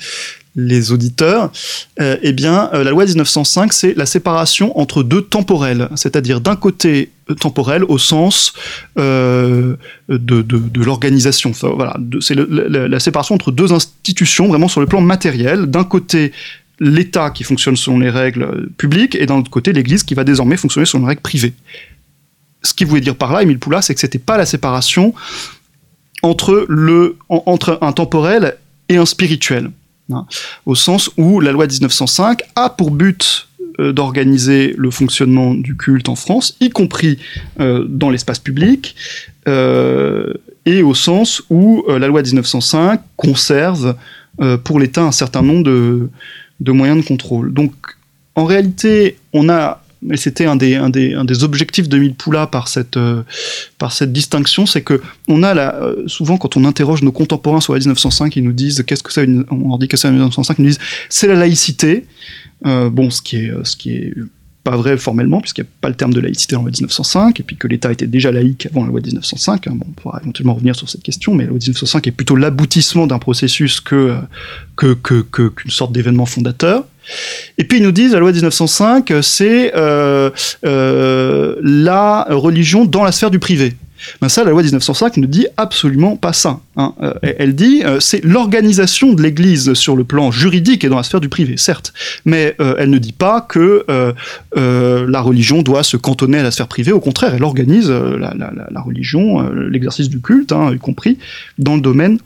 les, 0.57 0.92
auditeurs, 0.92 1.52
euh, 2.00 2.16
eh 2.22 2.33
bien, 2.33 2.70
euh, 2.74 2.85
la 2.85 2.90
loi 2.90 3.04
1905, 3.04 3.72
c'est 3.72 3.96
la 3.96 4.07
séparation 4.07 4.78
entre 4.78 5.02
deux 5.02 5.22
temporels, 5.22 5.88
c'est-à-dire 5.94 6.40
d'un 6.40 6.57
côté 6.57 7.11
euh, 7.30 7.35
temporel 7.35 7.85
au 7.85 7.98
sens 7.98 8.52
de, 8.96 9.78
l'organisation. 10.76 11.50
Enfin, 11.50 11.72
voilà, 11.74 11.96
c'est 12.20 12.35
la, 12.35 12.88
la 12.88 13.00
séparation 13.00 13.35
entre 13.35 13.52
deux 13.52 13.72
institutions, 13.72 14.48
vraiment 14.48 14.68
sur 14.68 14.80
le 14.80 14.87
plan 14.87 15.00
matériel. 15.00 15.66
D'un 15.66 15.85
côté, 15.85 16.33
l'État 16.80 17.30
qui 17.30 17.44
fonctionne 17.44 17.76
selon 17.76 17.98
les 17.98 18.11
règles 18.11 18.68
publiques, 18.76 19.14
et 19.14 19.26
d'un 19.26 19.37
autre 19.37 19.50
côté, 19.50 19.72
l'Église 19.72 20.02
qui 20.02 20.14
va 20.14 20.24
désormais 20.24 20.57
fonctionner 20.57 20.87
selon 20.87 21.04
les 21.04 21.11
règles 21.11 21.22
privées. 21.22 21.52
Ce 22.62 22.72
qu'il 22.72 22.87
voulait 22.87 23.00
dire 23.00 23.14
par 23.14 23.33
là, 23.33 23.42
Émile 23.42 23.59
Poula, 23.59 23.83
c'est 23.83 23.94
que 23.94 24.00
c'était 24.00 24.18
pas 24.18 24.38
la 24.38 24.46
séparation 24.46 25.14
entre, 26.24 26.64
le, 26.68 27.16
entre 27.28 27.78
un 27.82 27.92
temporel 27.92 28.56
et 28.88 28.96
un 28.96 29.06
spirituel. 29.06 29.70
Hein, 30.12 30.26
au 30.66 30.74
sens 30.74 31.10
où 31.16 31.40
la 31.40 31.50
loi 31.52 31.66
1905 31.66 32.42
a 32.56 32.68
pour 32.68 32.90
but 32.90 33.48
euh, 33.80 33.92
d'organiser 33.92 34.74
le 34.76 34.90
fonctionnement 34.90 35.54
du 35.54 35.76
culte 35.76 36.08
en 36.08 36.14
France, 36.14 36.56
y 36.60 36.70
compris 36.70 37.18
euh, 37.60 37.84
dans 37.88 38.10
l'espace 38.10 38.38
public, 38.38 38.96
euh, 39.48 40.34
et 40.66 40.82
au 40.82 40.94
sens 40.94 41.42
où 41.50 41.84
la 41.88 42.06
loi 42.06 42.22
1905 42.22 43.00
conserve 43.16 43.96
pour 44.64 44.80
l'État 44.80 45.02
un 45.02 45.12
certain 45.12 45.42
nombre 45.42 45.62
de, 45.62 46.08
de, 46.60 46.72
moyens 46.72 47.02
de 47.02 47.06
contrôle. 47.06 47.52
Donc 47.52 47.72
en 48.34 48.46
réalité, 48.46 49.18
on 49.34 49.50
a 49.50 49.84
et 50.11 50.17
c'était 50.17 50.47
un 50.47 50.57
des, 50.57 51.45
objectifs 51.45 51.88
de 51.88 51.99
Milpoula 51.99 52.47
par 52.47 52.69
cette, 52.69 52.97
euh, 52.97 53.23
par 53.79 53.93
cette 53.93 54.12
distinction, 54.12 54.67
c'est 54.67 54.83
que 54.83 55.01
on 55.29 55.43
a 55.43 55.57
euh, 55.57 56.07
souvent 56.07 56.37
quand 56.37 56.57
on 56.57 56.64
interroge 56.64 57.03
nos 57.03 57.12
contemporains 57.12 57.61
sur 57.61 57.73
la 57.73 57.79
1905, 57.79 58.37
ils 58.37 58.45
nous 58.45 58.53
disent 58.53 58.85
qu'est-ce 58.87 59.03
que 59.03 59.12
c'est, 59.12 59.27
on 59.51 59.69
leur 59.69 59.79
dit 59.79 59.88
que 59.88 59.97
c'est 59.97 60.09
la 60.09 60.12
1905, 60.12 60.59
ils 60.59 60.62
nous 60.62 60.69
disent 60.69 60.81
c'est 61.09 61.27
la 61.27 61.35
laïcité. 61.35 62.07
Euh, 62.67 62.90
bon, 62.90 63.11
ce 63.11 63.21
qui 63.23 63.37
est, 63.37 64.14
pas 64.62 64.77
vrai 64.77 64.97
formellement, 64.97 65.43
puisqu'il 65.43 65.61
n'y 65.61 65.69
a 65.69 65.71
pas 65.83 65.90
le 65.90 65.95
terme 65.95 66.14
de 66.14 66.21
laïcité 66.21 66.55
dans 66.55 66.62
la 66.62 66.71
loi 66.71 66.71
1905, 66.71 67.38
et 67.38 67.43
puis 67.43 67.57
que 67.57 67.69
l'État 67.69 67.93
était 67.93 68.07
déjà 68.07 68.33
laïque 68.33 68.64
avant 68.64 68.81
la 68.83 68.88
loi 68.88 69.01
1905. 69.01 69.67
Hein, 69.67 69.73
bon, 69.75 69.85
on 69.87 69.93
pourra 69.93 70.21
éventuellement 70.23 70.55
revenir 70.55 70.75
sur 70.75 70.88
cette 70.88 71.03
question, 71.03 71.35
mais 71.35 71.45
la 71.45 71.51
loi 71.51 71.59
1905 71.59 72.07
est 72.07 72.12
plutôt 72.12 72.35
l'aboutissement 72.35 73.07
d'un 73.07 73.19
processus 73.19 73.81
qu'une 73.81 74.27
sorte 75.69 75.93
d'événement 75.93 76.25
fondateur. 76.25 76.87
Et 77.59 77.64
puis 77.64 77.79
ils 77.79 77.85
nous 77.85 77.93
disent 77.93 78.12
la 78.12 78.21
loi 78.21 78.33
1905, 78.33 79.12
c'est 79.23 79.73
euh, 79.75 80.31
euh, 80.64 81.57
la 81.62 82.27
religion 82.31 82.85
dans 82.85 83.05
la 83.05 83.12
sphère 83.12 83.31
du 83.31 83.38
privé. 83.38 83.75
Ben 84.21 84.29
ça, 84.29 84.45
la 84.45 84.51
loi 84.51 84.62
1905 84.62 85.17
ne 85.19 85.27
dit 85.27 85.47
absolument 85.57 86.17
pas 86.17 86.33
ça. 86.33 86.61
Hein. 86.77 86.95
Euh, 87.03 87.14
elle 87.38 87.55
dit 87.55 87.83
euh, 87.85 88.01
c'est 88.01 88.25
l'organisation 88.25 89.12
de 89.12 89.23
l'Église 89.23 89.75
sur 89.75 89.97
le 89.97 90.05
plan 90.05 90.31
juridique 90.31 90.85
et 90.85 90.88
dans 90.88 90.97
la 90.97 91.03
sphère 91.03 91.21
du 91.21 91.29
privé, 91.29 91.57
certes, 91.57 91.93
mais 92.25 92.55
euh, 92.61 92.75
elle 92.79 92.90
ne 92.90 92.99
dit 92.99 93.12
pas 93.12 93.40
que 93.40 93.85
euh, 93.88 94.12
la 94.55 95.21
religion 95.21 95.62
doit 95.62 95.83
se 95.83 95.97
cantonner 95.97 96.38
à 96.38 96.43
la 96.43 96.51
sphère 96.51 96.69
privée. 96.69 96.93
Au 96.93 97.01
contraire, 97.01 97.35
elle 97.35 97.45
organise 97.45 97.90
la, 97.90 98.81
religion, 98.85 99.43
l'exercice 99.53 100.09
du 100.09 100.21
culte, 100.21 100.53
hein, 100.53 100.73
y 100.75 100.79
compris 100.79 101.19
dans 101.59 101.75
le 101.75 101.81
domaine 101.81 102.19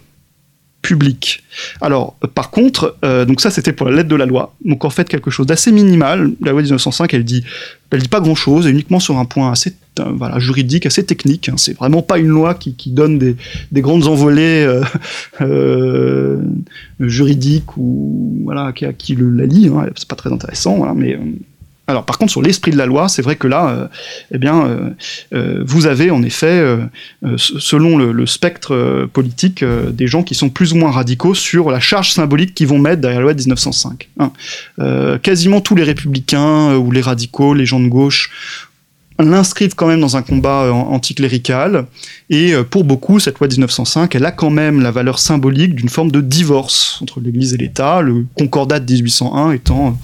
Alors, 1.80 2.16
par 2.34 2.50
contre, 2.50 2.96
euh, 3.04 3.24
donc 3.24 3.40
ça 3.40 3.50
c'était 3.50 3.72
pour 3.72 3.88
la 3.88 3.96
lettre 3.96 4.08
de 4.08 4.16
la 4.16 4.26
loi. 4.26 4.54
Donc 4.64 4.84
en 4.84 4.90
fait 4.90 5.08
quelque 5.08 5.30
chose 5.30 5.46
d'assez 5.46 5.72
minimal. 5.72 6.32
La 6.42 6.52
loi 6.52 6.62
1905, 6.62 7.12
elle 7.14 7.24
dit, 7.24 7.44
elle 7.90 8.02
dit 8.02 8.08
pas 8.08 8.20
grand 8.20 8.34
chose, 8.34 8.66
uniquement 8.66 9.00
sur 9.00 9.18
un 9.18 9.24
point 9.24 9.50
assez 9.50 9.74
euh, 10.00 10.12
voilà 10.14 10.38
juridique, 10.38 10.86
assez 10.86 11.04
technique. 11.04 11.48
Hein. 11.48 11.54
C'est 11.56 11.76
vraiment 11.76 12.02
pas 12.02 12.18
une 12.18 12.28
loi 12.28 12.54
qui, 12.54 12.74
donne 12.90 13.18
des, 13.18 13.36
des, 13.72 13.80
grandes 13.80 14.06
envolées 14.06 14.64
euh, 14.64 14.82
euh, 15.40 16.42
juridiques 17.00 17.76
ou 17.76 18.42
voilà 18.44 18.72
qui, 18.72 19.14
le, 19.14 19.30
la 19.30 19.46
lit. 19.46 19.68
Hein. 19.68 19.86
C'est 19.96 20.08
pas 20.08 20.16
très 20.16 20.32
intéressant, 20.32 20.94
mais 20.94 21.14
euh, 21.14 21.18
alors, 21.88 22.04
par 22.04 22.18
contre, 22.18 22.30
sur 22.30 22.42
l'esprit 22.42 22.70
de 22.70 22.76
la 22.76 22.84
loi, 22.84 23.08
c'est 23.08 23.22
vrai 23.22 23.36
que 23.36 23.48
là, 23.48 23.70
euh, 23.70 23.88
eh 24.30 24.36
bien, 24.36 24.66
euh, 24.66 24.90
euh, 25.32 25.62
vous 25.66 25.86
avez 25.86 26.10
en 26.10 26.22
effet, 26.22 26.62
selon 27.36 27.96
le, 27.96 28.26
spectre 28.26 29.08
politique, 29.10 29.64
des 29.64 30.06
gens 30.06 30.22
qui 30.22 30.34
sont 30.34 30.50
plus 30.50 30.74
ou 30.74 30.76
moins 30.76 30.90
radicaux 30.90 31.34
sur 31.34 31.70
la 31.70 31.80
charge 31.80 32.12
symbolique 32.12 32.54
qu'ils 32.54 32.66
vont 32.66 32.78
mettre 32.78 33.00
derrière 33.00 33.20
la 33.20 33.24
loi 33.24 33.34
de 33.34 33.38
1905. 33.38 34.08
Hein. 34.20 35.18
quasiment 35.22 35.62
tous 35.62 35.74
les 35.74 35.82
républicains 35.82 36.76
ou 36.76 36.90
les 36.90 37.00
radicaux, 37.00 37.54
les 37.54 37.64
gens 37.64 37.80
de 37.80 37.88
gauche, 37.88 38.60
l'inscrivent 39.18 39.74
quand 39.74 39.86
même 39.86 40.00
dans 40.00 40.16
un 40.16 40.22
combat 40.22 40.70
anticlérical. 40.72 41.86
Et 42.28 42.52
pour 42.70 42.84
beaucoup, 42.84 43.18
cette 43.18 43.38
loi 43.38 43.48
1905, 43.48 44.14
elle 44.14 44.26
a 44.26 44.32
quand 44.32 44.50
même 44.50 44.82
la 44.82 44.90
valeur 44.90 45.18
symbolique 45.18 45.74
d'une 45.74 45.88
forme 45.88 46.10
de 46.10 46.20
divorce 46.20 46.98
entre 47.00 47.20
l'Église 47.20 47.54
et 47.54 47.56
l'État, 47.56 48.02
le 48.02 48.26
concordat 48.36 48.78
de 48.78 48.92
1801 48.92 49.52
étant 49.52 49.98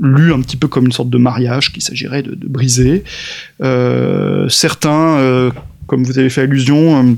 lu 0.00 0.32
un 0.32 0.40
petit 0.40 0.56
peu 0.56 0.68
comme 0.68 0.86
une 0.86 0.92
sorte 0.92 1.10
de 1.10 1.18
mariage 1.18 1.72
qu'il 1.72 1.82
s'agirait 1.82 2.22
de, 2.22 2.36
briser. 2.46 3.04
Euh, 3.62 4.48
certains, 4.48 5.18
euh, 5.18 5.50
comme 5.86 6.04
vous 6.04 6.18
avez 6.18 6.30
fait 6.30 6.42
allusion, 6.42 7.16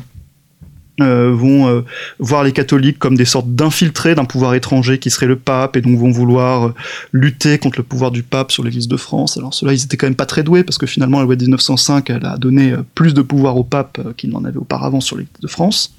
euh, 1.01 1.33
vont 1.35 1.85
voir 2.21 2.45
les 2.45 2.53
catholiques 2.53 2.99
comme 2.99 3.17
des 3.17 3.25
sortes 3.25 3.53
d'infiltrés 3.53 4.15
d'un 4.15 4.25
pouvoir 4.25 4.55
étranger 4.55 4.99
qui 4.99 5.11
serait 5.11 5.27
le 5.27 5.37
pape 5.37 5.77
et 5.77 5.81
donc 5.81 5.99
vont 5.99 6.11
vouloir 6.11 6.73
lutter 7.13 7.59
contre 7.59 7.79
le 7.79 7.85
pouvoir 7.85 8.11
du 8.13 8.23
pape 8.23 8.53
sur 8.53 8.63
l'église 8.63 8.89
de 8.89 8.97
France. 8.97 9.37
Alors 9.37 9.55
ceux-là, 9.55 9.73
ils 9.73 9.85
étaient 9.85 9.97
quand 9.97 10.07
même 10.07 10.15
pas 10.15 10.27
très 10.27 10.43
doués 10.43 10.63
parce 10.63 10.79
que 10.79 10.87
finalement 10.87 11.19
la 11.19 11.25
loi 11.25 11.37
de 11.37 11.43
1905, 11.43 12.11
elle 12.11 12.25
a 12.25 12.37
donné 12.37 12.75
plus 12.95 13.15
de 13.15 13.23
pouvoir 13.23 13.57
au 13.57 13.65
pape 13.65 14.01
qu'il 14.17 14.31
n'en 14.31 14.45
avait 14.45 14.59
auparavant 14.59 15.01
sur 15.01 15.17
l'église 15.17 15.41
de 15.41 15.49
France. 15.49 15.95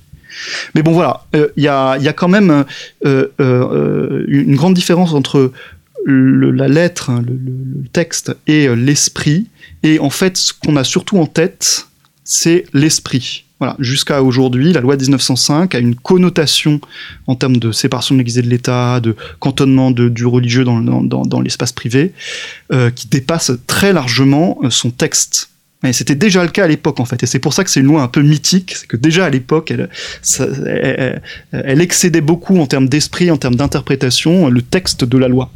Mais 0.74 0.84
bon 0.84 0.91
voilà, 0.91 1.26
il 1.34 1.64
y, 1.64 1.68
a, 1.70 1.97
y, 1.97 2.10
a, 2.10 2.14
quand 2.14 2.28
même 2.28 2.66
une 3.06 4.56
grande 4.56 4.74
différence 4.74 5.14
entre 5.14 5.52
la 6.06 6.68
lettre, 6.68 7.10
hein, 7.10 7.24
le, 7.26 7.88
texte 7.91 8.36
et 8.47 8.68
euh, 8.68 8.76
l'esprit. 8.76 9.47
Et 9.84 9.99
en 9.99 10.10
fait, 10.10 10.38
ce 10.38 10.53
qu'on 10.53 10.76
a 10.76 10.84
surtout 10.84 11.18
en 11.18 11.26
tête, 11.26 11.88
c'est 12.24 12.66
l'esprit. 12.74 13.45
Voilà, 13.60 13.78
jusqu'à 13.80 14.22
aujourd'hui, 14.22 14.74
la 14.74 14.82
loi 14.82 14.97
1905 14.97 15.74
a 15.76 15.80
une 15.80 15.95
connotation 15.95 16.82
en 17.26 17.36
termes 17.36 17.56
de 17.56 17.72
séparation 17.72 18.16
de 18.16 18.20
l'Église 18.20 18.38
et 18.38 18.41
de 18.41 18.49
l'État, 18.49 18.99
de 18.99 19.16
cantonnement 19.39 19.91
de, 19.91 20.10
du 20.10 20.26
religieux 20.26 20.66
dans, 20.66 21.41
l'espace 21.41 21.72
privé, 21.72 22.12
euh, 22.74 22.91
qui 22.91 23.08
dépasse 23.08 23.53
très 23.66 23.93
largement 23.93 24.60
euh, 24.64 24.70
son 24.70 24.91
texte. 24.91 25.49
Mais 25.84 25.93
c'était 25.93 26.16
déjà 26.16 26.43
le 26.43 26.49
cas 26.49 26.66
à 26.66 26.68
l'époque 26.68 26.99
en 26.99 27.06
fait, 27.06 27.22
et 27.24 27.28
c'est 27.28 27.39
pour 27.39 27.53
ça 27.53 27.64
que 27.64 27.70
c'est 27.70 27.80
une 27.80 27.86
loi 27.86 28.01
un 28.01 28.08
peu 28.08 28.22
mythique, 28.22 28.74
c'est 28.76 28.88
que 28.88 28.97
déjà 28.97 29.26
à 29.26 29.30
l'époque, 29.30 29.72
elle, 29.72 31.82
excédait 31.82 32.22
beaucoup 32.22 32.58
en 32.58 32.66
termes 32.66 32.89
d'esprit, 32.89 33.30
en 33.30 33.38
termes 33.38 33.56
d'interprétation, 33.56 34.49
le 34.49 34.62
texte 34.64 35.06
de 35.06 35.18
la 35.18 35.28
loi. 35.28 35.51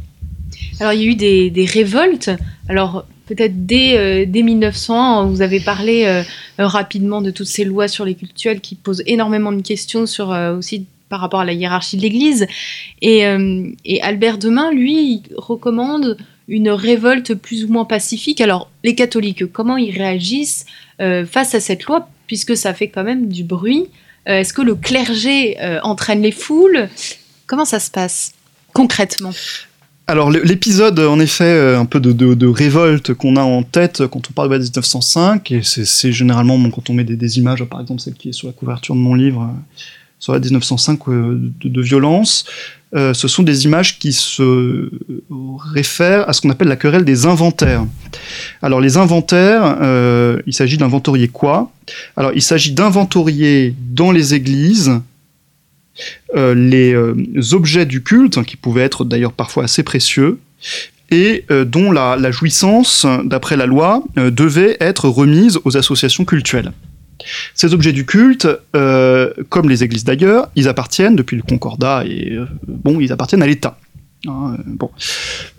Alors 0.80 0.94
il 0.94 1.02
y 1.02 1.04
a 1.04 1.10
eu 1.10 1.50
des, 1.50 1.64
révoltes. 1.66 2.30
Alors 2.68 3.04
peut-être 3.26 3.66
dès, 3.66 3.98
euh, 3.98 4.24
dès 4.26 4.42
1900, 4.42 5.26
vous 5.26 5.42
avez 5.42 5.60
parlé 5.60 6.06
euh, 6.06 6.22
euh, 6.58 6.66
rapidement 6.66 7.20
de 7.20 7.30
toutes 7.30 7.46
ces 7.46 7.64
lois 7.64 7.86
sur 7.86 8.06
les 8.06 8.14
cultuels 8.14 8.60
qui 8.60 8.74
posent 8.76 9.02
énormément 9.06 9.52
de 9.52 9.60
questions 9.60 10.06
sur 10.06 10.30
aussi 10.30 10.86
par 11.10 11.20
rapport 11.20 11.40
à 11.40 11.44
la 11.44 11.52
hiérarchie 11.52 11.96
de 11.96 12.02
l'Église. 12.02 12.46
Et, 13.02 13.24
et, 13.84 14.02
Albert 14.02 14.38
Demain, 14.38 14.70
lui, 14.70 15.24
recommande 15.36 16.16
une 16.46 16.70
révolte 16.70 17.34
plus 17.34 17.64
ou 17.64 17.68
moins 17.68 17.84
pacifique. 17.84 18.40
Alors, 18.40 18.70
les 18.84 18.94
catholiques, 18.94 19.50
comment 19.50 19.76
ils 19.76 19.90
réagissent 19.90 20.66
face 21.00 21.56
à 21.56 21.58
cette 21.58 21.82
loi, 21.86 22.08
puisque 22.28 22.56
ça 22.56 22.74
fait 22.74 22.86
quand 22.86 23.02
même 23.02 23.26
du 23.26 23.42
bruit? 23.42 23.88
Est-ce 24.24 24.52
que 24.52 24.62
le 24.62 24.76
clergé 24.76 25.56
entraîne 25.82 26.22
les 26.22 26.30
foules? 26.30 26.88
Comment 27.48 27.64
ça 27.64 27.80
se 27.80 27.90
passe 27.90 28.32
concrètement? 28.72 29.32
Alors 30.10 30.30
l'épisode, 30.30 30.98
en 30.98 31.20
effet, 31.20 31.44
euh, 31.44 31.78
un 31.78 31.84
peu 31.84 32.00
de, 32.00 32.46
révolte 32.46 33.14
qu'on 33.14 33.36
a 33.36 33.42
en 33.42 33.62
tête 33.62 34.06
quand 34.08 34.28
on 34.28 34.32
parle 34.32 34.50
de 34.50 34.58
1905, 34.58 35.52
et 35.52 35.60
c'est 35.62 36.12
généralement 36.12 36.58
quand 36.70 36.90
on 36.90 36.94
met 36.94 37.04
des, 37.04 37.38
images, 37.38 37.64
par 37.64 37.80
exemple 37.80 38.00
celle 38.00 38.14
qui 38.14 38.30
est 38.30 38.32
sur 38.32 38.48
la 38.48 38.52
couverture 38.52 38.94
de 38.94 39.00
mon 39.00 39.14
livre, 39.14 39.42
euh, 39.42 39.76
sur 40.18 40.32
la 40.32 40.40
1905, 40.40 41.08
euh, 41.08 41.40
de, 41.62 41.80
violence, 41.80 42.44
ce 42.92 43.28
sont 43.28 43.44
des 43.44 43.66
images 43.66 44.00
qui 44.00 44.12
se 44.12 44.90
réfèrent 45.72 46.28
à 46.28 46.32
ce 46.32 46.40
qu'on 46.40 46.50
appelle 46.50 46.66
la 46.66 46.74
querelle 46.74 47.04
des 47.04 47.24
inventaires. 47.24 47.86
Alors 48.62 48.80
les 48.80 48.96
inventaires, 48.96 49.76
il 50.44 50.52
s'agit 50.52 50.76
d'inventorier 50.76 51.28
quoi? 51.28 51.70
Alors 52.16 52.32
il 52.34 52.42
s'agit 52.42 52.72
d'inventorier 52.72 53.76
dans 53.92 54.10
les 54.10 54.34
églises 54.34 55.00
les 56.34 56.92
euh, 56.94 57.14
objets 57.52 57.86
du 57.86 58.02
culte, 58.02 58.38
hein, 58.38 58.44
qui 58.44 58.56
pouvaient 58.56 58.82
être 58.82 59.04
d'ailleurs 59.04 59.32
parfois 59.32 59.64
assez 59.64 59.82
précieux, 59.82 60.38
et 61.10 61.44
euh, 61.50 61.64
dont 61.64 61.90
la, 61.90 62.30
jouissance, 62.30 63.06
d'après 63.24 63.56
la 63.56 63.66
loi, 63.66 64.02
devait 64.16 64.76
être 64.80 65.08
remise 65.08 65.58
aux 65.64 65.76
associations 65.76 66.24
cultuelles. 66.24 66.72
Ces 67.54 67.74
objets 67.74 67.92
du 67.92 68.06
culte, 68.06 68.48
comme 68.72 69.68
les 69.68 69.84
églises 69.84 70.04
d'ailleurs, 70.04 70.48
ils 70.56 70.68
appartiennent, 70.68 71.16
depuis 71.16 71.36
le 71.36 71.42
Concordat, 71.42 72.04
et 72.06 72.38
bon, 72.66 72.98
ils 72.98 73.12
appartiennent 73.12 73.42
à 73.42 73.46
l'État. 73.46 73.78
Hein. 74.26 74.56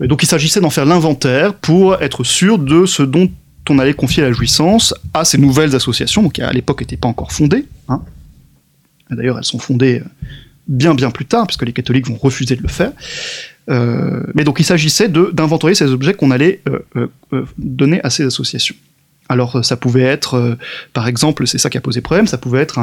Donc 0.00 0.22
il 0.22 0.26
s'agissait 0.26 0.60
d'en 0.60 0.70
faire 0.70 0.86
l'inventaire 0.86 1.54
pour 1.54 2.00
être 2.02 2.24
sûr 2.24 2.58
de 2.58 2.86
ce 2.86 3.02
dont 3.02 3.28
on 3.70 3.78
allait 3.78 3.94
confier 3.94 4.22
la 4.22 4.32
jouissance 4.32 4.94
à 5.14 5.24
ces 5.24 5.38
nouvelles 5.38 5.74
associations, 5.74 6.28
qui 6.28 6.42
à 6.42 6.52
l'époque 6.52 6.80
n'étaient 6.80 6.96
pas 6.96 7.08
encore 7.08 7.32
fondées. 7.32 7.66
Hein. 7.88 8.02
D'ailleurs, 9.14 9.38
elles 9.38 9.44
sont 9.44 9.58
fondées 9.58 10.02
bien 10.68 10.94
bien 10.94 11.10
plus 11.10 11.26
tard, 11.26 11.46
puisque 11.46 11.64
les 11.64 11.72
catholiques 11.72 12.08
vont 12.08 12.16
refuser 12.16 12.56
de 12.56 12.62
le 12.62 12.68
faire. 12.68 12.92
Euh, 13.70 14.22
mais 14.34 14.44
donc 14.44 14.58
il 14.58 14.64
s'agissait 14.64 15.08
d'inventorier 15.08 15.74
ces 15.74 15.90
objets 15.90 16.14
qu'on 16.14 16.30
allait 16.30 16.60
euh, 16.68 17.06
euh, 17.32 17.44
donner 17.58 18.00
à 18.02 18.10
ces 18.10 18.24
associations. 18.24 18.74
Alors 19.28 19.64
ça 19.64 19.76
pouvait 19.76 20.02
être, 20.02 20.58
par 20.92 21.08
exemple, 21.08 21.46
c'est 21.46 21.56
ça 21.56 21.70
qui 21.70 21.78
a 21.78 21.80
posé 21.80 22.02
problème, 22.02 22.26
ça 22.26 22.36
pouvait 22.36 22.60
être 22.60 22.78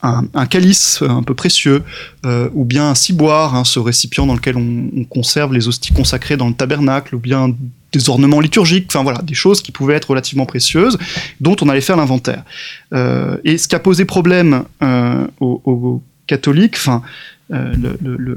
un, 0.00 0.46
calice 0.46 1.02
un 1.02 1.22
peu 1.22 1.34
précieux, 1.34 1.82
ou 2.24 2.64
bien 2.64 2.88
un 2.88 2.94
ciboire, 2.94 3.54
hein, 3.54 3.64
ce 3.64 3.78
récipient 3.78 4.24
dans 4.24 4.34
lequel 4.34 4.56
on, 4.56 5.04
conserve 5.04 5.52
les 5.52 5.68
hosties 5.68 5.92
consacrées 5.92 6.38
dans 6.38 6.48
le 6.48 6.54
tabernacle, 6.54 7.14
ou 7.14 7.18
bien 7.18 7.54
des 7.92 8.08
ornements 8.08 8.40
liturgiques, 8.40 8.86
enfin 8.88 9.02
voilà, 9.02 9.20
des 9.22 9.34
choses 9.34 9.62
qui 9.62 9.72
pouvaient 9.72 9.94
être 9.94 10.10
relativement 10.10 10.46
précieuses, 10.46 10.98
dont 11.40 11.56
on 11.60 11.68
allait 11.68 11.80
faire 11.80 11.96
l'inventaire. 11.96 12.44
et 12.92 13.58
ce 13.58 13.68
qui 13.68 13.74
a 13.74 13.78
posé 13.78 14.04
problème 14.04 14.64
aux, 15.40 16.02
catholique, 16.26 16.76
enfin, 16.76 17.02
euh, 17.52 17.72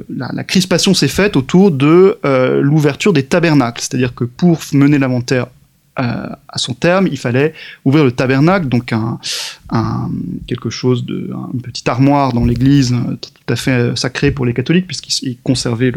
la, 0.09 0.43
crispation 0.43 0.93
s'est 0.93 1.07
faite 1.07 1.35
autour 1.35 1.71
de 1.71 2.17
euh, 2.25 2.61
l'ouverture 2.61 3.13
des 3.13 3.23
tabernacles. 3.23 3.81
C'est-à-dire 3.81 4.13
que 4.13 4.23
pour 4.23 4.59
mener 4.73 4.97
l'inventaire 4.99 5.47
euh, 5.99 6.27
à 6.47 6.57
son 6.57 6.73
terme, 6.73 7.07
il 7.07 7.17
fallait 7.17 7.53
ouvrir 7.85 8.03
le 8.03 8.11
tabernacle, 8.11 8.67
donc 8.67 8.93
un, 8.93 9.19
quelque 10.47 10.69
chose 10.69 11.05
une 11.07 11.61
petite 11.61 11.87
armoire 11.87 12.33
dans 12.33 12.45
l'église 12.45 12.93
tout 13.21 13.53
à 13.53 13.55
fait 13.55 13.97
sacrée 13.97 14.31
pour 14.31 14.45
les 14.45 14.53
catholiques 14.53 14.87
puisqu'ils 14.87 15.37
conservaient 15.43 15.91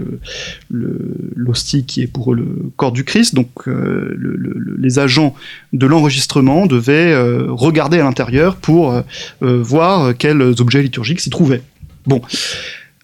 l'hostie 0.70 1.84
qui 1.84 2.02
est 2.02 2.06
pour 2.06 2.32
eux 2.32 2.36
le 2.36 2.70
corps 2.76 2.92
du 2.92 3.04
Christ. 3.04 3.34
Donc 3.34 3.50
les 3.66 4.98
agents 4.98 5.34
de 5.72 5.86
l'enregistrement 5.86 6.66
devaient 6.66 7.14
regarder 7.48 8.00
à 8.00 8.04
l'intérieur 8.04 8.56
pour 8.56 9.02
voir 9.40 10.16
quels 10.16 10.42
objets 10.60 10.82
liturgiques 10.82 11.20
s'y 11.20 11.30
trouvaient. 11.30 11.62
Bon. 12.06 12.22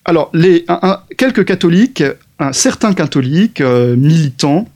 Alors, 0.06 0.32
quelques 1.16 1.44
catholiques, 1.44 2.02
un, 2.38 2.52
certains 2.52 2.94
catholiques 2.94 3.60
euh, 3.60 3.96
militants, 3.96 4.68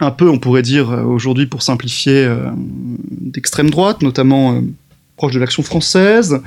un 0.00 0.10
peu, 0.10 0.28
on 0.28 0.38
pourrait 0.38 0.62
dire 0.62 0.90
euh, 0.90 1.02
aujourd'hui 1.02 1.46
pour 1.46 1.62
simplifier, 1.62 2.24
euh, 2.24 2.50
d'extrême 3.10 3.70
droite, 3.70 4.02
notamment 4.02 4.62
proche 5.16 5.32
de 5.32 5.38
l'action 5.38 5.62
française, 5.62 6.40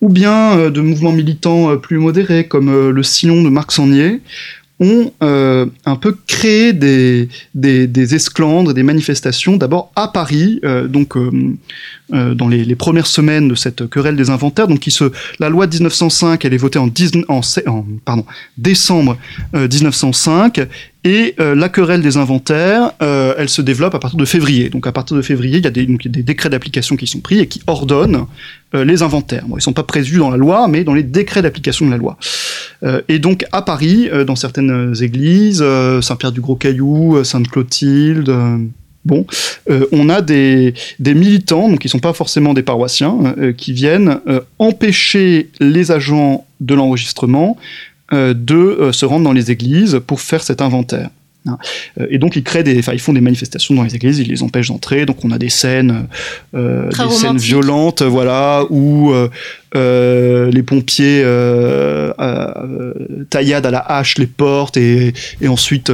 ou 0.00 0.08
bien 0.08 0.70
de 0.70 0.80
mouvements 0.80 1.12
militants 1.12 1.76
plus 1.76 1.98
modérés, 1.98 2.48
comme 2.48 2.90
le 2.90 3.02
Sillon 3.04 3.44
de 3.44 3.48
Marc 3.48 3.70
Sangnier, 3.70 4.20
ont 4.82 5.12
euh, 5.22 5.66
un 5.86 5.96
peu 5.96 6.16
créé 6.26 6.72
des, 6.72 7.28
des, 7.54 7.86
des, 7.86 8.14
esclandres, 8.14 8.74
des 8.74 8.82
manifestations, 8.82 9.56
d'abord 9.56 9.92
à 9.94 10.08
Paris, 10.08 10.60
euh, 10.64 10.88
donc 10.88 11.16
euh, 11.16 11.54
dans 12.34 12.48
les, 12.48 12.74
premières 12.74 13.06
semaines 13.06 13.48
de 13.48 13.54
cette 13.54 13.88
querelle 13.88 14.16
des 14.16 14.28
inventaires. 14.28 14.66
Donc, 14.66 14.86
la 15.38 15.48
loi 15.48 15.66
de 15.66 15.74
1905, 15.74 16.44
elle 16.44 16.52
est 16.52 16.58
votée 16.58 16.78
en, 16.78 16.88
décembre 18.58 19.16
1905, 19.54 20.66
et 21.04 21.34
la 21.38 21.68
querelle 21.68 22.02
des 22.02 22.16
inventaires, 22.16 22.92
elle 23.00 23.48
se 23.48 23.62
développe 23.62 23.94
à 23.94 23.98
partir 23.98 24.18
de 24.18 24.24
février. 24.24 24.68
Donc 24.68 24.86
à 24.86 24.92
partir 24.92 25.16
de 25.16 25.22
février, 25.22 25.58
il 25.58 25.64
y 25.64 25.66
a 25.66 25.70
des, 25.70 25.86
donc, 25.86 26.06
des 26.06 26.22
décrets 26.22 26.50
d'application 26.50 26.96
qui 26.96 27.06
sont 27.06 27.20
pris 27.20 27.40
et 27.40 27.46
qui 27.46 27.62
ordonnent 27.66 28.26
les 28.74 29.02
inventaires. 29.02 29.44
Ils 29.48 29.54
ne 29.54 29.60
sont 29.60 29.72
pas 29.72 29.84
prévus 29.84 30.18
dans 30.18 30.30
la 30.30 30.36
loi, 30.36 30.68
mais 30.68 30.84
dans 30.84 30.94
les 30.94 31.02
décrets 31.02 31.42
d'application 31.42 31.86
de 31.86 31.92
la 31.92 31.96
loi. 31.96 32.18
Euh, 32.84 33.00
et 33.08 33.18
donc 33.18 33.44
à 33.52 33.62
Paris, 33.62 34.08
euh, 34.12 34.24
dans 34.24 34.36
certaines 34.36 34.94
églises, 35.00 35.60
euh, 35.62 36.00
Saint-Pierre-du-Gros-Caillou, 36.00 37.22
Sainte-Clotilde, 37.24 38.34
Bon, 39.04 39.26
on 39.90 40.08
a 40.08 40.20
des, 40.20 40.74
militants, 41.00 41.68
donc 41.68 41.80
qui 41.80 41.88
sont 41.88 41.98
pas 41.98 42.12
forcément 42.12 42.54
des 42.54 42.62
paroissiens, 42.62 43.34
qui 43.56 43.72
viennent 43.72 44.20
empêcher 44.60 45.50
les 45.58 45.90
agents 45.90 46.46
de 46.60 46.76
l'enregistrement 46.76 47.56
de 48.12 48.90
se 48.92 49.04
rendre 49.04 49.24
dans 49.24 49.32
les 49.32 49.50
églises 49.50 50.00
pour 50.06 50.20
faire 50.20 50.44
cet 50.44 50.62
inventaire. 50.62 51.10
Hein. 51.46 51.58
Euh, 52.00 52.06
et 52.10 52.18
donc 52.18 52.36
ils 52.36 52.44
créent 52.44 52.62
des, 52.62 52.78
enfin 52.78 52.92
ils 52.92 53.00
font 53.00 53.12
des 53.12 53.20
manifestations 53.20 53.74
dans 53.74 53.82
les 53.82 53.94
églises, 53.96 54.18
ils 54.18 54.28
les 54.28 54.42
empêchent 54.42 54.68
d'entrer. 54.68 55.06
Donc 55.06 55.24
on 55.24 55.30
a 55.30 55.38
des 55.38 55.48
scènes, 55.48 56.06
euh, 56.54 56.88
des 56.90 57.10
scènes 57.10 57.38
violentes, 57.38 58.02
voilà, 58.02 58.64
où 58.70 59.12
euh, 59.74 60.50
les 60.50 60.62
pompiers 60.62 61.22
tailladent 63.30 63.66
à 63.66 63.70
la 63.70 63.80
hache 63.80 64.18
les 64.18 64.26
portes 64.26 64.76
et, 64.76 65.12
et 65.40 65.48
ensuite 65.48 65.92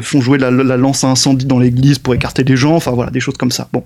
font 0.00 0.20
jouer 0.20 0.38
la, 0.38 0.50
la, 0.50 0.76
lance 0.76 1.04
à 1.04 1.08
incendie 1.08 1.46
dans 1.46 1.58
l'église 1.58 1.98
pour 1.98 2.14
écarter 2.14 2.44
les 2.44 2.56
gens. 2.56 2.76
Enfin 2.76 2.92
voilà, 2.92 3.10
des 3.10 3.20
choses 3.20 3.36
comme 3.36 3.52
ça. 3.52 3.68
Bon. 3.72 3.84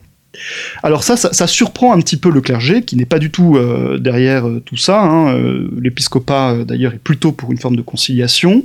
Alors 0.82 1.02
ça, 1.02 1.16
ça, 1.16 1.46
surprend 1.46 1.92
un 1.92 2.00
petit 2.00 2.16
peu 2.16 2.30
le 2.30 2.40
clergé, 2.40 2.82
qui 2.82 2.96
n'est 2.96 3.06
pas 3.06 3.18
du 3.18 3.30
tout 3.30 3.56
euh, 3.56 3.98
derrière 3.98 4.46
euh, 4.46 4.60
tout 4.64 4.76
ça. 4.76 5.00
Hein. 5.00 5.34
Euh, 5.34 5.68
l'épiscopat, 5.80 6.64
d'ailleurs, 6.64 6.92
est 6.92 6.98
plutôt 6.98 7.32
pour 7.32 7.50
une 7.50 7.58
forme 7.58 7.76
de 7.76 7.82
conciliation. 7.82 8.64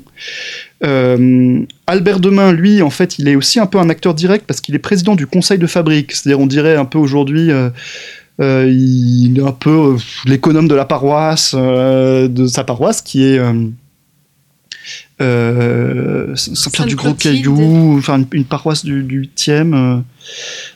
Albert 0.82 2.20
Demain, 2.20 2.52
lui, 2.52 2.82
en 2.82 2.90
fait, 2.90 3.18
il 3.18 3.30
est 3.30 3.36
aussi 3.36 3.60
un 3.60 3.66
peu 3.66 3.78
un 3.80 3.90
acteur 3.90 4.14
direct 4.14 4.46
parce 4.46 4.60
qu'il 4.60 4.76
est 4.76 4.80
président 4.80 5.16
du 5.16 5.26
conseil 5.26 5.58
de 5.58 5.68
fabrique. 5.68 6.12
C'est-à-dire, 6.12 6.42
on 6.42 6.48
dirait 6.48 6.76
un 6.76 6.86
peu 6.86 6.98
aujourd'hui... 6.98 7.50
il 8.40 9.34
est 9.38 9.48
un 9.48 9.52
peu 9.54 9.96
l'économe 10.26 10.68
de 10.68 10.76
la 10.76 10.84
paroisse, 10.84 11.56
de 11.56 12.48
sa 12.48 12.66
paroisse, 12.66 13.02
qui 13.02 13.24
est 13.24 13.40
euh, 15.22 16.36
Saint-Pierre 16.36 16.88
du 16.88 16.96
Gros 16.96 17.14
Caillou, 17.14 17.96
enfin 17.98 18.24
une, 18.32 18.46
paroisse 18.46 18.84
du, 18.84 19.04
8e, 19.04 19.74
euh, 19.76 19.98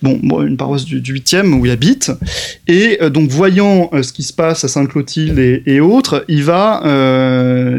bon, 0.02 0.44
une 0.44 0.58
paroisse 0.58 0.86
du, 0.86 1.02
8e 1.02 1.54
où 1.54 1.66
il 1.66 1.72
habite. 1.72 2.12
Et 2.68 3.00
euh, 3.02 3.10
donc, 3.10 3.30
voyant 3.30 3.90
ce 4.02 4.14
qui 4.14 4.24
se 4.24 4.34
passe 4.34 4.64
à 4.64 4.68
Sainte-Clotilde 4.68 5.40
et, 5.66 5.80
autres, 5.80 6.24
il 6.28 6.44
va 6.44 6.84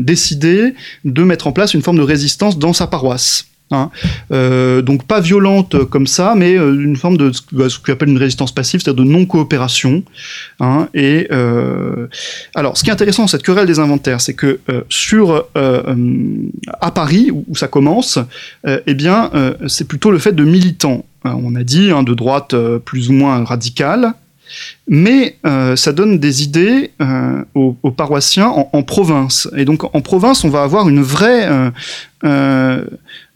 décider 0.01 0.75
de 1.05 1.23
mettre 1.23 1.47
en 1.47 1.53
place 1.53 1.75
une 1.75 1.83
forme 1.83 1.99
de 1.99 2.03
résistance 2.03 2.59
dans 2.59 2.73
sa 2.73 2.87
paroisse. 2.87 3.47
Hein. 3.71 3.91
Euh, 4.33 4.81
donc 4.81 5.05
pas 5.05 5.21
violente 5.21 5.85
comme 5.85 6.07
ça, 6.07 6.35
mais 6.35 6.57
euh, 6.57 6.73
une 6.73 6.97
forme 6.97 7.19
de 7.19 7.33
ce 7.33 7.79
qu'on 7.79 7.93
appelle 7.93 8.09
une 8.09 8.19
résistance 8.19 8.53
passive, 8.53 8.81
c'est-à-dire 8.81 9.05
de 9.05 9.11
non-coopération. 9.11 10.03
Hein. 10.61 10.89
et 10.95 11.29
euh, 11.31 12.07
alors, 12.55 12.77
ce 12.79 12.85
qui 12.85 12.91
est 12.91 12.93
intéressant 12.93 13.25
dans 13.25 13.29
cette 13.29 13.43
querelle 13.43 13.67
des 13.67 13.79
inventaires, 13.79 14.21
c'est 14.21 14.35
que 14.35 14.61
sur 14.89 15.45
à 15.55 16.91
Paris 16.91 17.31
où, 17.31 17.57
ça 17.57 17.69
commence, 17.69 18.19
eh 18.67 18.95
bien, 18.95 19.31
c'est 19.67 19.87
plutôt 19.87 20.11
le 20.11 20.19
fait 20.19 20.33
de 20.33 20.45
militants. 20.45 21.05
on 21.25 21.55
a 21.55 21.65
dit 21.65 21.91
hein, 21.91 22.03
de 22.03 22.15
droite 22.15 22.55
plus 22.85 23.11
ou 23.11 23.13
moins 23.13 23.45
radicale, 23.45 24.13
mais 24.89 25.37
ça 25.77 25.93
donne 25.93 26.19
des 26.19 26.43
idées 26.43 26.93
aux, 27.55 27.91
paroissiens 27.97 28.49
en, 28.49 28.71
en, 28.73 28.83
province. 28.83 29.49
Et 29.57 29.65
donc 29.65 29.85
en 29.95 30.01
province, 30.01 30.45
on 30.45 30.51
va 30.51 30.63
avoir 30.63 30.89
une 30.89 31.03
vraie 31.03 31.49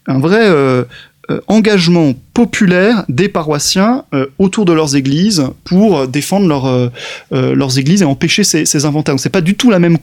un 0.07 0.19
vrai 0.19 0.41
euh, 0.41 0.83
euh, 1.31 1.39
engagement 1.47 2.13
populaire 2.33 3.05
des 3.09 3.29
paroissiens 3.29 4.05
euh, 4.13 4.27
autour 4.39 4.65
de 4.65 4.73
leurs 4.73 4.95
églises 4.95 5.45
pour 5.63 6.07
défendre 6.07 6.47
leur, 6.47 6.91
leurs 7.31 7.79
églises 7.79 8.01
et 8.01 8.05
empêcher 8.05 8.43
ces, 8.43 8.65
ces 8.65 8.85
inventaires. 8.85 9.19
C'est 9.19 9.29
pas 9.29 9.41
du 9.41 9.55
tout 9.55 9.69
la 9.69 9.79
même 9.79 9.97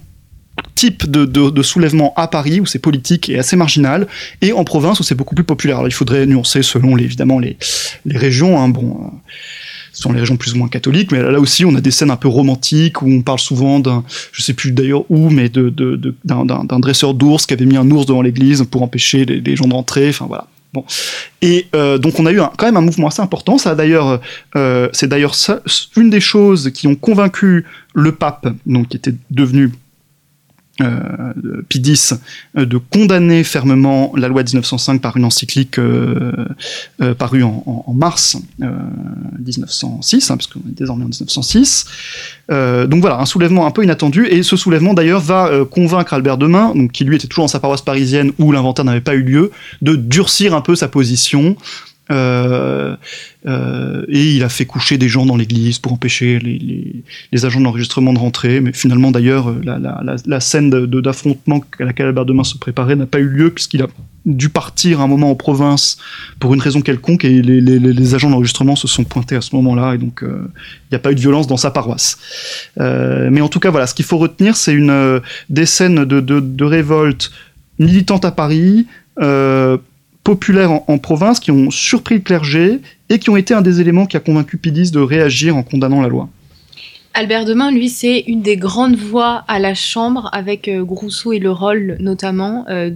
type 0.75 1.11
de, 1.11 1.63
soulèvement 1.63 2.15
à 2.17 2.27
Paris 2.29 2.61
où 2.61 2.67
c'est 2.67 2.79
politique 2.79 3.29
et 3.29 3.39
assez 3.39 3.57
marginal 3.57 4.07
et 4.41 4.53
en 4.53 4.65
province 4.65 5.01
où 5.01 5.03
c'est 5.03 5.15
beaucoup 5.15 5.35
plus 5.35 5.45
populaire. 5.45 5.77
Alors 5.77 5.89
il 5.89 5.95
faudrait 5.95 6.27
nuancer 6.27 6.63
selon 6.63 6.97
les, 6.97 7.05
évidemment 7.05 7.39
les, 7.39 7.57
les 8.07 8.17
régions. 8.17 8.59
Hein, 8.59 8.69
bon, 8.69 9.11
sont 10.03 10.13
les 10.13 10.21
régions 10.21 10.37
plus 10.37 10.55
ou 10.55 10.59
moins 10.59 10.69
catholiques, 10.69 11.13
mais 11.13 11.23
là 11.23 11.39
aussi 11.41 11.65
on 11.65 11.75
a 11.75 11.81
des 11.81 11.91
scènes 11.91 12.11
un 12.11 12.17
peu 12.17 12.29
romantiques 12.29 13.03
où 13.03 13.11
on 13.11 13.23
parle 13.23 13.39
souvent 13.39 13.81
d'un, 13.81 14.05
je 14.33 14.43
sais 14.43 14.55
plus 14.55 14.73
d'ailleurs 14.73 15.05
où, 15.11 15.31
mais 15.31 15.49
de, 15.49 15.71
d'un, 16.25 16.81
dresseur 16.81 17.15
d'ours 17.15 17.47
qui 17.47 17.55
avait 17.55 17.67
mis 17.67 17.77
un 17.77 17.91
ours 17.91 18.07
devant 18.07 18.23
l'église 18.23 18.65
pour 18.71 18.83
empêcher 18.83 19.25
les, 19.25 19.57
gens 19.57 19.69
d'entrer. 19.69 20.09
Enfin 20.09 20.27
voilà. 20.27 20.47
Bon. 20.73 20.85
Et 21.43 21.67
euh, 21.75 21.99
donc 21.99 22.21
on 22.21 22.27
a 22.27 22.33
eu 22.33 22.41
quand 22.57 22.67
même 22.67 22.77
un 22.77 22.83
mouvement 22.83 23.09
assez 23.09 23.21
important. 23.21 23.59
Ça 23.59 23.75
d'ailleurs, 23.75 24.21
euh, 24.57 24.89
c'est 24.93 25.09
d'ailleurs 25.09 25.35
une 25.97 26.11
des 26.11 26.21
choses 26.21 26.71
qui 26.73 26.87
ont 26.87 26.95
convaincu 26.95 27.65
le 27.95 28.13
pape, 28.13 28.49
donc 28.67 28.89
qui 28.89 28.97
était 28.97 29.15
devenu 29.31 29.73
euh, 30.81 31.33
P10 31.69 32.19
euh, 32.57 32.65
de 32.65 32.77
condamner 32.79 33.45
fermement 33.45 34.13
la 34.17 34.29
loi 34.29 34.43
de 34.43 34.49
1905 34.49 35.01
par 35.01 35.17
une 35.17 35.25
encyclique 35.25 35.79
euh, 35.79 36.47
parue 37.19 37.43
en, 37.43 37.85
mars 37.95 38.39
1906, 38.59 40.31
hein, 40.31 40.37
parce 40.37 40.47
qu'on 40.47 40.61
est 40.61 40.75
désormais 40.77 41.05
en 41.05 41.09
1906. 41.09 41.85
donc 42.49 43.01
voilà, 43.01 43.21
un 43.21 43.27
soulèvement 43.27 43.67
un 43.67 43.71
peu 43.71 43.83
inattendu, 43.85 44.27
et 44.27 44.43
ce 44.43 44.57
soulèvement 44.57 44.95
d'ailleurs 44.95 45.21
va 45.21 45.65
convaincre 45.71 46.15
Albert 46.15 46.39
Demain, 46.39 46.73
qui 46.93 47.05
lui 47.05 47.17
était 47.17 47.27
toujours 47.27 47.45
dans 47.45 47.49
sa 47.49 47.61
paroisse 47.61 47.83
parisienne 47.83 48.33
où 48.39 48.53
l'inventaire 48.53 48.85
n'avait 48.85 49.01
pas 49.01 49.15
eu 49.15 49.23
lieu, 49.23 49.51
de 49.83 49.97
durcir 49.97 50.55
un 50.55 50.61
peu 50.61 50.75
sa 50.77 50.89
position 50.89 51.57
euh, 52.11 52.97
euh, 53.47 54.05
et 54.09 54.35
il 54.35 54.43
a 54.43 54.49
fait 54.49 54.67
coucher 54.67 54.99
des 54.99 55.09
gens 55.09 55.27
dans 55.27 55.37
l'église 55.37 55.79
pour 55.79 55.93
empêcher 55.93 56.39
les, 56.39 57.45
agents 57.45 57.61
d'enregistrement 57.61 58.13
de 58.13 58.19
rentrer. 58.19 58.61
Mais 58.61 58.73
finalement, 58.73 59.11
d'ailleurs, 59.11 59.55
la, 59.63 59.79
la, 60.27 60.41
scène 60.41 60.71
d'affrontement 60.71 61.63
à 61.79 61.85
laquelle 61.85 62.07
Albert 62.07 62.27
Demain 62.27 62.45
se 62.45 62.59
préparait 62.59 62.97
n'a 62.97 63.07
pas 63.07 63.21
eu 63.21 63.29
lieu 63.29 63.51
puisqu'il 63.51 63.83
a 63.83 63.87
dû 64.27 64.51
partir 64.51 65.01
un 65.01 65.07
moment 65.07 65.31
en 65.31 65.35
province 65.35 65.97
pour 66.39 66.53
une 66.53 66.61
raison 66.61 66.83
quelconque 66.83 67.25
et 67.25 67.41
les, 67.41 68.15
agents 68.15 68.29
d'enregistrement 68.29 68.77
se 68.77 68.87
sont 68.87 69.05
pointés 69.05 69.37
à 69.37 69.41
ce 69.41 69.55
moment-là 69.57 69.95
et 69.95 69.99
donc 69.99 70.23
euh, 70.23 70.43
il 70.45 70.93
n'y 70.93 70.97
a 70.97 70.99
pas 70.99 71.13
eu 71.13 71.15
de 71.15 71.21
violence 71.21 71.47
dans 71.47 71.57
sa 71.57 71.71
paroisse. 71.71 72.19
Euh, 72.81 73.31
mais 73.33 73.41
en 73.41 73.49
tout 73.49 73.61
cas, 73.61 73.71
voilà, 73.71 73.87
ce 73.87 73.95
qu'il 73.95 74.05
faut 74.05 74.19
retenir, 74.19 74.57
c'est 74.57 74.75
une 74.75 75.21
des 75.49 75.67
scènes 75.67 76.05
de, 76.05 76.21
de, 76.21 76.41
de 76.41 76.65
révolte 76.65 77.31
militante 77.79 78.25
à 78.25 78.31
Paris, 78.31 78.87
euh, 79.21 79.79
populaires 80.31 80.71
en, 80.89 80.99
province 80.99 81.41
qui 81.41 81.51
ont 81.51 81.73
surpris 81.73 82.15
le 82.15 82.21
clergé 82.21 82.79
et 83.09 83.19
qui 83.19 83.31
ont 83.31 83.37
été 83.37 83.53
un 83.53 83.63
des 83.63 83.81
éléments 83.81 84.07
qui 84.07 84.17
a 84.17 84.21
convaincu 84.21 84.59
Pidis 84.59 84.93
de 84.93 85.01
réagir 85.01 85.57
en 85.57 85.65
condamnant 85.65 86.01
la 86.01 86.07
loi. 86.07 86.29
Albert 87.15 87.47
Demain, 87.47 87.73
lui, 87.73 87.89
c'est 87.89 88.21
une 88.29 88.41
des 88.41 88.57
grandes 88.57 88.95
voix 88.95 89.43
à 89.49 89.59
la 89.59 89.75
Chambre, 89.75 90.31
avec 90.33 90.69
euh, 90.69 90.85
Grousseau 90.85 91.33
et 91.33 91.41
Le 91.41 91.51
Roll 91.51 91.97
notamment, 91.99 92.65
euh, 92.69 92.91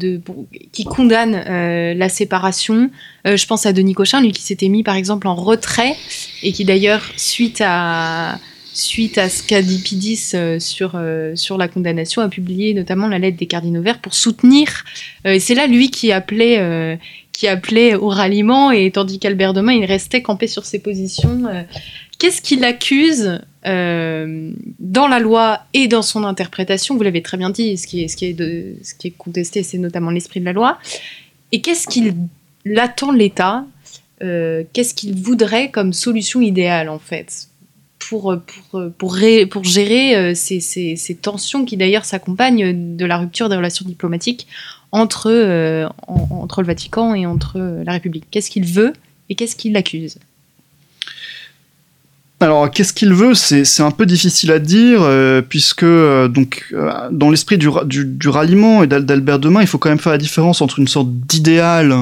qui 0.71 0.85
condamne 0.85 1.35
euh, 1.35 1.95
la 1.95 2.09
séparation. 2.09 2.89
je 3.25 3.47
pense 3.47 3.67
à 3.67 3.73
Denis 3.73 3.95
Cochin, 3.95 4.21
lui 4.21 4.31
qui 4.31 4.43
s'était 4.43 4.69
mis 4.69 4.85
par 4.85 4.95
exemple 4.95 5.27
en 5.27 5.35
retrait, 5.35 5.97
et 6.45 6.53
qui 6.53 6.65
d'ailleurs, 6.65 7.03
suite 7.17 7.61
à, 7.67 8.39
suite 8.73 9.19
à 9.19 9.29
ce 9.29 9.43
qu'a 9.43 9.61
dit 9.61 9.79
Pidis 9.79 10.35
sur, 10.61 11.03
sur 11.35 11.59
la 11.59 11.67
condamnation, 11.67 12.23
a 12.23 12.29
publié 12.29 12.75
notamment 12.75 13.09
la 13.09 13.19
lettre 13.19 13.39
des 13.39 13.47
cardinaux 13.47 13.83
verts 13.83 13.99
pour 13.99 14.15
soutenir. 14.15 14.85
et 15.25 15.41
c'est 15.41 15.57
là, 15.57 15.67
lui, 15.67 15.91
qui 15.91 16.13
appelait 16.13 16.99
qui 17.35 17.49
appelait 17.49 17.97
au 17.97 18.09
ralliement, 18.09 18.71
et 18.71 18.91
tandis 18.93 19.19
qu'Albert 19.19 19.53
Demain, 19.53 19.73
il 19.73 19.85
restait 19.85 20.23
campé 20.23 20.47
sur 20.47 20.65
ses 20.65 20.79
positions. 20.79 21.47
Euh, 21.47 21.63
qu'est-ce 22.19 22.41
qu'il 22.41 22.65
accuse 22.65 23.41
euh, 23.67 24.53
dans 24.79 25.09
la 25.09 25.19
loi 25.19 25.61
et 25.75 25.89
dans 25.89 26.03
son 26.03 26.23
interprétation? 26.23 26.97
Vous 26.97 27.03
l'avez 27.03 27.23
très 27.23 27.37
bien 27.37 27.51
dit, 27.51 27.77
ce 27.77 27.87
qui 27.89 28.03
est, 28.03 29.11
contesté, 29.19 29.65
c'est 29.65 29.79
notamment 29.79 30.11
l'esprit 30.11 30.39
de 30.39 30.45
la 30.45 30.53
loi. 30.53 30.79
Et 31.51 31.61
qu'est-ce 31.61 31.89
qu'il 31.89 32.15
attend 32.77 33.11
l'État 33.11 33.67
euh, 34.23 34.63
Qu'est-ce 34.73 34.95
qu'il 34.95 35.17
voudrait 35.17 35.71
comme 35.71 35.93
solution 35.93 36.41
idéale, 36.41 36.89
en 36.89 37.01
fait 37.01 37.49
pour, 38.11 38.37
gérer 39.65 40.35
ces, 40.35 41.19
tensions 41.23 41.65
qui 41.65 41.79
d'ailleurs 41.79 42.05
s'accompagnent 42.05 42.97
de 42.97 43.05
la 43.07 43.17
rupture 43.17 43.49
des 43.49 43.57
relations 43.57 43.87
diplomatiques 43.87 44.47
entre, 44.95 45.29
euh, 45.29 45.89
entre 46.07 46.63
le 46.63 46.69
Vatican 46.69 47.15
et 47.15 47.27
entre 47.27 47.59
la 47.85 47.93
République 47.93 48.27
Qu'est-ce 48.31 48.49
qu'il 48.49 48.65
veut 48.65 48.93
et 49.29 49.35
qu'est-ce 49.35 49.57
qu'il 49.57 49.77
accuse? 49.77 50.19
Alors, 52.39 52.71
qu'est-ce 52.71 52.93
qu'il 52.93 53.13
veut? 53.13 53.35
C'est 53.35 53.83
un 53.83 53.91
peu 53.91 54.07
difficile 54.07 54.53
à 54.53 54.59
dire, 54.61 55.03
euh, 55.03 55.43
puisque 55.43 55.83
euh, 55.83 56.29
donc 56.29 56.73
dans 57.11 57.31
l'esprit 57.31 57.59
du, 57.59 57.69
du, 57.87 58.29
ralliement 58.29 58.85
et 58.85 58.87
d'Albert 58.87 59.39
Demain, 59.41 59.63
il 59.63 59.67
faut 59.67 59.79
quand 59.79 59.89
même 59.89 59.99
faire 59.99 60.13
la 60.13 60.19
différence 60.19 60.61
entre 60.61 60.79
une 60.79 60.89
sorte 60.89 61.09
d'idéal 61.11 61.93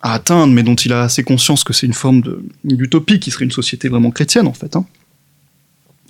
à 0.00 0.14
atteindre, 0.14 0.52
mais 0.52 0.62
dont 0.62 0.74
il 0.74 0.92
a 0.92 1.02
assez 1.02 1.24
conscience 1.24 1.64
que 1.64 1.72
c'est 1.72 1.86
une 1.86 1.92
forme 1.92 2.22
d'utopie 2.64 3.18
qui 3.18 3.30
serait 3.30 3.46
une 3.46 3.50
société 3.50 3.88
vraiment 3.88 4.10
chrétienne, 4.10 4.46
en 4.46 4.52
fait. 4.52 4.76
Hein. 4.76 4.84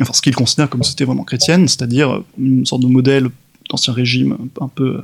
Enfin, 0.01 0.13
ce 0.13 0.21
qu'il 0.21 0.35
considère 0.35 0.69
comme 0.69 0.83
société 0.83 1.05
vraiment 1.05 1.25
chrétienne, 1.25 1.69
c'est-à-dire 1.69 2.23
une 2.39 2.67
sorte 2.67 2.83
de 2.83 2.89
modèle 2.89 3.29
d'ancien 3.71 3.93
régime 3.93 4.37
un 4.61 4.69
peu, 4.69 5.03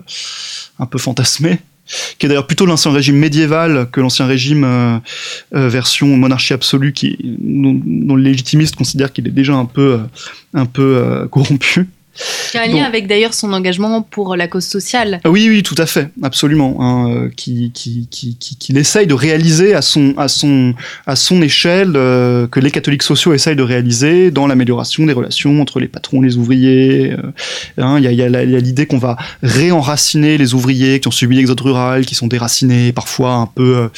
un 0.79 0.87
peu 0.87 0.99
fantasmé, 0.99 1.59
qui 2.19 2.27
est 2.27 2.29
d'ailleurs 2.29 2.47
plutôt 2.47 2.67
l'ancien 2.67 2.93
régime 2.93 3.17
médiéval 3.17 3.89
que 3.91 4.01
l'ancien 4.01 4.27
régime 4.27 4.65
euh, 4.65 4.99
euh, 5.55 5.69
version 5.69 6.17
monarchie 6.17 6.53
absolue, 6.53 6.93
qui, 6.93 7.17
dont, 7.23 8.15
le 8.15 8.23
légitimiste 8.23 8.77
considère 8.77 9.13
qu'il 9.13 9.27
est 9.27 9.33
déjà 9.33 9.55
un 9.55 9.65
peu, 9.65 9.95
euh, 9.95 9.99
un 10.55 10.67
peu 10.67 11.29
corrompu. 11.31 11.89
Qui 12.51 12.59
a 12.59 12.63
un 12.63 12.67
lien 12.67 12.85
avec 12.85 13.07
d'ailleurs 13.07 13.35
son 13.35 13.53
engagement 13.53 14.03
pour 14.03 14.35
la 14.37 14.49
cause 14.49 14.65
sociale. 14.65 15.21
Ah 15.25 15.31
oui, 15.31 15.49
oui, 15.49 15.63
tout 15.63 15.75
à 15.79 15.87
fait, 15.87 16.09
absolument. 16.23 16.77
Hein, 16.81 17.11
euh, 17.11 17.31
qui, 17.37 17.71
qui, 17.73 18.09
qui, 18.11 18.37
qui, 18.37 18.77
essaye 18.77 19.07
de 19.07 19.15
réaliser 19.15 19.75
à 19.75 19.83
son, 19.83 20.15
à 20.17 20.29
son, 20.29 20.75
à 21.07 21.17
son 21.17 21.43
échelle, 21.43 21.93
euh, 21.97 22.47
que 22.47 22.61
les 22.61 22.71
catholiques 22.71 23.03
sociaux 23.03 23.35
essayent 23.35 23.57
de 23.57 23.63
réaliser 23.63 24.31
dans 24.31 24.47
l'amélioration 24.47 25.07
des 25.07 25.13
relations 25.13 25.61
entre 25.61 25.81
les 25.81 25.89
patrons 25.89 26.21
les 26.21 26.37
ouvriers. 26.37 27.13
Euh, 27.13 27.33
hein, 27.79 27.99
il 27.99 28.05
y, 28.05 28.23
a, 28.23 28.29
y 28.29 28.37
a 28.37 28.45
l'idée 28.61 28.87
qu'on 28.87 28.99
va 28.99 29.17
réenraciner 29.43 30.39
les 30.39 30.55
ouvriers 30.55 31.01
qui 31.01 31.09
ont 31.09 31.13
subi 31.13 31.37
l'exode 31.37 31.61
rural, 31.61 32.07
qui 32.07 32.15
sont 32.15 32.27
déracinés, 32.27 32.93
parfois 32.93 33.35
un 33.35 33.47
peu, 33.47 33.91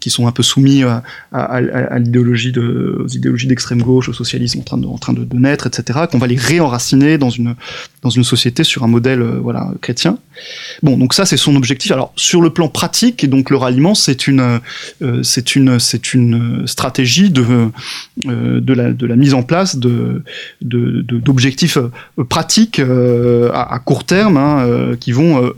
qui 0.00 0.10
sont 0.10 0.26
un 0.26 0.32
peu 0.32 0.42
soumis 0.42 0.82
à, 0.82 1.02
à, 1.32 1.98
l'idéologie 1.98 2.52
de, 2.52 3.02
aux 3.04 3.08
idéologies 3.08 3.46
d'extrême 3.46 3.82
gauche, 3.82 4.08
au 4.08 4.12
socialisme 4.12 4.60
en 4.60 4.62
train 4.62 4.78
de, 4.78 4.86
en 4.86 4.98
train 4.98 5.12
de, 5.12 5.24
de 5.24 5.36
naître, 5.36 5.66
etc. 5.66 6.00
Qu'on 6.10 6.18
va 6.18 6.26
les 6.26 6.36
réenraciner 6.36 6.99
dans 7.18 7.30
une, 7.30 7.54
dans 8.02 8.10
une 8.10 8.24
société 8.24 8.64
sur 8.64 8.84
un 8.84 8.86
modèle 8.86 9.22
euh, 9.22 9.38
voilà, 9.40 9.70
chrétien. 9.80 10.18
Bon, 10.82 10.96
donc 10.96 11.14
ça, 11.14 11.26
c'est 11.26 11.36
son 11.36 11.56
objectif. 11.56 11.92
Alors, 11.92 12.12
sur 12.16 12.40
le 12.40 12.50
plan 12.50 12.68
pratique, 12.68 13.28
donc 13.28 13.50
le 13.50 13.56
ralliement, 13.56 13.94
c'est 13.94 14.26
une, 14.26 14.60
euh, 15.02 15.22
c'est 15.22 15.56
une, 15.56 15.78
c'est 15.78 16.14
une 16.14 16.66
stratégie 16.66 17.30
de, 17.30 17.70
euh, 18.26 18.60
de, 18.60 18.72
la, 18.72 18.92
de 18.92 19.06
la 19.06 19.16
mise 19.16 19.34
en 19.34 19.42
place 19.42 19.76
de, 19.76 20.22
d'objectifs 20.60 21.78
pratiques 22.28 22.80
à, 22.80 23.78
court 23.84 24.04
terme 24.04 24.36
hein, 24.36 24.96
qui 24.98 25.12
vont 25.12 25.52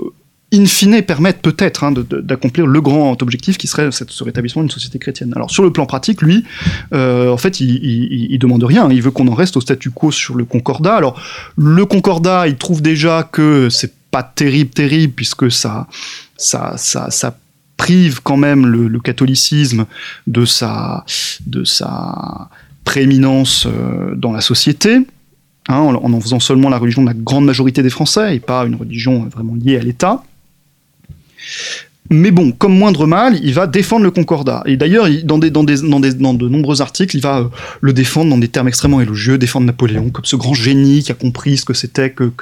in 0.52 0.66
fine 0.66 1.02
permettre 1.02 1.40
peut-être 1.40 1.82
hein, 1.84 1.92
d'accomplir 1.92 2.66
le 2.66 2.80
grand 2.80 3.20
objectif 3.22 3.56
qui 3.56 3.66
serait 3.66 3.90
ce 3.90 4.24
rétablissement 4.24 4.62
d'une 4.62 4.70
société 4.70 4.98
chrétienne. 4.98 5.32
Alors 5.34 5.50
sur 5.50 5.62
le 5.62 5.72
plan 5.72 5.86
pratique, 5.86 6.20
lui, 6.20 6.44
euh, 6.92 7.30
en 7.30 7.38
fait, 7.38 7.60
il, 7.60 8.30
il, 8.30 8.38
demande 8.38 8.62
rien. 8.62 8.88
Il 8.90 9.02
veut 9.02 9.10
qu'on 9.10 9.28
en 9.28 9.34
reste 9.34 9.56
au 9.56 9.60
statu 9.60 9.90
quo 9.90 10.10
sur 10.10 10.34
le 10.34 10.44
concordat. 10.44 10.94
Alors 10.96 11.20
le 11.56 11.86
concordat, 11.86 12.48
il 12.48 12.56
trouve 12.56 12.82
déjà 12.82 13.22
que 13.22 13.68
c'est 13.70 13.94
pas 14.10 14.22
terrible, 14.22 14.70
terrible, 14.70 15.14
puisque 15.14 15.50
ça, 15.50 15.88
ça, 16.36 16.74
ça, 16.76 17.10
ça 17.10 17.36
prive 17.78 18.20
quand 18.22 18.36
même 18.36 18.66
le, 18.66 19.00
catholicisme 19.00 19.86
de 20.26 20.44
sa, 20.44 21.04
de 21.46 21.64
sa 21.64 22.50
prééminence 22.84 23.66
euh, 23.66 24.14
dans 24.14 24.32
la 24.32 24.42
société. 24.42 25.00
Hein, 25.68 25.76
en, 25.76 25.94
en 25.94 26.20
faisant 26.20 26.40
seulement 26.40 26.68
la 26.68 26.76
religion 26.76 27.02
de 27.02 27.06
la 27.06 27.14
grande 27.14 27.44
majorité 27.44 27.84
des 27.84 27.90
Français 27.90 28.34
et 28.34 28.40
pas 28.40 28.66
une 28.66 28.74
religion 28.74 29.28
vraiment 29.28 29.54
liée 29.54 29.76
à 29.76 29.80
l'État. 29.80 30.24
Mais 32.12 32.30
bon, 32.30 32.52
comme 32.52 32.76
moindre 32.76 33.06
mal, 33.06 33.38
il 33.42 33.54
va 33.54 33.66
défendre 33.66 34.04
le 34.04 34.10
Concordat. 34.10 34.62
Et 34.66 34.76
d'ailleurs, 34.76 35.08
dans, 35.24 35.38
de 35.38 36.48
nombreux 36.48 36.82
articles, 36.82 37.16
il 37.16 37.22
va 37.22 37.38
euh, 37.38 37.44
le 37.80 37.92
défendre 37.92 38.30
dans 38.30 38.38
des 38.38 38.48
termes 38.48 38.68
extrêmement 38.68 39.00
élogieux, 39.00 39.38
défendre 39.38 39.66
Napoléon 39.66 40.10
comme 40.10 40.24
ce 40.24 40.36
grand 40.36 40.52
génie 40.52 41.02
qui 41.02 41.10
a 41.10 41.14
compris 41.14 41.56
ce 41.56 41.64
que 41.64 41.74
c'était 41.74 42.10
que, 42.10 42.32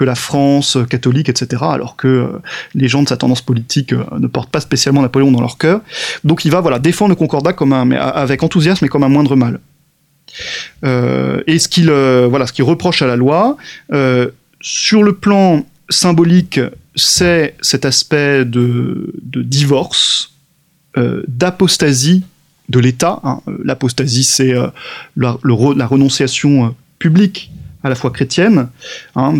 la 0.00 0.14
France 0.14 0.76
euh, 0.76 0.84
catholique, 0.84 1.28
etc. 1.28 1.62
Alors 1.70 1.96
que 1.96 2.08
euh, 2.08 2.26
les 2.74 2.88
gens 2.88 3.02
de 3.02 3.08
sa 3.08 3.16
tendance 3.16 3.42
politique 3.42 3.92
ne 3.92 4.26
portent 4.26 4.50
pas 4.50 4.60
spécialement 4.60 5.02
Napoléon 5.02 5.32
dans 5.32 5.40
leur 5.40 5.58
cœur. 5.58 5.80
Donc 6.24 6.44
il 6.44 6.50
va 6.50 6.78
défendre 6.78 7.10
le 7.10 7.16
Concordat 7.16 7.54
avec 7.98 8.42
enthousiasme 8.42 8.84
et 8.84 8.88
comme 8.88 9.02
un 9.02 9.08
moindre 9.08 9.34
mal. 9.34 9.60
et 10.84 11.58
ce 11.58 11.68
qu'il 11.68 11.90
voilà, 11.90 12.46
reproche 12.60 13.02
à 13.02 13.06
la 13.06 13.16
loi, 13.16 13.56
sur 14.60 15.02
le 15.02 15.12
plan 15.14 15.64
symbolique, 15.88 16.60
c'est 17.00 17.54
cet 17.60 17.84
aspect 17.84 18.44
de, 18.44 19.12
divorce, 19.22 20.32
euh, 20.96 21.22
d'apostasie 21.28 22.24
de 22.68 22.78
l'État. 22.78 23.20
Hein. 23.24 23.40
L'apostasie, 23.64 24.24
c'est 24.24 24.54
euh, 24.54 24.68
la, 25.16 25.36
renonciation 25.86 26.66
euh, 26.66 26.68
publique 26.98 27.50
à 27.82 27.88
la 27.88 27.94
foi 27.94 28.10
chrétienne. 28.10 28.68
Hein. 29.16 29.38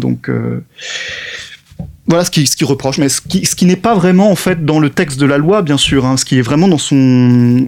Voilà 2.11 2.25
ce 2.25 2.31
qui, 2.33 2.45
ce 2.49 2.57
qui 2.57 2.65
reproche, 2.65 2.99
mais 2.99 3.09
ce 3.09 3.21
qui, 3.21 3.47
ce 3.47 3.55
qui 3.55 3.67
n'est 3.67 3.77
pas 3.77 3.95
vraiment 3.95 4.33
en 4.33 4.35
fait 4.35 4.65
dans 4.65 4.81
le 4.81 4.91
texte 4.91 5.21
de 5.21 5.27
la 5.27 5.39
loi, 5.39 5.63
bien 5.63 5.77
sûr, 5.77 6.05
hein, 6.05 6.17
ce 6.17 6.25
qui 6.25 6.39
est 6.39 6.43
vraiment 6.43 6.67
dans 6.67 6.77
son 6.77 6.97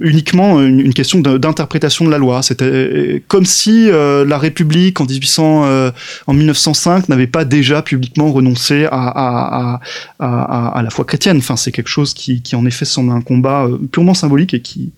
uniquement 0.01 0.61
une, 0.61 0.93
question 0.93 1.21
d'interprétation 1.21 2.05
de 2.05 2.11
la 2.11 2.19
loi. 2.19 2.43
C'était 2.43 2.65
euh, 2.65 3.23
comme 3.29 3.47
si 3.47 3.89
euh, 3.89 4.25
la 4.25 4.39
République 4.39 5.01
en 5.01 5.05
1800, 5.05 5.65
euh, 5.65 5.91
en 6.27 6.33
1905 6.35 7.09
n'avait 7.09 7.29
pas 7.29 7.45
déjà 7.45 7.83
publiquement 7.83 8.33
renoncé 8.33 8.87
à, 8.87 8.89
à, 8.91 9.81
à, 10.19 10.77
à, 10.77 10.83
la 10.83 10.91
foi 10.91 11.05
chrétienne. 11.05 11.37
Enfin, 11.39 11.55
c'est 11.55 11.71
quelque 11.71 11.89
chose 11.89 12.13
qui, 12.13 12.43
qui 12.43 12.57
en 12.57 12.67
effet 12.67 12.85
semble 12.85 13.13
un 13.13 13.21
combat 13.21 13.69
purement 13.93 14.15
symbolique 14.15 14.55
et 14.55 14.61
qui 14.61 14.91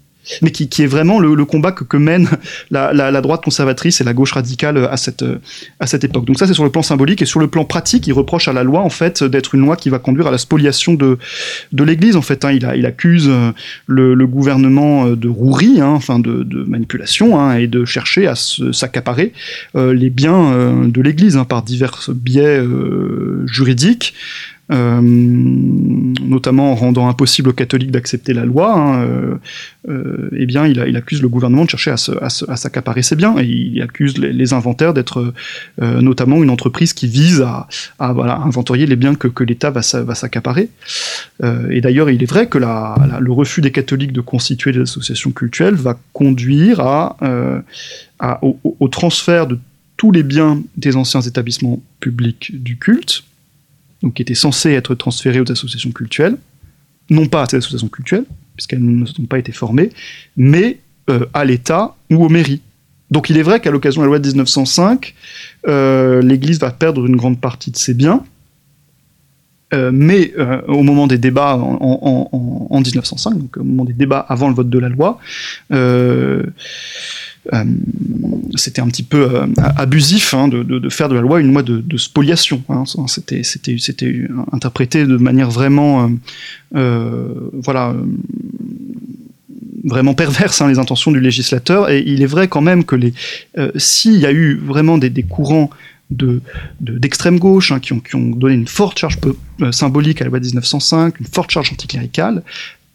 mais 0.42 0.50
qui, 0.50 0.82
est 0.82 0.86
vraiment 0.86 1.18
le, 1.20 1.44
combat 1.44 1.72
que, 1.72 1.84
que 1.84 1.96
mène 1.96 2.28
la, 2.70 3.20
droite 3.20 3.42
conservatrice 3.42 4.00
et 4.00 4.04
la 4.04 4.14
gauche 4.14 4.32
radicale 4.32 4.88
à 4.90 4.96
cette, 4.96 5.24
à 5.80 5.86
cette 5.86 6.04
époque. 6.04 6.24
Donc 6.24 6.38
ça, 6.38 6.46
c'est 6.46 6.54
sur 6.54 6.64
le 6.64 6.70
plan 6.70 6.82
symbolique 6.82 7.22
et 7.22 7.26
sur 7.26 7.40
le 7.40 7.48
plan 7.48 7.64
pratique, 7.64 8.06
il 8.06 8.12
reproche 8.12 8.48
à 8.48 8.52
la 8.52 8.62
loi 8.62 8.80
en 8.80 8.90
fait 8.90 9.22
d'être 9.22 9.54
une 9.54 9.62
loi 9.62 9.76
qui 9.76 9.90
va 9.90 9.98
conduire 9.98 10.26
à 10.26 10.30
la 10.30 10.38
spoliation 10.38 10.94
de, 10.94 11.18
de 11.72 11.84
l'Église. 11.84 12.16
En 12.16 12.22
fait, 12.22 12.44
hein. 12.44 12.52
il, 12.52 12.86
accuse 12.86 13.28
euh, 13.28 13.52
le, 13.86 14.26
gouvernement 14.26 15.06
euh, 15.06 15.16
de 15.16 15.28
rouerie, 15.28 15.80
hein, 15.80 15.88
enfin 15.88 16.18
de, 16.18 16.64
manipulation, 16.64 17.38
hein, 17.38 17.56
et 17.56 17.66
de 17.66 17.84
chercher 17.84 18.26
à 18.26 18.34
s'accaparer 18.34 19.32
euh, 19.76 19.92
les 19.92 20.10
biens 20.10 20.52
euh, 20.52 20.86
de 20.86 21.00
l'Église 21.00 21.38
par 21.48 21.62
divers 21.62 22.10
biais 22.14 22.62
juridiques. 23.46 24.14
Euh, 24.72 25.00
notamment 25.02 26.72
en 26.72 26.74
rendant 26.74 27.06
impossible 27.06 27.50
aux 27.50 27.52
catholiques 27.52 27.90
d'accepter 27.90 28.32
la 28.32 28.46
loi, 28.46 28.74
hein, 28.74 29.02
euh, 29.02 29.34
euh, 29.90 30.30
eh 30.34 30.46
bien, 30.46 30.66
il, 30.66 30.96
accuse 30.96 31.20
le 31.20 31.28
gouvernement 31.28 31.66
de 31.66 31.70
chercher 31.70 31.90
à, 31.90 32.56
s'accaparer 32.56 33.02
ses 33.02 33.14
biens, 33.14 33.36
et 33.38 33.44
il 33.44 33.82
accuse 33.82 34.16
les, 34.16 34.52
inventaires 34.54 34.94
d'être 34.94 35.34
notamment 35.80 36.42
une 36.42 36.48
entreprise 36.48 36.94
qui 36.94 37.08
vise 37.08 37.42
à, 37.42 37.68
inventorier 37.98 38.86
les 38.86 38.96
biens 38.96 39.14
que, 39.14 39.44
l'État 39.44 39.70
va, 39.70 39.82
s'accaparer. 39.82 40.70
et 41.42 41.80
d'ailleurs, 41.82 42.08
il 42.08 42.22
est 42.22 42.26
vrai 42.26 42.46
que 42.46 42.58
le 42.58 43.32
refus 43.32 43.60
des 43.60 43.70
catholiques 43.70 44.12
de 44.12 44.22
constituer 44.22 44.72
des 44.72 44.80
associations 44.80 45.30
cultuelles 45.30 45.74
va 45.74 45.98
conduire 46.14 46.80
au 48.30 48.88
transfert 48.88 49.46
de 49.46 49.58
tous 49.98 50.10
les 50.10 50.22
biens 50.22 50.62
des 50.76 50.96
anciens 50.96 51.20
établissements 51.20 51.82
publics 52.00 52.50
du 52.62 52.78
culte, 52.78 53.24
qui 54.10 54.22
étaient 54.22 54.34
censés 54.34 54.72
être 54.72 54.94
transférés 54.94 55.40
aux 55.40 55.50
associations 55.50 55.92
culturelles, 55.92 56.36
non 57.10 57.26
pas 57.26 57.42
à 57.42 57.46
ces 57.46 57.56
associations 57.56 57.88
culturelles, 57.88 58.26
puisqu'elles 58.56 58.84
ne 58.84 59.06
sont 59.06 59.24
pas 59.24 59.38
été 59.38 59.52
formées, 59.52 59.90
mais 60.36 60.78
euh, 61.10 61.26
à 61.34 61.44
l'État 61.44 61.96
ou 62.10 62.24
aux 62.24 62.28
mairies. 62.28 62.62
Donc 63.10 63.30
il 63.30 63.38
est 63.38 63.42
vrai 63.42 63.60
qu'à 63.60 63.70
l'occasion 63.70 64.00
de 64.00 64.06
la 64.06 64.08
loi 64.08 64.18
de 64.18 64.26
1905, 64.26 65.14
euh, 65.68 66.22
l'Église 66.22 66.58
va 66.58 66.70
perdre 66.70 67.06
une 67.06 67.16
grande 67.16 67.40
partie 67.40 67.70
de 67.70 67.76
ses 67.76 67.94
biens, 67.94 68.24
euh, 69.74 69.90
mais 69.92 70.32
au 70.68 70.82
moment 70.82 71.06
des 71.06 71.18
débats 71.18 71.56
en, 71.56 72.68
en, 72.70 72.80
1905, 72.80 73.38
donc 73.38 73.56
au 73.56 73.64
moment 73.64 73.84
des 73.84 73.92
débats 73.92 74.24
avant 74.28 74.48
le 74.48 74.54
vote 74.54 74.70
de 74.70 74.78
la 74.78 74.88
loi, 74.88 75.18
euh, 77.52 77.64
c'était 78.54 78.80
un 78.80 78.88
petit 78.88 79.02
peu 79.02 79.34
euh, 79.34 79.46
abusif 79.76 80.32
hein, 80.32 80.48
de, 80.48 80.88
faire 80.88 81.08
de 81.08 81.14
la 81.14 81.20
loi 81.20 81.40
une 81.40 81.52
loi 81.52 81.62
de, 81.62 81.96
spoliation. 81.96 82.62
Hein. 82.68 82.84
C'était, 83.06 83.42
interprété 84.52 85.06
de 85.06 85.16
manière 85.16 85.50
vraiment, 85.50 86.10
euh, 86.74 87.28
voilà, 87.52 87.94
vraiment 89.84 90.14
perverse 90.14 90.62
hein, 90.62 90.68
les 90.68 90.78
intentions 90.78 91.10
du 91.10 91.20
législateur. 91.20 91.90
Et 91.90 92.02
il 92.06 92.22
est 92.22 92.26
vrai 92.26 92.48
quand 92.48 92.62
même 92.62 92.84
que 92.84 92.96
s'il 93.76 94.16
y 94.16 94.26
a 94.26 94.32
eu 94.32 94.56
vraiment 94.56 94.96
des, 94.96 95.22
courants 95.22 95.70
de, 96.14 96.40
d'extrême 96.80 97.38
gauche 97.38 97.72
qui, 97.80 97.92
ont, 97.92 98.00
qui, 98.00 98.16
ont, 98.16 98.30
donné 98.30 98.54
une 98.54 98.68
forte 98.68 98.98
charge 98.98 99.18
symbolique 99.70 100.20
à 100.20 100.24
la 100.24 100.30
loi 100.30 100.40
de 100.40 100.46
1905, 100.46 101.20
une 101.20 101.26
forte 101.26 101.50
charge 101.50 101.72
anticléricale, 101.72 102.42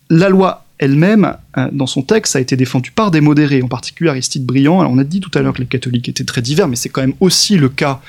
la 0.09 0.30
loi 0.30 0.65
elle-même, 0.80 1.36
euh, 1.57 1.67
dans 1.74 1.86
son 1.86 2.01
texte, 2.01 2.38
a 2.38 2.39
été 2.39 2.55
défendue 2.55 2.91
par 2.91 3.11
des 3.11 3.20
modérés, 3.20 3.61
en 3.61 3.67
particulier 3.67 4.09
Aristide 4.09 4.45
Briand. 4.45 4.80
On 4.89 4.97
a 4.97 5.03
dit 5.03 5.20
tout 5.20 5.30
à 5.38 5.41
l'heure 5.41 5.53
que 5.53 5.59
les 5.59 5.67
catholiques 5.67 6.07
étaient 6.07 6.24
très 6.24 6.41
divers, 6.41 6.70
mais 6.70 6.78
c'est 6.78 6.88
quand 6.88 7.01
même 7.01 7.15
aussi 7.20 7.57
le 7.57 7.67
cas 7.67 8.01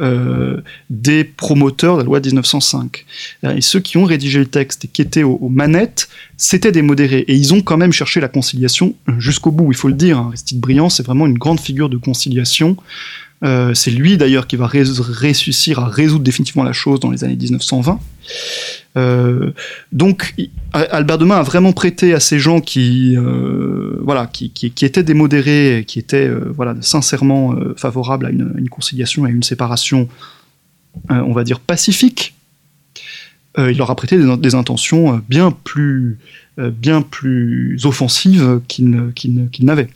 euh, 0.00 0.62
des 0.88 1.22
promoteurs 1.22 1.96
de 1.96 2.00
la 2.00 2.06
loi 2.06 2.20
de 2.20 2.28
1905. 2.28 3.04
Euh, 3.44 3.56
et 3.56 3.60
ceux 3.60 3.78
qui 3.78 3.98
ont 3.98 4.04
rédigé 4.04 4.38
le 4.38 4.46
texte 4.46 4.86
et 4.86 4.88
qui 4.88 5.02
étaient 5.02 5.22
aux, 5.22 5.50
manettes, 5.50 6.08
c'était 6.38 6.72
des 6.72 6.82
modérés. 6.82 7.26
Et 7.28 7.34
ils 7.34 7.52
ont 7.52 7.60
quand 7.60 7.76
même 7.76 7.92
cherché 7.92 8.20
la 8.20 8.28
conciliation 8.28 8.94
jusqu'au 9.18 9.50
bout, 9.50 9.70
il 9.70 9.76
faut 9.76 9.88
le 9.88 9.94
dire. 9.94 10.18
Hein. 10.18 10.28
Aristide 10.28 10.60
Briand, 10.60 10.88
c'est 10.88 11.04
vraiment 11.04 11.26
une 11.26 11.38
grande 11.38 11.60
figure 11.60 11.90
de 11.90 11.98
conciliation. 11.98 12.78
C'est 13.74 13.90
lui 13.90 14.16
d'ailleurs 14.16 14.46
qui 14.46 14.56
va 14.56 14.66
réussir 14.66 15.78
à 15.78 15.88
résoudre 15.88 16.24
définitivement 16.24 16.64
la 16.64 16.72
chose 16.72 17.00
dans 17.00 17.10
les 17.10 17.24
années 17.24 17.36
1920. 17.36 18.00
Euh, 18.96 19.50
donc, 19.92 20.34
Albert 20.72 21.18
Demain 21.18 21.36
a 21.36 21.42
vraiment 21.42 21.72
prêté 21.72 22.14
à 22.14 22.20
ces 22.20 22.38
gens 22.38 22.60
qui, 22.60 23.16
euh, 23.16 23.98
voilà, 24.00 24.26
qui, 24.26 24.50
qui, 24.50 24.70
qui, 24.70 24.84
étaient 24.84 25.02
des 25.02 25.14
modérés, 25.14 25.84
qui 25.86 25.98
étaient 25.98 26.28
euh, 26.28 26.74
sincèrement 26.80 27.56
favorables 27.76 28.26
à 28.26 28.30
une, 28.30 28.68
conciliation 28.68 29.26
et 29.26 29.30
à 29.30 29.32
une 29.32 29.42
séparation, 29.42 30.08
on 31.08 31.32
va 31.32 31.44
dire, 31.44 31.60
pacifique. 31.60 32.34
il 33.58 33.76
leur 33.76 33.90
a 33.90 33.96
prêté 33.96 34.18
des, 34.18 34.54
intentions 34.54 35.22
bien 35.28 35.50
plus, 35.50 36.18
bien 36.58 37.02
plus 37.02 37.84
offensives 37.84 38.60
qu'ils 38.68 39.10
n'avaient. 39.60 39.88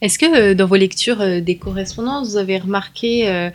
Est-ce 0.00 0.18
que 0.18 0.52
dans 0.52 0.66
vos 0.66 0.76
lectures 0.76 1.42
des 1.42 1.56
correspondances, 1.56 2.30
vous 2.30 2.36
avez 2.36 2.58
remarqué 2.58 3.50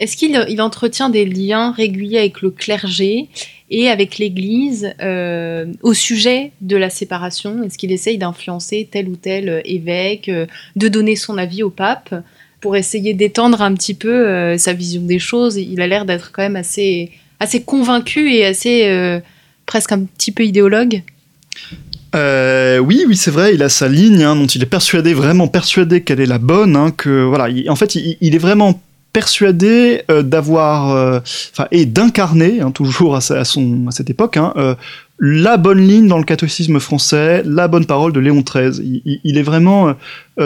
est-ce 0.00 0.16
qu'il 0.16 0.62
entretient 0.62 1.10
des 1.10 1.24
liens 1.24 1.72
réguliers 1.72 2.18
avec 2.18 2.40
le 2.40 2.50
clergé 2.50 3.28
et 3.70 3.88
avec 3.88 4.18
l'Église 4.18 4.94
euh, 5.02 5.66
au 5.82 5.92
sujet 5.92 6.52
de 6.60 6.76
la 6.76 6.88
séparation? 6.88 7.64
Est-ce 7.64 7.76
qu'il 7.76 7.90
essaye 7.90 8.16
d'influencer 8.16 8.88
tel 8.90 9.08
ou 9.08 9.16
tel 9.16 9.48
euh, 9.48 9.60
évêque, 9.64 10.28
euh, 10.28 10.46
de 10.76 10.88
donner 10.88 11.16
son 11.16 11.36
avis 11.36 11.64
au 11.64 11.70
pape 11.70 12.14
pour 12.60 12.76
essayer 12.76 13.12
d'étendre 13.12 13.60
un 13.60 13.74
petit 13.74 13.94
peu 13.94 14.56
sa 14.58 14.72
vision 14.72 15.02
des 15.02 15.20
choses? 15.20 15.56
Il 15.56 15.80
a 15.80 15.86
l'air 15.86 16.04
d'être 16.04 16.32
quand 16.32 16.42
même 16.42 16.56
assez, 16.56 17.12
assez 17.38 17.62
convaincu 17.62 18.32
et 18.32 18.44
assez 18.44 19.20
presque 19.64 19.92
un 19.92 20.00
petit 20.02 20.32
peu 20.32 20.44
idéologue. 20.44 21.02
Oui, 22.14 23.04
oui, 23.06 23.16
c'est 23.16 23.30
vrai. 23.30 23.54
Il 23.54 23.62
a 23.62 23.68
sa 23.68 23.88
ligne 23.88 24.22
hein, 24.22 24.36
dont 24.36 24.46
il 24.46 24.62
est 24.62 24.66
persuadé, 24.66 25.14
vraiment 25.14 25.48
persuadé 25.48 26.02
qu'elle 26.02 26.20
est 26.20 26.26
la 26.26 26.38
bonne. 26.38 26.76
Hein, 26.76 26.90
que 26.90 27.24
voilà, 27.24 27.48
en 27.68 27.76
fait, 27.76 27.94
il, 27.94 28.34
est 28.34 28.38
vraiment 28.38 28.80
persuadé 29.12 30.02
euh, 30.10 30.22
d'avoir, 30.22 30.90
euh, 30.90 31.20
et 31.70 31.86
d'incarner, 31.86 32.60
hein, 32.60 32.70
toujours 32.70 33.16
à, 33.16 33.20
son, 33.20 33.86
à 33.88 33.90
cette 33.90 34.10
époque, 34.10 34.36
hein, 34.36 34.52
euh, 34.56 34.74
la 35.18 35.56
bonne 35.56 35.80
ligne 35.80 36.06
dans 36.06 36.18
le 36.18 36.24
catholicisme 36.24 36.78
français, 36.78 37.42
la 37.44 37.66
bonne 37.68 37.86
parole 37.86 38.12
de 38.12 38.20
Léon 38.20 38.42
XIII. 38.42 39.02
Il, 39.24 39.36
est 39.36 39.42
vraiment 39.42 39.96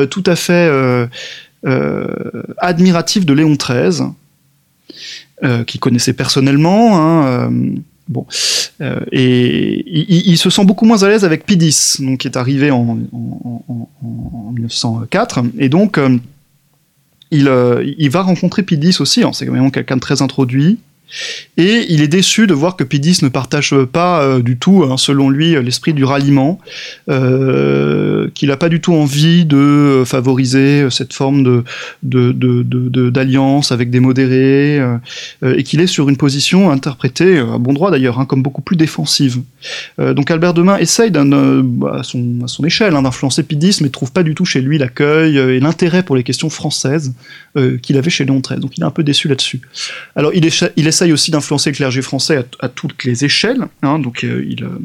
tout 0.08 0.24
à 0.24 0.34
fait 0.34 0.70
admiratif 2.56 3.26
de 3.26 3.34
Léon 3.34 3.54
XIII, 3.54 4.06
qu'il 5.66 5.78
connaissait 5.78 6.14
personnellement. 6.14 7.50
Bon, 8.12 8.26
et 9.12 9.84
il, 10.30 10.36
se 10.36 10.50
sent 10.50 10.64
beaucoup 10.64 10.84
moins 10.84 11.02
à 11.02 11.08
l'aise 11.08 11.24
avec 11.24 11.46
Pidis, 11.46 11.96
donc 12.00 12.20
qui 12.20 12.28
est 12.28 12.36
arrivé 12.36 12.70
en, 12.70 12.98
en, 13.12 13.88
en 14.02 14.52
1904, 14.52 15.40
et 15.58 15.68
donc 15.68 15.98
il, 17.32 17.48
euh, 17.48 17.82
il 17.98 18.10
va 18.10 18.22
rencontrer 18.22 18.62
Pidis 18.62 18.98
aussi, 19.00 19.24
c'est 19.32 19.46
vraiment 19.46 19.70
quelqu'un 19.70 19.96
de 19.96 20.00
très 20.00 20.22
introduit. 20.22 20.78
Et 21.56 21.86
il 21.90 22.00
est 22.02 22.08
déçu 22.08 22.46
de 22.46 22.54
voir 22.54 22.76
que 22.76 22.84
Pidis 22.84 23.18
ne 23.22 23.28
partage 23.28 23.74
pas 23.92 24.22
euh, 24.22 24.40
du 24.40 24.56
tout, 24.56 24.84
hein, 24.84 24.96
selon 24.96 25.28
lui, 25.28 25.54
l'esprit 25.62 25.92
du 25.92 26.04
ralliement, 26.04 26.58
euh, 27.10 28.28
qu'il 28.34 28.48
n'a 28.48 28.56
pas 28.56 28.68
du 28.68 28.80
tout 28.80 28.94
envie 28.94 29.44
de 29.44 30.02
favoriser 30.06 30.88
cette 30.90 31.12
forme 31.12 31.62
de, 32.02 33.10
d'alliance 33.10 33.72
avec 33.72 33.90
des 33.90 34.00
modérés, 34.00 34.80
euh, 34.80 34.98
et 35.56 35.62
qu'il 35.62 35.80
est 35.80 35.86
sur 35.86 36.08
une 36.08 36.16
position 36.16 36.70
interprétée, 36.70 37.38
à 37.38 37.58
bon 37.58 37.72
droit 37.72 37.90
d'ailleurs, 37.90 38.18
hein, 38.18 38.24
comme 38.24 38.42
beaucoup 38.42 38.62
plus 38.62 38.76
défensive. 38.76 39.40
donc 39.98 40.30
Albert 40.30 40.54
Demain 40.54 40.78
essaye, 40.78 41.10
bah, 41.10 41.20
à, 41.98 42.02
son, 42.02 42.64
échelle, 42.64 42.96
hein, 42.96 43.02
d'influencer 43.02 43.42
Pidis, 43.42 43.78
mais 43.82 43.90
trouve 43.90 44.12
pas 44.12 44.22
du 44.22 44.34
tout 44.34 44.44
chez 44.44 44.60
lui 44.60 44.78
l'accueil 44.78 45.36
et 45.36 45.60
l'intérêt 45.60 46.02
pour 46.02 46.16
les 46.16 46.22
questions 46.22 46.50
françaises 46.50 47.12
qu'il 47.82 47.98
avait 47.98 48.10
chez 48.10 48.24
Léon 48.24 48.40
XIII. 48.40 48.60
Donc 48.60 48.78
il 48.78 48.82
est 48.82 48.86
un 48.86 48.90
peu 48.90 49.02
déçu 49.02 49.28
là-dessus. 49.28 49.60
Alors 50.16 50.32
il, 50.34 50.48
il 50.76 50.88
essaye 51.02 51.12
aussi 51.12 51.30
d'influencer 51.32 51.70
le 51.70 51.76
clergé 51.76 52.00
français 52.00 52.44
à, 52.60 52.68
toutes 52.68 53.04
les 53.04 53.24
échelles. 53.24 53.66
Hein, 53.82 53.98
donc 53.98 54.22
euh, 54.22 54.46
il, 54.48 54.62
euh, 54.62 54.78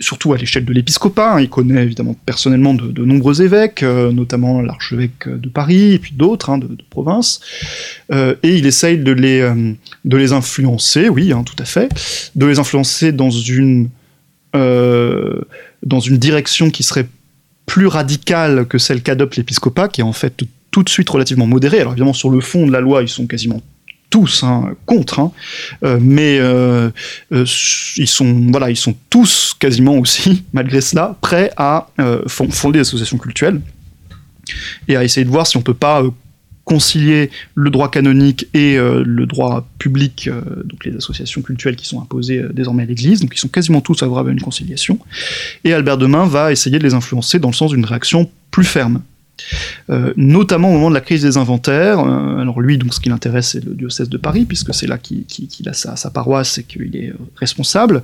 surtout 0.00 0.34
à 0.34 0.36
l'échelle 0.36 0.66
de 0.66 0.72
l'épiscopat. 0.72 1.36
Hein, 1.36 1.40
il 1.40 1.48
connaît 1.48 1.82
évidemment 1.82 2.14
personnellement 2.26 2.74
de, 2.74 3.04
nombreux 3.04 3.40
évêques, 3.40 3.82
euh, 3.82 4.12
notamment 4.12 4.60
l'archevêque 4.60 5.28
de 5.28 5.48
Paris 5.48 5.94
et 5.94 5.98
puis 5.98 6.12
d'autres 6.14 6.50
hein, 6.50 6.58
de, 6.58 6.68
province. 6.90 7.40
et 8.12 8.36
il 8.42 8.66
essaye 8.66 8.98
de 8.98 9.12
les, 9.12 9.40
de 10.04 10.16
les 10.16 10.32
influencer, 10.32 11.08
oui, 11.08 11.32
tout 11.46 11.56
à 11.58 11.64
fait, 11.64 11.88
de 12.36 12.44
les 12.44 12.58
influencer 12.58 13.12
dans 13.12 13.30
une, 13.30 13.88
dans 14.52 16.00
une 16.00 16.18
direction 16.18 16.70
qui 16.70 16.82
serait 16.82 17.06
plus 17.64 17.86
radicale 17.86 18.66
que 18.66 18.76
celle 18.76 19.02
qu'adopte 19.02 19.36
l'épiscopat, 19.36 19.88
qui 19.88 20.02
est 20.02 20.04
en 20.04 20.12
fait 20.12 20.42
tout 20.70 20.82
de 20.82 20.90
suite 20.90 21.08
relativement 21.08 21.46
modérée. 21.46 21.80
Alors 21.80 21.92
évidemment, 21.92 22.12
sur 22.12 22.28
le 22.28 22.40
fond 22.40 22.66
de 22.66 22.72
la 22.72 22.80
loi, 22.80 23.00
ils 23.02 23.08
sont 23.08 23.26
quasiment 23.26 23.62
tous 24.12 24.44
hein, 24.44 24.74
contre, 24.84 25.20
hein. 25.20 25.32
Euh, 25.84 25.98
mais 26.00 26.38
euh, 26.38 26.90
euh, 27.32 27.46
ils 27.96 28.06
sont 28.06 28.46
voilà, 28.50 28.70
ils 28.70 28.76
sont 28.76 28.94
tous 29.08 29.56
quasiment 29.58 29.96
aussi, 29.96 30.44
malgré 30.52 30.82
cela, 30.82 31.16
prêts 31.20 31.50
à 31.56 31.88
fonder 32.28 32.78
des 32.78 32.80
associations 32.80 33.18
culturelles 33.18 33.60
et 34.86 34.96
à 34.96 35.02
essayer 35.02 35.24
de 35.24 35.30
voir 35.30 35.46
si 35.46 35.56
on 35.56 35.62
peut 35.62 35.74
pas 35.74 36.02
concilier 36.64 37.30
le 37.54 37.70
droit 37.70 37.90
canonique 37.90 38.46
et 38.54 38.76
le 38.76 39.26
droit 39.26 39.66
public, 39.78 40.28
donc 40.64 40.84
les 40.84 40.94
associations 40.94 41.42
culturelles 41.42 41.76
qui 41.76 41.86
sont 41.86 42.00
imposées 42.00 42.44
désormais 42.52 42.82
à 42.84 42.86
l'Église, 42.86 43.20
donc 43.20 43.32
ils 43.34 43.38
sont 43.38 43.48
quasiment 43.48 43.80
tous 43.80 43.98
favorables 43.98 44.28
à 44.28 44.32
une 44.32 44.40
conciliation. 44.40 44.98
Et 45.64 45.72
Albert 45.72 45.98
Demain 45.98 46.26
va 46.26 46.52
essayer 46.52 46.78
de 46.78 46.84
les 46.84 46.94
influencer 46.94 47.38
dans 47.38 47.48
le 47.48 47.54
sens 47.54 47.72
d'une 47.72 47.84
réaction 47.84 48.30
plus 48.50 48.64
ferme. 48.64 49.02
Euh, 49.90 50.12
notamment 50.16 50.70
au 50.70 50.72
moment 50.72 50.90
de 50.90 50.94
la 50.94 51.00
crise 51.00 51.22
des 51.22 51.36
inventaires. 51.36 52.00
Euh, 52.00 52.38
alors 52.38 52.60
lui, 52.60 52.78
donc, 52.78 52.94
ce 52.94 53.00
qui 53.00 53.08
l'intéresse, 53.08 53.50
c'est 53.50 53.64
le 53.64 53.74
diocèse 53.74 54.08
de 54.08 54.18
Paris, 54.18 54.44
puisque 54.44 54.74
c'est 54.74 54.86
là 54.86 54.98
qu'il 54.98 55.24
a 55.66 55.72
sa, 55.72 56.10
paroisse 56.10 56.58
et 56.58 56.64
qu'il 56.64 56.96
est 56.96 57.12
responsable. 57.36 58.02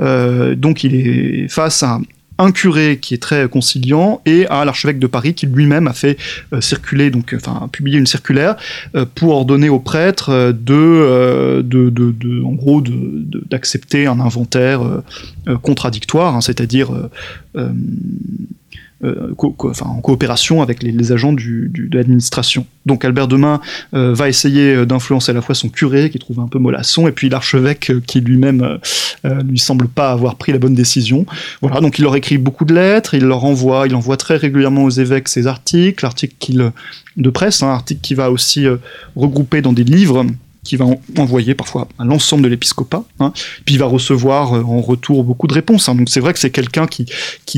Euh, 0.00 0.54
donc 0.54 0.84
il 0.84 0.94
est 0.94 1.48
face 1.48 1.82
à 1.82 2.00
un 2.38 2.50
curé 2.50 2.98
qui 3.00 3.14
est 3.14 3.22
très 3.22 3.48
conciliant 3.48 4.20
et 4.26 4.46
à 4.48 4.64
l'archevêque 4.64 4.98
de 4.98 5.06
Paris 5.06 5.34
qui 5.34 5.46
lui-même 5.46 5.86
a 5.86 5.92
fait 5.92 6.18
circuler, 6.60 7.10
donc 7.10 7.32
enfin 7.36 7.68
publier 7.70 7.98
une 7.98 8.08
circulaire 8.08 8.56
pour 9.14 9.34
ordonner 9.34 9.68
aux 9.68 9.78
prêtres 9.78 10.52
de, 10.52 11.62
en 12.44 12.52
gros, 12.54 12.82
d'accepter 12.82 14.08
un 14.08 14.18
inventaire 14.18 14.80
contradictoire, 15.62 16.34
hein, 16.34 16.40
c'est-à-dire 16.40 16.90
euh, 19.02 19.34
en 19.82 20.00
coopération 20.00 20.62
avec 20.62 20.82
les, 20.82 21.12
agents 21.12 21.32
de 21.32 21.68
l'administration. 21.92 22.64
Donc 22.86 23.04
Albert 23.04 23.26
Demain 23.26 23.60
euh, 23.92 24.14
va 24.14 24.28
essayer 24.28 24.72
euh, 24.72 24.86
d'influencer 24.86 25.32
à 25.32 25.34
la 25.34 25.42
fois 25.42 25.54
son 25.54 25.68
curé, 25.68 26.10
qui 26.10 26.18
trouve 26.18 26.38
un 26.38 26.46
peu 26.46 26.58
mollasson, 26.60 27.08
et 27.08 27.12
puis 27.12 27.28
l'archevêque, 27.28 27.92
qui 28.06 28.20
lui-même 28.20 28.78
lui 29.24 29.58
semble 29.58 29.88
pas 29.88 30.12
avoir 30.12 30.36
pris 30.36 30.52
la 30.52 30.58
bonne 30.58 30.74
décision. 30.74 31.26
Voilà, 31.60 31.80
donc 31.80 31.98
il 31.98 32.02
leur 32.02 32.14
écrit 32.14 32.38
beaucoup 32.38 32.64
de 32.64 32.74
lettres, 32.74 33.14
il 33.14 33.24
leur 33.24 33.44
envoie, 33.44 33.86
il 33.86 33.94
envoie 33.94 34.16
très 34.16 34.36
régulièrement 34.36 34.84
aux 34.84 34.90
évêques 34.90 35.28
ses 35.28 35.46
articles, 35.46 36.06
articles 36.06 36.70
de 37.16 37.30
presse, 37.30 37.62
un 37.62 37.68
article 37.68 38.00
qui 38.00 38.14
va 38.14 38.30
aussi 38.30 38.66
regrouper 39.16 39.60
dans 39.60 39.72
des 39.72 39.84
livres 39.84 40.24
qui 40.64 40.76
va 40.76 40.86
envoyer 41.18 41.54
parfois 41.54 41.86
à 41.98 42.04
l'ensemble 42.04 42.42
de 42.42 42.48
l'épiscopat, 42.48 43.04
hein, 43.20 43.32
puis 43.64 43.74
il 43.74 43.78
va 43.78 43.86
recevoir 43.86 44.54
euh, 44.54 44.62
en 44.62 44.80
retour 44.80 45.22
beaucoup 45.22 45.46
de 45.46 45.54
réponses. 45.54 45.88
Hein. 45.88 45.94
Donc 45.94 46.08
c'est 46.08 46.20
vrai 46.20 46.32
que 46.32 46.38
c'est 46.38 46.50
quelqu'un 46.50 46.86
qui 46.86 47.06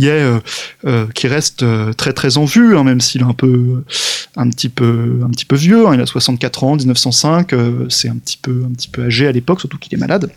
euh, 0.09 0.39
euh, 0.87 1.07
reste 1.25 1.65
très 1.97 2.13
très 2.13 2.37
en 2.37 2.45
vue, 2.45 2.77
hein, 2.77 2.85
même 2.85 3.01
s'il 3.01 3.23
est 3.23 3.25
un 3.25 3.33
peu 3.33 3.85
petit 4.51 4.69
peu 4.69 5.57
vieux. 5.57 5.85
il 5.95 6.01
a 6.01 6.07
64 6.07 6.65
ans, 6.65 6.77
1905, 6.77 7.55
c'est 7.89 8.09
un 8.09 8.17
un 8.67 8.73
petit 8.73 8.89
peu 8.89 9.05
âgé 9.05 9.27
à 9.27 9.33
l'époque, 9.33 9.61
surtout 9.61 9.79
qu'il 9.79 9.95
est 9.95 10.01
malade. 10.01 10.31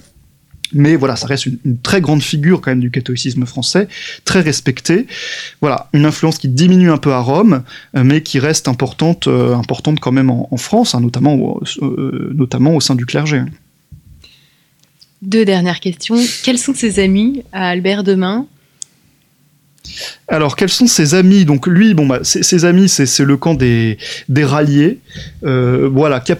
Mais 0.74 0.96
voilà, 0.96 1.16
ça 1.16 1.28
reste 1.28 1.48
une, 1.48 1.78
très 1.82 2.02
grande 2.02 2.22
figure 2.22 2.62
quand 2.62 2.72
même 2.72 2.80
du 2.80 2.92
catholicisme 2.92 3.46
français, 3.46 3.88
très 4.26 4.42
respectée. 4.42 5.08
Voilà, 5.62 5.90
une 5.94 6.06
influence 6.06 6.38
qui 6.38 6.48
diminue 6.48 6.92
un 6.92 6.98
peu 6.98 7.12
à 7.14 7.20
Rome, 7.20 7.64
euh, 7.96 8.04
mais 8.04 8.22
qui 8.22 8.40
reste 8.40 8.68
importante, 8.68 9.28
euh, 9.28 9.56
importante 9.56 10.00
quand 10.00 10.12
même 10.12 10.30
en, 10.30 10.58
France, 10.58 10.94
hein, 10.94 11.02
notamment, 11.02 11.60
euh, 11.82 12.32
notamment 12.36 12.76
au 12.76 12.82
sein 12.82 12.96
du 12.96 13.06
clergé. 13.06 13.42
Deux 15.22 15.46
dernières 15.46 15.80
questions. 15.80 16.18
Quels 16.44 16.58
sont 16.58 16.74
ses 16.74 17.00
amis 17.00 17.44
à 17.52 17.70
Albert 17.70 18.04
Demain 18.04 18.46
alors, 20.28 20.56
quels 20.56 20.70
sont 20.70 20.86
ses 20.86 21.16
amis? 21.16 21.46
Donc, 21.46 21.66
lui, 21.66 21.96
bon, 21.96 22.06
bah, 22.06 22.20
ses, 22.22 22.64
amis, 22.66 22.90
c'est 22.90 23.24
le 23.24 23.38
camp 23.38 23.56
des, 23.56 23.98
des 24.28 24.44
ralliés, 24.44 25.00
voilà, 25.42 26.20
qui 26.20 26.34
a 26.34 26.38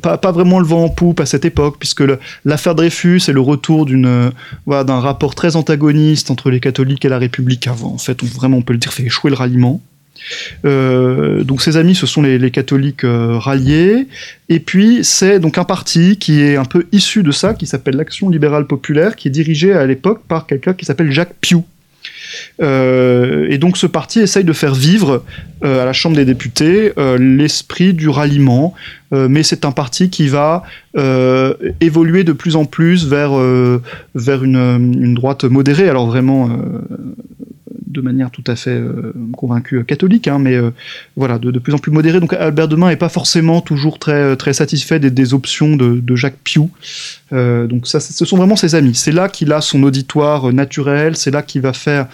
pas, 0.00 0.32
vraiment 0.32 0.58
le 0.58 0.66
vent 0.66 0.84
en 0.84 0.88
poupe 0.88 1.20
à 1.20 1.26
cette 1.26 1.44
époque, 1.44 1.76
puisque 1.78 2.04
l'affaire 2.44 2.74
Dreyfus 2.74 3.22
est 3.28 3.32
le 3.32 3.40
retour 3.40 3.86
d'une 3.86 4.30
voilà, 4.66 4.84
d'un 4.84 5.00
rapport 5.00 5.34
très 5.34 5.56
antagoniste 5.56 6.30
entre 6.30 6.50
les 6.50 6.60
catholiques 6.60 7.04
et 7.04 7.08
la 7.08 7.18
République 7.18 7.66
avant. 7.66 7.94
En 7.94 7.98
fait, 7.98 8.22
on, 8.22 8.26
vraiment, 8.26 8.58
on 8.58 8.62
peut 8.62 8.72
le 8.72 8.78
dire, 8.78 8.92
fait 8.92 9.04
échouer 9.04 9.30
le 9.30 9.36
ralliement. 9.36 9.80
Euh, 10.64 11.44
donc 11.44 11.62
ses 11.62 11.76
amis, 11.76 11.94
ce 11.94 12.06
sont 12.06 12.22
les, 12.22 12.50
catholiques 12.50 13.04
euh, 13.04 13.38
ralliés. 13.38 14.06
Et 14.48 14.60
puis 14.60 15.00
c'est 15.02 15.40
donc 15.40 15.58
un 15.58 15.64
parti 15.64 16.16
qui 16.18 16.40
est 16.40 16.56
un 16.56 16.64
peu 16.64 16.86
issu 16.92 17.22
de 17.22 17.32
ça, 17.32 17.54
qui 17.54 17.66
s'appelle 17.66 17.96
l'Action 17.96 18.28
libérale 18.28 18.66
populaire, 18.66 19.16
qui 19.16 19.28
est 19.28 19.32
dirigé 19.32 19.72
à 19.72 19.86
l'époque 19.86 20.22
par 20.26 20.46
quelqu'un 20.46 20.74
qui 20.74 20.84
s'appelle 20.84 21.10
Jacques 21.10 21.34
Piou. 21.40 21.64
Euh, 22.62 23.46
et 23.50 23.58
donc 23.58 23.76
ce 23.76 23.86
parti 23.86 24.20
essaye 24.20 24.44
de 24.44 24.52
faire 24.52 24.74
vivre 24.74 25.24
euh, 25.64 25.82
à 25.82 25.84
la 25.84 25.92
Chambre 25.92 26.16
des 26.16 26.24
députés 26.24 26.92
euh, 26.98 27.18
l'esprit 27.18 27.92
du 27.92 28.08
ralliement, 28.08 28.74
mais 29.12 29.44
c'est 29.44 29.64
un 29.64 29.70
parti 29.70 30.10
qui 30.10 30.26
va 30.26 30.64
évoluer 31.80 32.24
de 32.24 32.32
plus 32.32 32.56
en 32.56 32.64
plus 32.64 33.06
vers, 33.06 33.32
une, 33.34 35.14
droite 35.14 35.44
modérée, 35.44 35.88
alors 35.88 36.08
vraiment 36.08 36.50
de 37.96 38.00
manière 38.02 38.30
tout 38.30 38.44
à 38.46 38.56
fait 38.56 38.80
convaincue 39.36 39.84
catholique, 39.84 40.28
hein, 40.28 40.38
mais 40.38 40.56
voilà, 41.16 41.38
de, 41.38 41.58
plus 41.58 41.74
en 41.74 41.78
plus 41.78 41.90
modérée. 41.90 42.20
Donc 42.20 42.32
Albert 42.32 42.68
Demain 42.68 42.88
n'est 42.88 42.96
pas 42.96 43.08
forcément 43.08 43.60
toujours 43.60 43.98
très, 43.98 44.36
satisfait 44.52 45.00
des, 45.00 45.34
options 45.34 45.76
de, 45.76 46.16
Jacques 46.16 46.38
Piou. 46.44 46.70
donc 47.32 47.86
ce 47.86 47.98
sont 47.98 48.36
vraiment 48.36 48.56
ses 48.56 48.74
amis. 48.74 48.94
C'est 48.94 49.12
là 49.12 49.28
qu'il 49.28 49.52
a 49.52 49.60
son 49.60 49.82
auditoire 49.82 50.52
naturel, 50.52 51.16
c'est 51.16 51.30
là 51.30 51.42
qu'il 51.42 51.62
va 51.62 51.72
faire 51.72 52.06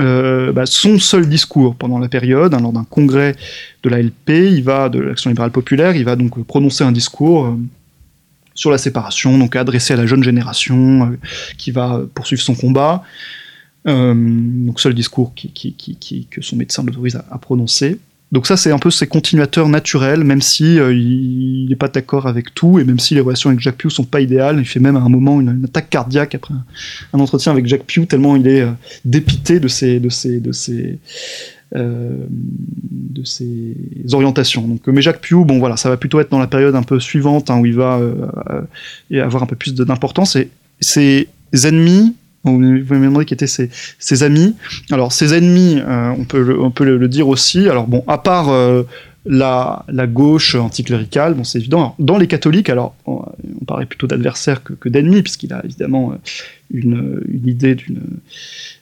euh, 0.00 0.52
bah, 0.52 0.64
son 0.64 0.98
seul 0.98 1.28
discours 1.28 1.76
pendant 1.76 1.98
la 1.98 2.08
période, 2.08 2.54
hein, 2.54 2.60
lors 2.60 2.72
d'un 2.72 2.84
congrès 2.84 3.36
de 3.82 3.90
la 3.90 4.00
LP, 4.00 4.30
il 4.30 4.62
va, 4.62 4.88
de 4.88 4.98
l'Action 4.98 5.28
libérale 5.28 5.50
populaire, 5.50 5.94
il 5.96 6.04
va 6.04 6.16
donc 6.16 6.42
prononcer 6.46 6.82
un 6.82 6.92
discours 6.92 7.46
euh, 7.46 7.58
sur 8.54 8.70
la 8.70 8.78
séparation, 8.78 9.36
donc 9.36 9.54
adressé 9.54 9.92
à 9.92 9.96
la 9.96 10.06
jeune 10.06 10.24
génération 10.24 11.10
euh, 11.12 11.18
qui 11.58 11.72
va 11.72 12.00
poursuivre 12.14 12.40
son 12.40 12.54
combat. 12.54 13.02
Donc 13.84 14.80
seul 14.80 14.94
discours 14.94 15.32
que 15.34 16.42
son 16.42 16.56
médecin 16.56 16.84
l'autorise 16.84 17.16
à, 17.16 17.38
prononcer. 17.38 17.98
Donc 18.32 18.46
ça, 18.46 18.56
c'est 18.56 18.70
un 18.70 18.78
peu 18.78 18.90
ses 18.90 19.06
continuateurs 19.06 19.68
naturels, 19.68 20.24
même 20.24 20.40
si 20.40 20.80
euh, 20.80 20.94
il 20.94 21.66
n'est 21.68 21.76
pas 21.76 21.88
d'accord 21.88 22.26
avec 22.26 22.54
tout, 22.54 22.78
et 22.78 22.84
même 22.84 22.98
si 22.98 23.14
les 23.14 23.20
relations 23.20 23.50
avec 23.50 23.60
Jacques 23.60 23.76
Pugh 23.76 23.90
sont 23.90 24.04
pas 24.04 24.22
idéales. 24.22 24.58
Il 24.58 24.64
fait 24.64 24.80
même 24.80 24.96
à 24.96 25.00
un 25.00 25.10
moment 25.10 25.38
une, 25.38 25.64
attaque 25.66 25.90
cardiaque 25.90 26.34
après 26.34 26.54
un, 27.12 27.18
entretien 27.18 27.52
avec 27.52 27.66
Jacques 27.66 27.84
Pugh, 27.84 28.08
tellement 28.08 28.34
il 28.34 28.48
est 28.48 28.62
euh, 28.62 28.70
dépité 29.04 29.60
de 29.60 29.68
ses, 29.68 30.00
de 30.00 30.08
ses, 30.08 30.40
de 30.40 30.50
ses, 30.50 30.98
euh, 31.76 32.24
de 32.80 33.22
ses 33.22 33.76
orientations. 34.12 34.66
Donc, 34.66 34.86
mais 34.86 35.02
Jacques 35.02 35.20
Pugh, 35.20 35.44
bon 35.44 35.58
voilà, 35.58 35.76
ça 35.76 35.90
va 35.90 35.98
plutôt 35.98 36.18
être 36.18 36.30
dans 36.30 36.40
la 36.40 36.46
période 36.46 36.74
un 36.74 36.82
peu 36.82 37.00
suivante, 37.00 37.50
hein, 37.50 37.60
où 37.60 37.66
il 37.66 37.74
va 37.74 38.00
avoir 39.12 39.42
un 39.42 39.46
peu 39.46 39.56
plus 39.56 39.74
d'importance. 39.74 40.36
Et 40.36 40.48
ses 40.80 41.28
ennemis 41.52 42.14
vous 42.44 42.58
demandez 42.58 43.24
qui 43.24 43.34
étaient 43.34 43.46
ses, 43.46 44.22
amis. 44.22 44.54
Alors, 44.90 45.12
ses 45.12 45.34
ennemis, 45.34 45.78
euh, 45.78 46.10
on 46.18 46.24
peut, 46.24 46.42
le, 46.42 47.04
on 47.04 47.06
dire 47.06 47.28
aussi. 47.28 47.68
Alors, 47.68 47.86
bon, 47.86 48.02
à 48.08 48.18
part 48.18 48.48
euh, 48.48 48.82
la, 49.24 49.84
gauche 50.08 50.54
anticléricale, 50.56 51.34
bon, 51.34 51.44
c'est 51.44 51.58
évident. 51.58 51.94
dans 51.98 52.18
les 52.18 52.26
catholiques, 52.26 52.68
alors, 52.68 52.94
on, 53.06 53.24
paraît 53.66 53.86
plutôt 53.86 54.06
d'adversaires 54.08 54.62
que, 54.62 54.88
d'ennemis, 54.88 55.22
puisqu'il 55.22 55.52
a 55.52 55.64
évidemment 55.64 56.12
euh, 56.12 56.16
une, 56.72 57.22
idée 57.46 57.76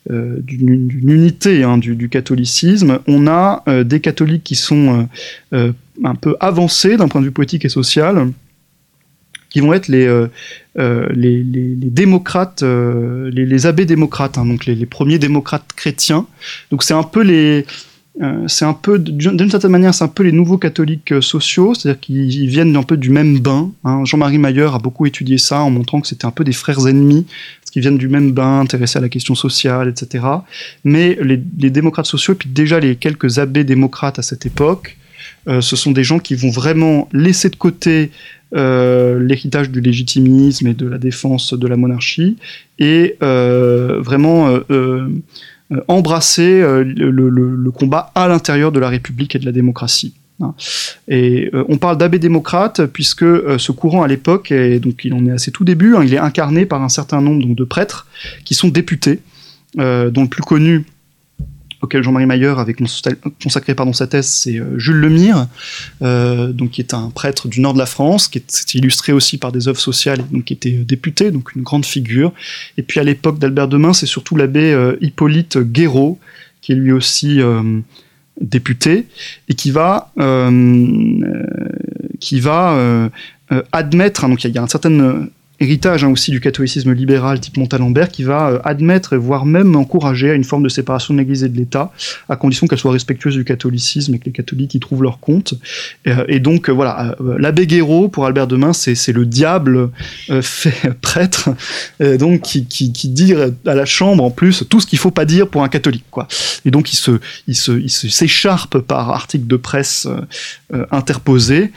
d'une 0.09 1.11
unité 1.11 1.63
hein, 1.63 1.77
du, 1.77 2.09
catholicisme. 2.09 3.01
On 3.07 3.27
a 3.27 3.63
des 3.85 4.01
catholiques 4.01 4.45
qui 4.45 4.55
sont 4.55 5.07
un 5.53 6.15
peu 6.15 6.37
avancés 6.41 6.97
d'un 6.97 7.09
point 7.09 7.21
de 7.21 7.27
vue 7.27 7.33
politique 7.33 7.67
et 7.67 7.69
social 7.69 8.29
qui 9.51 9.61
vont 9.61 9.73
être 9.73 9.89
les, 9.89 10.07
les, 10.77 11.91
démocrates, 11.91 12.63
les, 12.63 13.67
abbés 13.67 13.85
démocrates, 13.85 14.39
hein, 14.39 14.47
donc 14.47 14.65
les, 14.67 14.87
premiers 14.87 15.19
démocrates 15.19 15.67
chrétiens. 15.75 16.27
Donc 16.71 16.83
c'est 16.83 16.95
un 16.95 17.03
peu 17.03 17.23
les, 17.23 17.67
c'est 18.47 18.65
un 18.65 18.75
peu, 18.75 18.99
d'une 18.99 19.51
certaine 19.51 19.71
manière, 19.71 19.93
c'est 19.93 20.05
un 20.05 20.09
peu 20.09 20.23
les 20.23 20.33
nouveaux 20.33 20.59
catholiques 20.59 21.15
sociaux, 21.21 21.75
c'est-à-dire 21.75 22.01
qu'ils 22.01 22.49
viennent 22.49 22.77
un 22.77 22.83
peu 22.83 22.97
du 22.97 23.11
même 23.11 23.39
bain. 23.41 23.71
Hein. 23.85 24.05
Jean-Marie 24.05 24.39
Mayer 24.39 24.69
a 24.73 24.79
beaucoup 24.79 25.07
étudié 25.07 25.37
ça 25.37 25.61
en 25.61 25.71
montrant 25.71 26.01
que 26.01 26.07
c'était 26.07 26.27
un 26.27 26.31
peu 26.31 26.45
des 26.45 26.53
frères 26.53 26.87
ennemis 26.87 27.27
qui 27.71 27.81
viennent 27.81 27.99
du 27.99 28.09
même 28.09 28.33
bain, 28.33 28.61
intéressés 28.61 28.99
à 28.99 29.03
la 29.03 29.09
question 29.09 29.35
sociale, 29.35 29.89
etc. 29.89 30.25
Mais 30.85 31.17
les, 31.23 31.71
démocrates 31.71 32.07
sociaux, 32.07 32.35
et 32.35 32.37
puis 32.37 32.49
déjà 32.49 32.81
les 32.81 32.97
quelques 32.97 33.39
abbés 33.39 33.65
démocrates 33.65 34.19
à 34.19 34.23
cette 34.23 34.45
époque, 34.47 34.97
euh, 35.49 35.61
ce 35.61 35.77
sont 35.77 35.93
des 35.93 36.05
gens 36.05 36.19
qui 36.19 36.35
vont 36.35 36.51
vraiment 36.51 37.09
laisser 37.13 37.49
de 37.49 37.57
côté 37.57 38.03
euh, 38.03 38.09
l'héritage 38.53 39.71
du 39.71 39.81
légitimisme 39.81 40.67
et 40.67 40.75
de 40.75 40.87
la 40.87 40.99
défense 40.99 41.55
de 41.55 41.67
la 41.67 41.77
monarchie 41.77 42.37
et 42.79 43.17
euh, 43.23 44.01
vraiment 44.01 44.59
embrasser 45.89 46.61
le, 46.83 47.71
combat 47.71 48.11
à 48.15 48.29
l'intérieur 48.29 48.73
de 48.73 48.81
la 48.81 48.89
République 48.89 49.37
et 49.37 49.39
de 49.39 49.47
la 49.47 49.53
démocratie. 49.53 50.15
Hein. 50.41 50.55
Et 51.09 51.51
euh, 51.55 51.65
on 51.69 51.77
parle 51.77 51.99
d'abbé 51.99 52.19
démocrate 52.19 52.87
puisque 52.87 53.23
euh, 53.23 53.59
ce 53.59 53.73
courant 53.73 54.03
à 54.03 54.09
l'époque, 54.09 54.53
et 54.53 54.79
donc 54.81 55.05
il 55.05 55.13
en 55.15 55.27
est 55.27 55.33
à 55.33 55.39
ses 55.39 55.51
tout 55.51 55.65
débuts, 55.65 55.97
hein, 55.97 56.03
il 56.05 56.15
est 56.15 56.19
incarné 56.19 56.67
par 56.67 56.83
un 56.83 56.89
certain 56.89 57.21
nombre 57.21 57.43
donc, 57.43 57.57
de 57.57 57.65
prêtres 57.65 58.07
qui 58.45 58.55
sont 58.55 58.69
députés, 58.69 59.21
euh, 59.79 60.11
dont 60.11 60.23
le 60.23 60.29
plus 60.29 60.43
connu 60.43 60.85
auquel 61.81 62.03
Jean-Marie 62.03 62.27
Mayer 62.27 62.55
avait 62.59 62.75
consacré 63.43 63.75
pardon, 63.75 63.93
sa 63.93 64.07
thèse, 64.07 64.27
c'est 64.27 64.61
Jules 64.77 64.97
Lemire, 64.97 65.47
donc 66.01 66.71
qui 66.71 66.81
est 66.81 66.95
un 66.95 67.11
prêtre 67.11 67.49
du 67.49 67.61
nord 67.61 67.75
de 67.75 67.79
la 67.79 67.87
France, 67.87 68.29
qui 68.29 68.39
est, 68.39 68.75
illustré 68.75 69.13
aussi 69.13 69.39
par 69.39 69.53
des 69.53 69.69
œuvres 69.69 69.81
sociales, 69.81 70.21
donc 70.31 70.45
qui 70.45 70.53
était 70.53 70.73
député, 70.73 71.31
donc 71.31 71.55
une 71.55 71.63
grande 71.63 71.87
figure. 71.87 72.33
Et 72.77 72.83
puis 72.83 73.01
à 73.01 73.05
l'époque 73.05 73.39
d'Albert 73.39 73.69
Demain, 73.69 73.93
c'est 73.93 74.07
surtout 74.07 74.37
l'abbé 74.37 74.95
Hippolyte 75.01 75.59
Guéraud, 75.59 76.19
qui 76.61 76.73
est 76.73 76.77
lui 76.77 76.93
aussi 76.93 77.41
député 78.41 79.07
et 79.49 79.55
qui 79.55 79.71
va 79.71 80.11
euh, 80.19 80.51
euh, 82.43 83.09
euh, 83.53 83.63
admettre, 83.73 84.25
hein, 84.25 84.29
donc 84.29 84.45
il 84.45 84.55
y, 84.55 84.59
a, 84.59 84.63
un 84.63 84.69
certain 84.69 85.27
héritage 85.61 86.05
hein, 86.05 86.09
aussi 86.09 86.31
du 86.31 86.41
catholicisme 86.41 86.93
libéral 86.93 87.39
type 87.39 87.59
Montalembert 87.59 88.09
qui 88.09 88.25
va 88.25 88.51
euh, 88.51 88.59
admettre, 88.65 89.17
voire 89.17 89.45
même 89.45 89.77
encourager 89.77 90.31
à 90.31 90.35
une 90.35 90.45
forme 90.45 90.63
de 90.63 90.69
séparation 90.69 91.15
de 91.15 91.19
l'Église 91.19 91.45
et 91.45 91.49
de 91.49 91.57
l'État, 91.57 91.93
à 92.29 92.37
condition 92.37 92.67
qu'elle 92.67 92.79
soit 92.79 92.93
respectueuse 92.93 93.35
du 93.35 93.45
catholicisme 93.45 94.15
et 94.15 94.19
que 94.19 94.25
les 94.25 94.33
catholiques 94.33 94.75
y 94.75 94.81
trouvent 94.81 95.03
leur 95.03 95.21
compte. 95.21 95.55
Euh, 96.07 96.25
et, 96.29 96.41
donc 96.41 96.69
euh, 96.69 96.73
voilà, 96.73 97.15
l'abbé 97.39 97.67
Guéraud, 97.67 98.09
pour 98.09 98.25
Albert 98.27 98.47
Demain, 98.47 98.73
c'est 98.73 99.13
le 99.13 99.27
diable 99.27 99.91
fait 100.41 100.95
prêtre, 101.01 101.51
donc 102.01 102.43
qui, 102.43 102.65
qui, 102.65 102.93
qui, 102.93 103.09
dit 103.09 103.35
à 103.35 103.75
la 103.75 103.85
chambre 103.85 104.25
en 104.25 104.31
plus 104.31 104.65
tout 104.69 104.81
ce 104.81 104.87
qu'il 104.87 104.99
faut 104.99 105.11
pas 105.11 105.25
dire 105.25 105.49
pour 105.49 105.63
un 105.63 105.69
catholique. 105.69 106.05
Quoi. 106.11 106.27
Et 106.65 106.71
donc 106.71 106.93
il 106.93 106.97
se, 106.97 107.21
il 107.47 107.57
se, 107.57 107.73
il 107.73 107.91
s'écharpe 107.91 108.79
par 108.79 109.11
article 109.11 109.47
de 109.47 109.57
presse 109.57 110.09
interposé. 110.91 111.73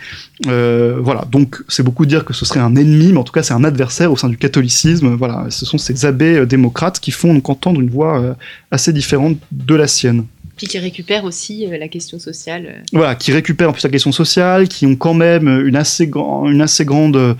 Voilà, 0.46 1.26
donc 1.32 1.64
c'est 1.68 1.84
beaucoup 1.84 2.06
dire 2.06 2.26
que 2.26 2.34
ce 2.34 2.46
serait 2.46 2.60
un 2.60 2.76
ennemi, 2.76 3.12
mais 3.12 3.20
en 3.20 3.24
tout 3.24 3.34
cas 3.34 3.44
c'est 3.44 3.54
un 3.54 3.64
adversaires 3.64 4.12
au 4.12 4.18
sein 4.18 4.30
du 4.30 4.38
catholicisme. 4.38 5.16
Voilà, 5.16 5.46
ce 5.50 5.66
sont 5.66 5.78
ces 5.78 6.06
abbés 6.06 6.38
euh, 6.38 6.46
démocrates 6.46 7.00
qui 7.00 7.12
font 7.12 7.34
donc 7.34 7.50
entendre 7.50 7.82
une 7.82 7.90
voix 7.90 8.20
euh, 8.20 8.34
assez 8.72 8.94
différente 8.94 9.38
de 9.52 9.76
la 9.76 9.88
sienne. 9.88 10.26
Puis 10.56 10.68
qui 10.68 10.78
récupèrent 10.78 11.24
aussi 11.24 11.66
euh, 11.66 11.78
la 11.78 11.88
question 11.88 12.20
sociale. 12.20 12.84
Voilà, 12.92 13.16
qui 13.16 13.32
récupèrent 13.32 13.70
en 13.70 13.74
plus 13.74 13.84
la 13.84 13.90
question 13.90 14.12
sociale, 14.12 14.68
qui 14.68 14.86
ont 14.86 14.96
quand 14.96 15.14
même 15.14 15.48
une 15.66 15.76
assez, 15.76 16.08
grande 16.08 17.36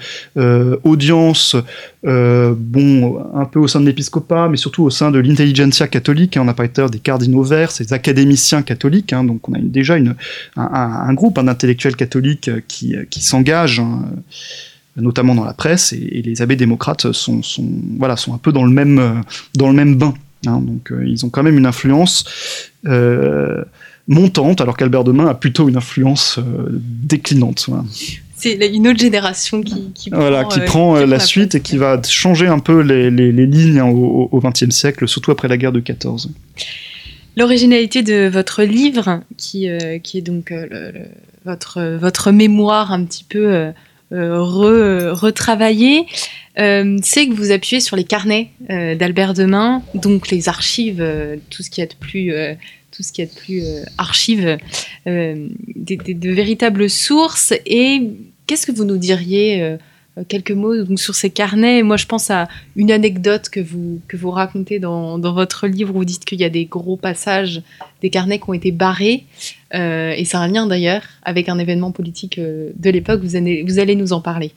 audience, 0.84 1.56
bon, 2.04 3.26
un 3.34 3.46
peu 3.46 3.60
au 3.60 3.68
sein 3.68 3.82
de 3.82 3.86
l'épiscopat, 3.86 4.50
mais 4.50 4.58
surtout 4.58 4.84
au 4.84 4.90
sein 4.90 5.12
de 5.12 5.20
l'intelligentsia 5.20 5.88
catholique. 5.88 6.38
Hein. 6.38 6.44
on 6.46 6.48
a 6.48 6.54
parlé 6.54 6.72
des 6.92 7.00
cardinaux 7.00 7.44
verts, 7.44 7.72
ces 7.72 7.94
académiciens 7.94 8.62
catholiques. 8.62 9.14
Hein. 9.14 9.24
donc 9.24 9.48
on 9.48 9.54
a 9.54 9.60
déjà 9.60 9.98
une, 9.98 10.16
un, 10.56 11.14
groupe 11.14 11.40
d'intellectuels 11.40 11.96
catholiques 11.96 12.50
qui, 12.68 13.22
s'engagent. 13.22 13.80
Hein, 13.80 14.06
notamment 14.96 15.36
dans 15.36 15.46
la 15.46 15.54
presse, 15.54 15.94
et, 15.94 16.22
les 16.24 16.42
abbés 16.42 16.56
démocrates 16.56 17.12
sont, 17.12 17.42
voilà, 17.98 18.16
sont 18.16 18.34
un 18.34 18.38
peu 18.38 18.52
euh, 18.52 18.54
dans 18.54 19.68
le 19.68 19.74
même 19.74 19.96
bain. 19.96 20.14
Hein. 20.48 20.60
donc 20.62 20.92
euh, 20.92 21.06
ils 21.08 21.26
ont 21.26 21.30
quand 21.30 21.44
même 21.44 21.58
une 21.58 21.66
influence 21.66 22.26
euh, 22.86 23.64
montante, 24.08 24.62
alors 24.62 24.78
qu'Albert 24.78 25.04
Demain 25.04 25.28
a 25.28 25.34
plutôt 25.34 25.70
une 25.70 25.78
influence 25.78 26.40
déclinante. 26.70 27.70
C'est 28.36 28.56
une 28.68 28.88
autre 28.90 29.00
génération 29.00 29.62
qui, 29.62 29.92
qui 29.94 30.10
prend, 30.10 30.20
voilà, 30.20 30.44
qui 30.44 30.60
prend 30.60 30.96
la, 30.96 31.20
suite 31.20 31.56
et 31.56 31.62
qui 31.62 31.78
va 31.78 32.02
changer 32.04 32.48
un 32.48 32.60
peu 32.60 32.82
les, 32.82 33.10
les, 33.10 33.46
lignes 33.46 33.80
hein, 33.80 33.88
au 33.88 34.42
XXe 34.44 34.76
siècle, 34.76 35.08
surtout 35.08 35.32
après 35.32 35.48
la 35.48 35.56
guerre 35.56 35.72
de 35.72 35.80
14. 35.80 36.32
L'originalité 37.38 38.04
de 38.04 38.28
votre 38.28 38.64
livre, 38.64 39.22
qui, 39.38 39.70
qui 40.04 40.18
est 40.18 40.22
donc 40.22 40.54
votre, 41.46 41.98
votre 41.98 42.32
mémoire 42.32 42.92
un 42.92 43.06
petit 43.06 43.24
peu 43.24 43.72
euh, 44.14 44.40
retravailler, 45.12 46.06
euh, 46.60 46.98
c'est 47.02 47.28
que 47.28 47.34
vous 47.34 47.52
appuyez 47.52 47.80
sur 47.80 47.96
les 47.96 48.04
carnets 48.04 48.50
euh, 48.70 48.96
d'Albert 48.96 49.34
Demain, 49.34 49.82
donc 49.96 50.30
les 50.30 50.50
archives, 50.50 51.06
tout 51.50 51.64
ce 51.64 51.70
qui 51.70 51.82
est 51.82 51.88
de 51.88 51.96
plus 51.96 52.34
tout 52.92 53.02
ce 53.02 53.12
qui 53.12 53.24
est 53.24 53.34
de 53.34 53.40
plus 53.40 53.64
archives, 53.98 54.58
de 55.08 56.30
véritables 56.30 56.90
sources. 56.90 57.54
Et 57.66 58.12
qu'est-ce 58.46 58.68
que 58.68 58.72
vous 58.72 58.86
nous 58.86 58.98
diriez 58.98 59.78
euh, 60.18 60.24
quelques 60.28 60.52
mots 60.52 60.96
sur 60.96 61.16
ces 61.16 61.30
carnets? 61.30 61.82
Moi, 61.82 61.98
je 61.98 62.06
pense 62.06 62.30
à 62.30 62.48
une 62.76 62.92
anecdote 62.92 63.50
que 63.50 63.60
vous, 63.60 64.00
que 64.08 64.16
vous 64.16 64.30
racontez 64.30 64.80
dans, 64.80 65.18
dans 65.18 65.34
votre 65.34 65.68
livre 65.68 65.96
où 65.96 66.00
vous 66.00 66.06
dites 66.06 66.26
qu'il 66.26 66.40
y 66.40 66.44
a 66.44 66.50
des 66.50 66.66
gros 66.66 66.98
passages 66.98 67.62
des 68.02 68.10
carnets 68.10 68.38
qui 68.38 68.50
ont 68.50 68.54
été 68.54 68.72
barrés. 68.72 69.26
Euh, 69.74 70.12
et 70.12 70.24
c'est 70.26 70.38
un 70.38 70.48
lien 70.48 70.68
d'ailleurs 70.68 71.02
avec 71.24 71.50
un 71.50 71.58
événement 71.58 71.92
politique 71.92 72.38
euh, 72.38 72.72
de 72.76 72.90
l'époque. 72.92 73.22
Vous 73.24 73.36
allez, 73.36 73.64
vous 73.64 73.80
allez 73.80 73.96
nous 73.96 74.14
en 74.14 74.22
parler. 74.22 74.52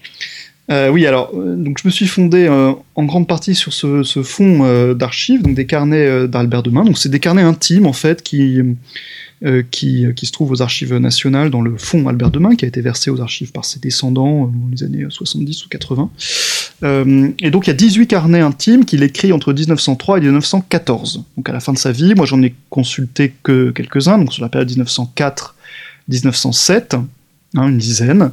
Oui, 0.69 1.07
alors 1.07 1.33
donc 1.33 1.79
je 1.81 1.87
me 1.87 1.91
suis 1.91 2.07
fondé 2.07 2.49
en 2.49 3.05
grande 3.05 3.29
partie 3.29 3.55
sur 3.55 3.73
ce, 3.73 4.23
fonds 4.23 4.95
d'archives, 4.95 5.43
donc 5.43 5.55
des 5.55 5.67
carnets 5.67 6.29
d'Albert 6.29 6.63
Demain. 6.63 6.85
Donc 6.85 6.99
c'est 6.99 7.09
des 7.09 7.21
carnets 7.21 7.43
intimes 7.43 7.87
en 7.87 7.93
fait 7.93 8.23
qui 8.23 8.61
euh, 9.45 9.63
qui, 9.71 10.07
qui, 10.17 10.25
se 10.25 10.33
trouve 10.33 10.51
aux 10.51 10.63
archives 10.63 10.97
nationales 10.97 11.51
dans 11.51 11.61
le 11.61 11.77
fonds 11.77 12.09
Albert 12.09 12.31
Demain, 12.31 12.57
qui 12.57 12.65
a 12.65 12.69
été 12.69 12.81
versé 12.81 13.11
aux 13.11 13.21
archives 13.21 13.53
par 13.53 13.67
ses 13.67 13.79
descendants 13.79 14.45
euh, 14.45 14.47
dans 14.47 14.71
les 14.73 14.83
années 14.83 15.05
70 15.07 15.67
ou 15.67 15.69
80. 15.69 16.11
Euh, 16.85 17.29
et 17.43 17.51
donc 17.51 17.67
il 17.67 17.69
y 17.69 17.71
a 17.71 17.75
18 17.75 18.07
carnets 18.07 18.41
intimes 18.41 18.87
qu'il 18.87 19.03
écrit 19.03 19.35
entre 19.35 19.53
1903 19.53 20.17
et 20.17 20.21
1914. 20.23 21.25
Donc 21.37 21.51
à 21.51 21.53
la 21.53 21.61
fin 21.61 21.75
de 21.75 21.79
sa 21.79 21.93
vie, 21.93 22.15
moi 22.15 22.25
j'en 22.25 22.41
ai 22.41 22.55
consulté 22.71 23.35
que 23.43 23.73
quelques-uns, 23.73 24.17
donc 24.17 24.33
sur 24.33 24.43
la 24.43 24.49
période 24.49 24.71
1904-1907, 24.71 26.99
hein, 27.55 27.69
une 27.69 27.79
dizaine. 27.79 28.33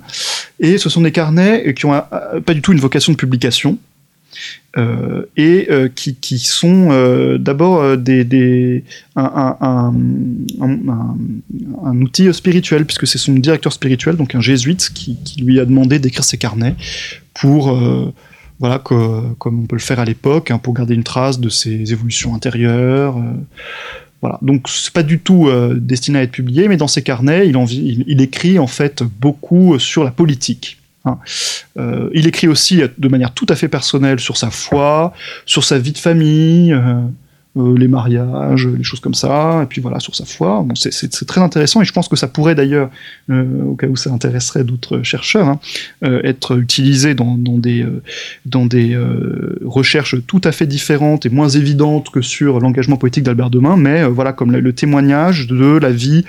Et 0.60 0.78
ce 0.78 0.90
sont 0.90 1.02
des 1.02 1.12
carnets 1.12 1.74
qui 1.74 1.86
ont 1.86 2.02
pas 2.46 2.54
du 2.54 2.62
tout 2.62 2.72
une 2.72 2.80
vocation 2.80 3.12
de 3.12 3.18
publication, 3.18 3.78
euh, 4.76 5.26
et 5.38 5.68
euh, 5.70 5.88
qui, 5.88 6.16
qui, 6.16 6.40
sont 6.40 6.90
euh, 6.92 7.38
d'abord 7.38 7.96
des, 7.96 8.84
un, 9.16 9.94
outil 12.02 12.34
spirituel, 12.34 12.86
puisque 12.86 13.06
c'est 13.06 13.20
son 13.20 13.34
directeur 13.34 13.72
spirituel, 13.72 14.16
donc 14.16 14.34
un 14.34 14.42
jésuite, 14.42 14.90
qui, 14.94 15.18
lui 15.40 15.60
a 15.60 15.66
demandé 15.66 16.00
d'écrire 16.00 16.24
ses 16.24 16.38
carnets 16.38 16.76
pour, 17.36 17.80
voilà, 18.60 18.80
comme 18.80 19.36
on 19.46 19.66
peut 19.66 19.76
le 19.76 19.82
faire 19.82 20.00
à 20.00 20.06
l'époque, 20.06 20.50
hein, 20.50 20.58
pour 20.58 20.74
garder 20.74 20.96
une 20.96 21.04
trace 21.04 21.40
de 21.40 21.50
ses 21.50 21.92
évolutions 21.92 22.34
intérieures. 22.34 23.16
Voilà. 24.24 24.40
Donc 24.42 24.70
c'est 24.70 24.94
pas 24.94 25.04
du 25.04 25.20
tout 25.20 25.50
destiné 25.76 26.20
à 26.20 26.24
être 26.24 26.32
publié, 26.32 26.70
mais 26.70 26.78
dans 26.78 26.88
ses 26.88 27.02
carnets, 27.02 27.46
il, 27.46 28.22
écrit 28.22 28.58
en 28.58 28.68
fait 28.68 29.04
beaucoup 29.04 29.78
sur 29.80 30.06
la 30.06 30.12
politique. 30.12 30.78
Hein. 31.06 31.20
Euh, 31.78 32.10
il 32.14 32.28
écrit 32.28 32.48
aussi 32.48 32.82
de 32.98 33.08
manière 33.08 33.34
tout 33.34 33.46
à 33.50 33.56
fait 33.56 33.68
personnelle 33.68 34.20
sur 34.20 34.38
sa 34.38 34.50
foi, 34.50 35.14
sur 35.46 35.64
sa 35.64 35.78
vie 35.78 35.92
de 35.92 35.98
famille, 35.98 36.72
euh, 36.72 37.02
euh, 37.58 37.78
les 37.78 37.88
mariages, 37.88 38.68
les 38.68 38.84
choses 38.84 39.00
comme 39.00 39.14
ça, 39.14 39.62
et 39.64 39.66
puis 39.66 39.82
voilà, 39.82 40.00
sur 40.00 40.16
sa 40.16 40.26
foi. 40.26 40.64
Bon, 40.66 40.76
c'est 40.76 41.26
très 41.26 41.42
intéressant 41.42 41.82
et 41.82 41.86
je 41.86 41.94
pense 41.94 42.08
que 42.08 42.16
ça 42.16 42.28
pourrait 42.28 42.56
d'ailleurs, 42.56 42.90
au 43.30 43.76
cas 43.76 43.88
où 43.88 43.96
ça 43.96 44.12
intéresserait 44.12 44.64
d'autres 44.64 45.04
chercheurs, 45.04 45.48
hein, 45.48 45.60
être 46.02 46.58
utilisé 46.58 47.14
dans, 47.14 47.38
des, 47.38 47.86
dans 48.46 48.66
des 48.66 48.98
recherches 49.64 50.16
tout 50.26 50.42
à 50.44 50.52
fait 50.52 50.68
différentes 50.68 51.26
et 51.26 51.30
moins 51.30 51.50
évidentes 51.50 52.10
que 52.10 52.22
sur 52.22 52.60
l'engagement 52.60 52.98
politique 52.98 53.24
d'Albert 53.24 53.50
Demain, 53.50 53.78
mais 53.78 54.04
voilà, 54.04 54.34
comme 54.34 54.52
le 54.52 54.74
témoignage 54.74 55.48
de 55.48 55.78
la 55.78 55.92
vie 55.92 56.26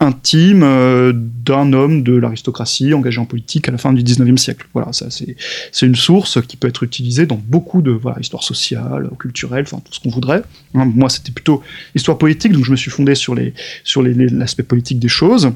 intime 0.00 0.62
euh, 0.62 1.12
d'un 1.14 1.72
homme 1.72 2.02
de 2.02 2.14
l'aristocratie 2.14 2.92
engagé 2.94 3.20
en 3.20 3.26
politique 3.26 3.68
à 3.68 3.72
la 3.72 3.78
fin 3.78 3.92
du 3.92 4.02
19e 4.02 4.36
siècle. 4.36 4.66
Voilà, 4.74 4.92
ça 4.92 5.06
c'est 5.10 5.86
une 5.86 5.94
source 5.94 6.40
qui 6.42 6.56
peut 6.56 6.68
être 6.68 6.82
utilisée 6.82 7.26
dans 7.26 7.40
beaucoup 7.42 7.82
de 7.82 7.90
voilà, 7.90 8.18
histoire 8.20 8.42
sociale, 8.42 9.08
culturelle, 9.18 9.64
enfin 9.66 9.80
tout 9.84 9.92
ce 9.92 10.00
qu'on 10.00 10.10
voudrait. 10.10 10.42
Hein, 10.74 10.84
moi 10.84 11.08
c'était 11.08 11.32
plutôt 11.32 11.62
histoire 11.94 12.18
politique, 12.18 12.52
donc 12.52 12.64
je 12.64 12.70
me 12.70 12.76
suis 12.76 12.90
fondé 12.90 13.14
sur 13.14 13.34
les 13.34 13.54
sur 13.84 14.02
l'aspect 14.02 14.62
politique 14.62 14.98
des 14.98 15.08
choses. 15.08 15.50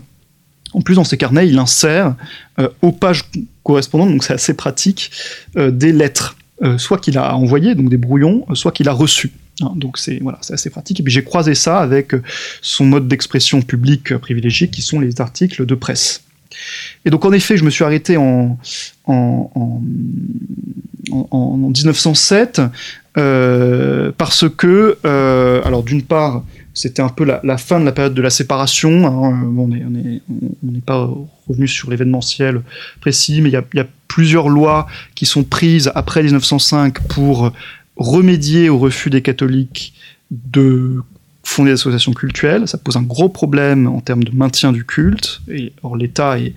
En 0.74 0.82
plus, 0.82 0.97
dans 0.97 1.05
ces 1.05 1.16
carnets, 1.16 1.49
il 1.49 1.59
insère 1.59 2.14
euh, 2.59 2.68
aux 2.82 2.93
pages 2.93 3.24
correspondantes, 3.62 4.11
donc 4.11 4.22
c'est 4.22 4.34
assez 4.34 4.55
pratique, 4.55 5.11
des 5.57 5.93
lettres, 5.93 6.36
soit 6.76 6.99
qu'il 6.99 7.16
a 7.18 7.34
envoyées, 7.36 7.74
donc 7.74 7.89
des 7.89 7.97
brouillons, 7.97 8.47
soit 8.55 8.72
qu'il 8.72 8.89
a 8.89 8.93
reçues. 8.93 9.32
Hein, 9.61 9.72
donc 9.76 9.98
c'est 9.98 10.18
voilà, 10.22 10.38
c'est 10.42 10.54
assez 10.54 10.70
pratique. 10.70 11.00
Et 11.00 11.02
puis 11.02 11.12
j'ai 11.12 11.24
croisé 11.24 11.54
ça 11.54 11.80
avec 11.80 12.14
son 12.62 12.84
mode 12.84 13.09
d'expression 13.09 13.62
publique 13.62 14.16
privilégié, 14.16 14.68
qui 14.68 14.82
sont 14.82 15.00
les 15.00 15.20
articles 15.20 15.66
de 15.66 15.74
presse. 15.74 16.22
Et 17.04 17.11
donc 17.11 17.24
en 17.24 17.32
effet, 17.32 17.56
je 17.56 17.64
me 17.64 17.70
suis 17.70 17.84
arrêté 17.84 18.16
en, 18.16 18.59
en, 19.06 19.50
en, 21.11 21.56
1907 21.70 22.61
euh, 23.16 24.12
parce 24.16 24.48
que, 24.48 24.98
euh, 25.04 25.62
alors 25.64 25.82
d'une 25.82 26.02
part, 26.02 26.44
c'était 26.74 27.02
un 27.02 27.09
peu 27.09 27.24
la, 27.24 27.59
fin 27.59 27.80
de 27.80 27.84
la 27.84 27.92
période 27.92 28.14
de 28.14 28.22
la 28.22 28.30
séparation. 28.30 29.06
Hein, 29.06 29.52
on 29.56 29.66
n'est 29.66 30.80
pas 30.84 31.11
revenu 31.48 31.66
sur 31.66 31.90
l'événementiel 31.90 32.62
précis, 33.00 33.40
mais 33.40 33.50
il 33.50 33.52
y, 33.74 33.80
a 33.80 33.86
plusieurs 34.06 34.48
lois 34.48 34.86
qui 35.16 35.26
sont 35.26 35.42
prises 35.42 35.90
après 35.94 36.22
1905 36.22 37.00
pour 37.09 37.52
remédier 37.99 38.68
au 38.68 38.78
refus 38.78 39.11
des 39.11 39.22
catholiques 39.22 39.94
de 40.30 41.03
fonder 41.49 41.70
des 41.70 41.74
associations 41.74 42.12
cultuelles. 42.12 42.68
Ça 42.68 42.78
pose 42.78 42.96
un 42.96 43.03
gros 43.03 43.28
problème 43.28 43.86
en 43.86 44.01
termes 44.01 44.22
de 44.22 44.30
maintien 44.32 44.70
du 44.70 44.84
culte. 44.84 45.40
Et, 45.51 45.72
or, 45.82 45.96
l'État 45.96 46.38
est 46.38 46.53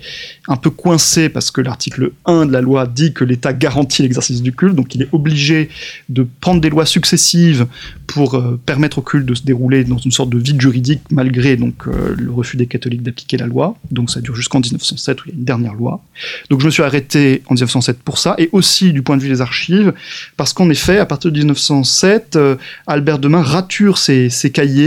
un 0.47 0.57
peu 0.57 0.69
coincé 0.69 1.29
parce 1.29 1.49
que 1.49 1.61
l'article 1.61 2.11
1 2.25 2.45
de 2.45 2.51
la 2.51 2.61
loi 2.61 2.85
dit 2.87 3.13
que 3.13 3.23
l'État 3.23 3.53
garantit 3.53 4.01
l'exercice 4.01 4.41
du 4.41 4.53
culte, 4.53 4.75
donc 4.75 4.93
il 4.93 5.01
est 5.01 5.07
obligé 5.13 5.69
de 6.09 6.27
prendre 6.41 6.59
des 6.59 6.69
lois 6.69 6.85
successives 6.85 7.67
pour 8.05 8.35
euh, 8.35 8.59
permettre 8.65 8.97
au 8.97 9.01
culte 9.01 9.25
de 9.25 9.33
se 9.33 9.43
dérouler 9.43 9.85
dans 9.85 9.97
une 9.97 10.11
sorte 10.11 10.29
de 10.29 10.37
vide 10.37 10.59
juridique 10.59 11.01
malgré 11.09 11.55
donc 11.55 11.87
euh, 11.87 12.13
le 12.17 12.29
refus 12.29 12.57
des 12.57 12.67
catholiques 12.67 13.03
d'appliquer 13.03 13.37
la 13.37 13.47
loi. 13.47 13.77
Donc 13.91 14.11
ça 14.11 14.19
dure 14.19 14.35
jusqu'en 14.35 14.59
1907 14.59 15.21
où 15.21 15.23
il 15.27 15.29
y 15.29 15.35
a 15.35 15.37
une 15.37 15.45
dernière 15.45 15.73
loi. 15.73 16.03
Donc 16.49 16.59
je 16.59 16.65
me 16.65 16.71
suis 16.71 16.83
arrêté 16.83 17.43
en 17.47 17.53
1907 17.53 17.99
pour 18.03 18.17
ça 18.17 18.35
et 18.37 18.49
aussi 18.51 18.91
du 18.91 19.01
point 19.01 19.15
de 19.15 19.21
vue 19.21 19.29
des 19.29 19.41
archives 19.41 19.93
parce 20.35 20.51
qu'en 20.51 20.69
effet 20.69 20.99
à 20.99 21.05
partir 21.05 21.31
de 21.31 21.37
1907 21.37 22.35
euh, 22.35 22.55
Albert 22.87 23.19
Demain 23.19 23.41
rature 23.41 23.97
ses 23.97 24.29
cahiers 24.53 24.80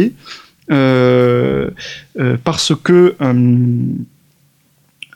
euh, 0.71 1.71
euh, 2.19 2.37
parce 2.43 2.73
que 2.75 3.15
euh, 3.21 3.33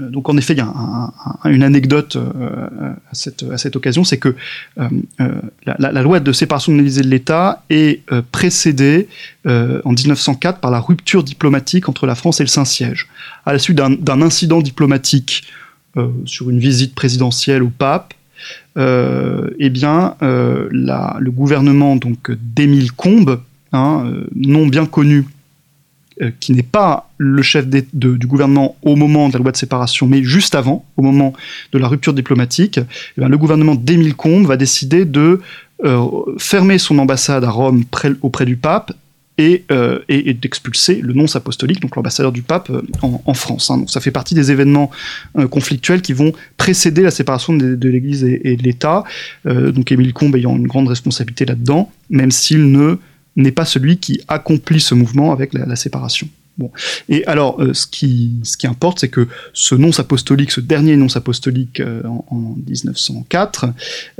donc 0.00 0.28
en 0.28 0.36
effet, 0.36 0.52
il 0.52 0.58
y 0.58 0.60
a 0.60 1.10
une 1.46 1.64
anecdote 1.64 2.16
à, 2.16 3.14
cette, 3.14 3.74
occasion, 3.74 4.04
c'est 4.04 4.18
que 4.18 4.36
la, 5.66 6.02
loi 6.02 6.20
de 6.20 6.30
séparation 6.30 6.72
de 6.72 7.02
l'État 7.02 7.64
est 7.68 8.02
précédée 8.30 9.08
en 9.44 9.90
1904 9.90 10.60
par 10.60 10.70
la 10.70 10.78
rupture 10.78 11.24
diplomatique 11.24 11.88
entre 11.88 12.06
la 12.06 12.14
France 12.14 12.38
et 12.38 12.44
le 12.44 12.48
Saint-Siège. 12.48 13.08
À 13.44 13.52
la 13.52 13.58
suite 13.58 13.76
d'un 13.76 14.22
incident 14.22 14.60
diplomatique 14.60 15.42
sur 16.26 16.48
une 16.48 16.60
visite 16.60 16.94
présidentielle 16.94 17.64
au 17.64 17.70
pape, 17.70 18.14
eh 18.76 19.70
bien, 19.70 20.14
le 20.20 21.30
gouvernement 21.30 21.98
d'Émile 22.54 22.92
Combes 22.92 23.40
hein, 23.72 24.04
euh, 24.06 24.26
nom 24.34 24.66
bien 24.66 24.86
connu, 24.86 25.26
euh, 26.20 26.30
qui 26.40 26.52
n'est 26.52 26.62
pas 26.62 27.10
le 27.16 27.42
chef 27.42 27.66
du 27.68 28.26
gouvernement 28.26 28.76
au 28.82 28.96
moment 28.96 29.28
de 29.28 29.34
la 29.34 29.38
loi 29.40 29.52
de 29.52 29.56
séparation, 29.56 30.06
mais 30.06 30.22
juste 30.22 30.54
avant, 30.54 30.84
au 30.96 31.02
moment 31.02 31.32
de 31.72 31.78
la 31.78 31.88
rupture 31.88 32.12
diplomatique, 32.12 32.80
eh 33.16 33.24
le 33.24 33.38
gouvernement 33.38 33.74
d'Émile 33.74 34.14
Combes 34.14 34.46
va 34.46 34.56
décider 34.56 35.04
de 35.04 35.40
euh, 35.84 36.06
fermer 36.38 36.78
son 36.78 36.98
ambassade 36.98 37.44
à 37.44 37.50
Rome 37.50 37.84
auprès 38.22 38.44
du 38.44 38.56
pape 38.56 38.92
et, 39.40 39.64
d'expulser 40.34 40.96
le 40.96 41.14
nonce 41.14 41.36
apostolique, 41.36 41.78
donc 41.78 41.94
l'ambassadeur 41.94 42.32
du 42.32 42.42
pape 42.42 42.72
en, 43.02 43.34
France. 43.34 43.70
Hein. 43.70 43.78
Donc 43.78 43.90
ça 43.90 44.00
fait 44.00 44.10
partie 44.10 44.34
des 44.34 44.50
événements 44.50 44.90
conflictuels 45.48 46.02
qui 46.02 46.12
vont 46.12 46.32
précéder 46.56 47.02
la 47.02 47.12
séparation 47.12 47.52
de, 47.52 47.88
l'Église 47.88 48.24
et, 48.24 48.56
de 48.56 48.62
l'État. 48.64 49.04
donc 49.44 49.92
Émile 49.92 50.12
Combes 50.12 50.34
ayant 50.34 50.56
une 50.56 50.66
grande 50.66 50.88
responsabilité 50.88 51.44
là-dedans, 51.44 51.92
même 52.10 52.32
s'il 52.32 52.72
ne 52.72 52.98
n'est 53.38 53.52
pas 53.52 53.64
celui 53.64 53.98
qui 53.98 54.20
accomplit 54.28 54.80
ce 54.80 54.94
mouvement 54.94 55.32
avec 55.32 55.54
la, 55.54 55.76
séparation. 55.76 56.28
Et 57.08 57.24
alors, 57.26 57.62
euh, 57.62 57.72
ce, 57.72 57.86
qui, 57.86 58.32
ce 58.42 58.56
qui 58.56 58.66
importe, 58.66 58.98
c'est 58.98 59.08
que 59.08 59.28
ce 59.52 59.76
nonce 59.76 60.00
apostolique, 60.00 60.50
ce 60.50 60.60
dernier 60.60 60.96
nonce 60.96 61.16
apostolique 61.16 61.78
euh, 61.78 62.02
en, 62.04 62.56
1904, 62.66 63.66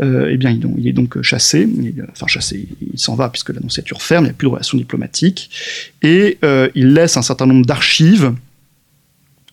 euh, 0.00 0.28
eh 0.30 0.36
bien, 0.36 0.50
il, 0.50 0.86
est 0.86 0.92
donc 0.92 1.20
chassé, 1.20 1.68
enfin 2.12 2.28
chassé, 2.28 2.68
il 2.80 2.98
s'en 2.98 3.16
va 3.16 3.28
puisque 3.28 3.50
l'annonciature 3.50 4.02
ferme, 4.02 4.24
il 4.24 4.28
n'y 4.28 4.30
a 4.30 4.34
plus 4.34 4.46
de 4.46 4.52
relations 4.52 4.78
diplomatiques, 4.78 5.50
et 6.02 6.38
il 6.76 6.92
laisse 6.92 7.16
un 7.16 7.22
certain 7.22 7.46
nombre 7.46 7.66
d'archives 7.66 8.32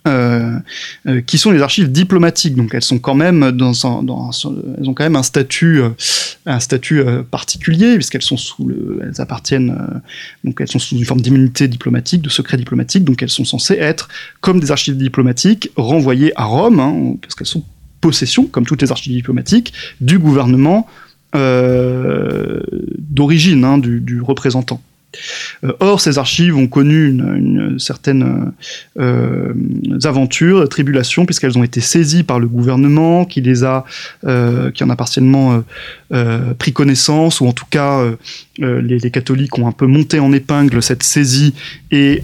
euh, 0.08 0.60
euh, 1.08 1.22
qui 1.22 1.40
sont 1.40 1.50
les 1.50 1.64
archives 1.64 1.92
diplomatiques. 1.92 2.56
Donc 2.56 2.76
elles 2.76 2.84
sont 2.84 3.00
quand 3.00 3.16
même 3.16 3.52
dans, 3.52 3.72
elles 3.74 4.88
ont 4.88 4.94
quand 4.94 5.04
même 5.04 5.16
un 5.16 5.24
statut, 5.24 5.82
euh, 5.82 5.90
un 6.46 6.60
statut 6.60 7.04
particulier 7.32 7.96
puisqu'elles 7.96 8.22
sont 8.22 8.38
sous 8.38 8.68
le, 8.68 9.00
elles 9.02 9.20
appartiennent, 9.20 9.76
donc 10.44 10.62
elles 10.62 10.68
sont 10.68 10.78
sous 10.78 10.96
une 10.96 11.06
forme 11.06 11.22
d'immunité 11.22 11.68
diplomatique, 11.68 12.22
de 12.22 12.30
secret 12.30 12.58
diplomatique. 12.58 13.04
Donc 13.04 13.24
elles 13.24 13.32
sont 13.32 13.46
censées 13.46 13.78
être 13.80 14.10
comme 14.42 14.60
des 14.60 14.70
archives 14.72 14.96
diplomatiques 14.96 15.72
renvoyées 15.76 16.32
à 16.36 16.46
Rome, 16.46 16.80
hein, 16.80 17.16
parce 17.22 17.34
qu'elles 17.34 17.48
sont 17.48 17.64
possession, 18.00 18.46
comme 18.46 18.68
toutes 18.68 18.84
les 18.84 18.92
archives 18.92 19.14
diplomatiques, 19.14 19.74
du 20.02 20.20
gouvernement 20.20 20.88
d'origine, 23.10 23.64
hein, 23.66 23.80
du 23.80 24.22
représentant. 24.22 24.80
Euh, 25.64 25.74
or, 25.80 26.02
ces 26.02 26.18
archives 26.18 26.56
ont 26.56 26.68
connu 26.68 27.08
une, 27.08 27.80
certaine 27.80 28.52
euh, 29.00 29.54
aventure, 30.04 30.68
tribulation, 30.70 31.26
puisqu'elles 31.26 31.58
ont 31.58 31.64
été 31.64 31.82
saisies 31.82 32.24
par 32.24 32.40
le 32.40 32.48
gouvernement, 32.48 33.26
qui 33.26 33.42
les 33.42 33.64
a, 33.64 33.86
euh, 34.26 34.72
qui 34.72 34.84
en 34.84 34.90
a 34.90 34.96
partiellement 34.96 35.64
pris 36.60 36.72
connaissance, 36.72 37.42
ou 37.42 37.48
en 37.48 37.52
tout 37.52 37.66
cas, 37.70 38.04
les, 38.60 39.12
catholiques 39.12 39.58
ont 39.58 39.68
un 39.68 39.72
peu 39.72 39.86
monté 39.86 40.20
en 40.20 40.32
épingle 40.32 40.82
cette 40.82 41.04
saisie 41.04 41.54
et 41.92 42.22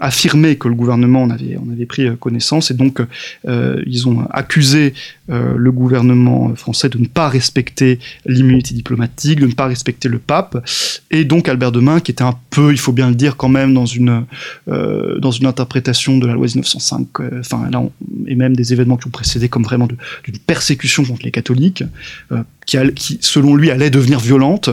affirmé 0.00 0.56
que 0.56 0.68
le 0.68 0.74
gouvernement 0.74 1.22
en 1.22 1.30
avait, 1.30 1.56
en 1.56 1.70
avait 1.70 1.86
pris 1.86 2.08
connaissance, 2.18 2.70
et 2.70 2.74
donc 2.74 3.00
ils 3.46 4.08
ont 4.08 4.26
accusé 4.30 4.94
le 5.28 5.70
gouvernement 5.70 6.54
français 6.56 6.88
de 6.88 6.98
ne 6.98 7.06
pas 7.06 7.28
respecter 7.28 7.98
l'immunité 8.26 8.74
diplomatique, 8.74 9.40
de 9.40 9.46
ne 9.46 9.54
pas 9.54 9.66
respecter 9.66 10.08
le 10.08 10.18
pape, 10.18 10.66
et 11.10 11.24
donc 11.24 11.48
Albert 11.48 11.72
de 11.72 11.80
qui 12.02 12.10
était 12.10 12.22
un 12.22 12.34
peu, 12.50 12.72
il 12.72 12.78
faut 12.78 12.92
bien 12.92 13.08
le 13.08 13.14
dire, 13.14 13.36
quand 13.36 13.48
même 13.48 13.74
dans 13.74 13.86
une, 13.86 14.24
euh, 14.68 15.18
dans 15.18 15.30
une 15.30 15.46
interprétation 15.46 16.18
de 16.18 16.26
la 16.26 16.34
loi 16.34 16.46
1905, 16.46 17.08
euh, 17.20 17.40
enfin 17.40 17.68
là, 17.70 17.82
et 18.26 18.34
même 18.34 18.54
des 18.54 18.72
événements 18.72 18.96
qui 18.96 19.06
ont 19.06 19.10
précédé, 19.10 19.48
comme 19.48 19.64
vraiment 19.64 19.86
d'une 19.86 20.38
persécution 20.46 21.04
contre 21.04 21.24
les 21.24 21.30
catholiques, 21.30 21.84
euh, 22.32 22.42
qui, 22.66 22.76
qui, 22.94 23.18
selon 23.20 23.54
lui, 23.54 23.70
allait 23.70 23.90
devenir 23.90 24.20
violente. 24.20 24.70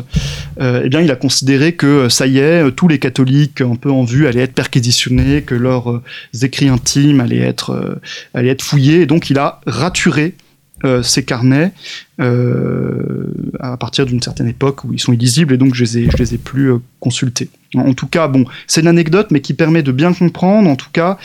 eh 0.59 0.89
bien, 0.89 1.01
il 1.01 1.11
a 1.11 1.15
considéré 1.15 1.73
que 1.73 2.09
ça 2.09 2.27
y 2.27 2.39
est, 2.39 2.71
tous 2.71 2.87
les 2.87 2.99
catholiques 2.99 3.61
un 3.61 3.75
peu 3.75 3.89
en 3.89 4.03
vue 4.03 4.27
allaient 4.27 4.41
être 4.41 4.53
perquisitionnés, 4.53 5.43
que 5.43 5.55
leurs 5.55 6.01
écrits 6.41 6.67
intimes 6.67 7.21
allaient 7.21 7.39
être, 7.39 7.99
allaient 8.33 8.49
être 8.49 8.63
fouillés, 8.63 9.01
et 9.01 9.05
donc 9.05 9.29
il 9.29 9.37
a 9.37 9.61
raturé 9.65 10.35
euh, 10.83 11.01
ces 11.01 11.23
carnets 11.23 11.71
euh, 12.19 13.27
à 13.61 13.77
partir 13.77 14.05
d'une 14.05 14.21
certaine 14.21 14.47
époque 14.47 14.83
où 14.83 14.91
ils 14.91 14.99
sont 14.99 15.13
illisibles 15.13 15.53
et 15.53 15.57
donc 15.57 15.73
je 15.73 15.83
les 15.83 15.97
ai, 15.99 16.09
je 16.11 16.17
les 16.17 16.33
ai 16.33 16.37
plus 16.37 16.73
euh, 16.73 16.79
consultés. 16.99 17.49
En, 17.75 17.93
tout 17.93 18.07
cas, 18.07 18.27
bon, 18.27 18.45
c'est 18.67 18.81
une 18.81 18.87
anecdote 18.87 19.27
mais 19.31 19.39
qui 19.39 19.53
permet 19.53 19.83
de 19.83 19.93
bien 19.93 20.13
comprendre, 20.13 20.69
en 20.69 20.75
tout 20.75 20.89
cas, 20.91 21.17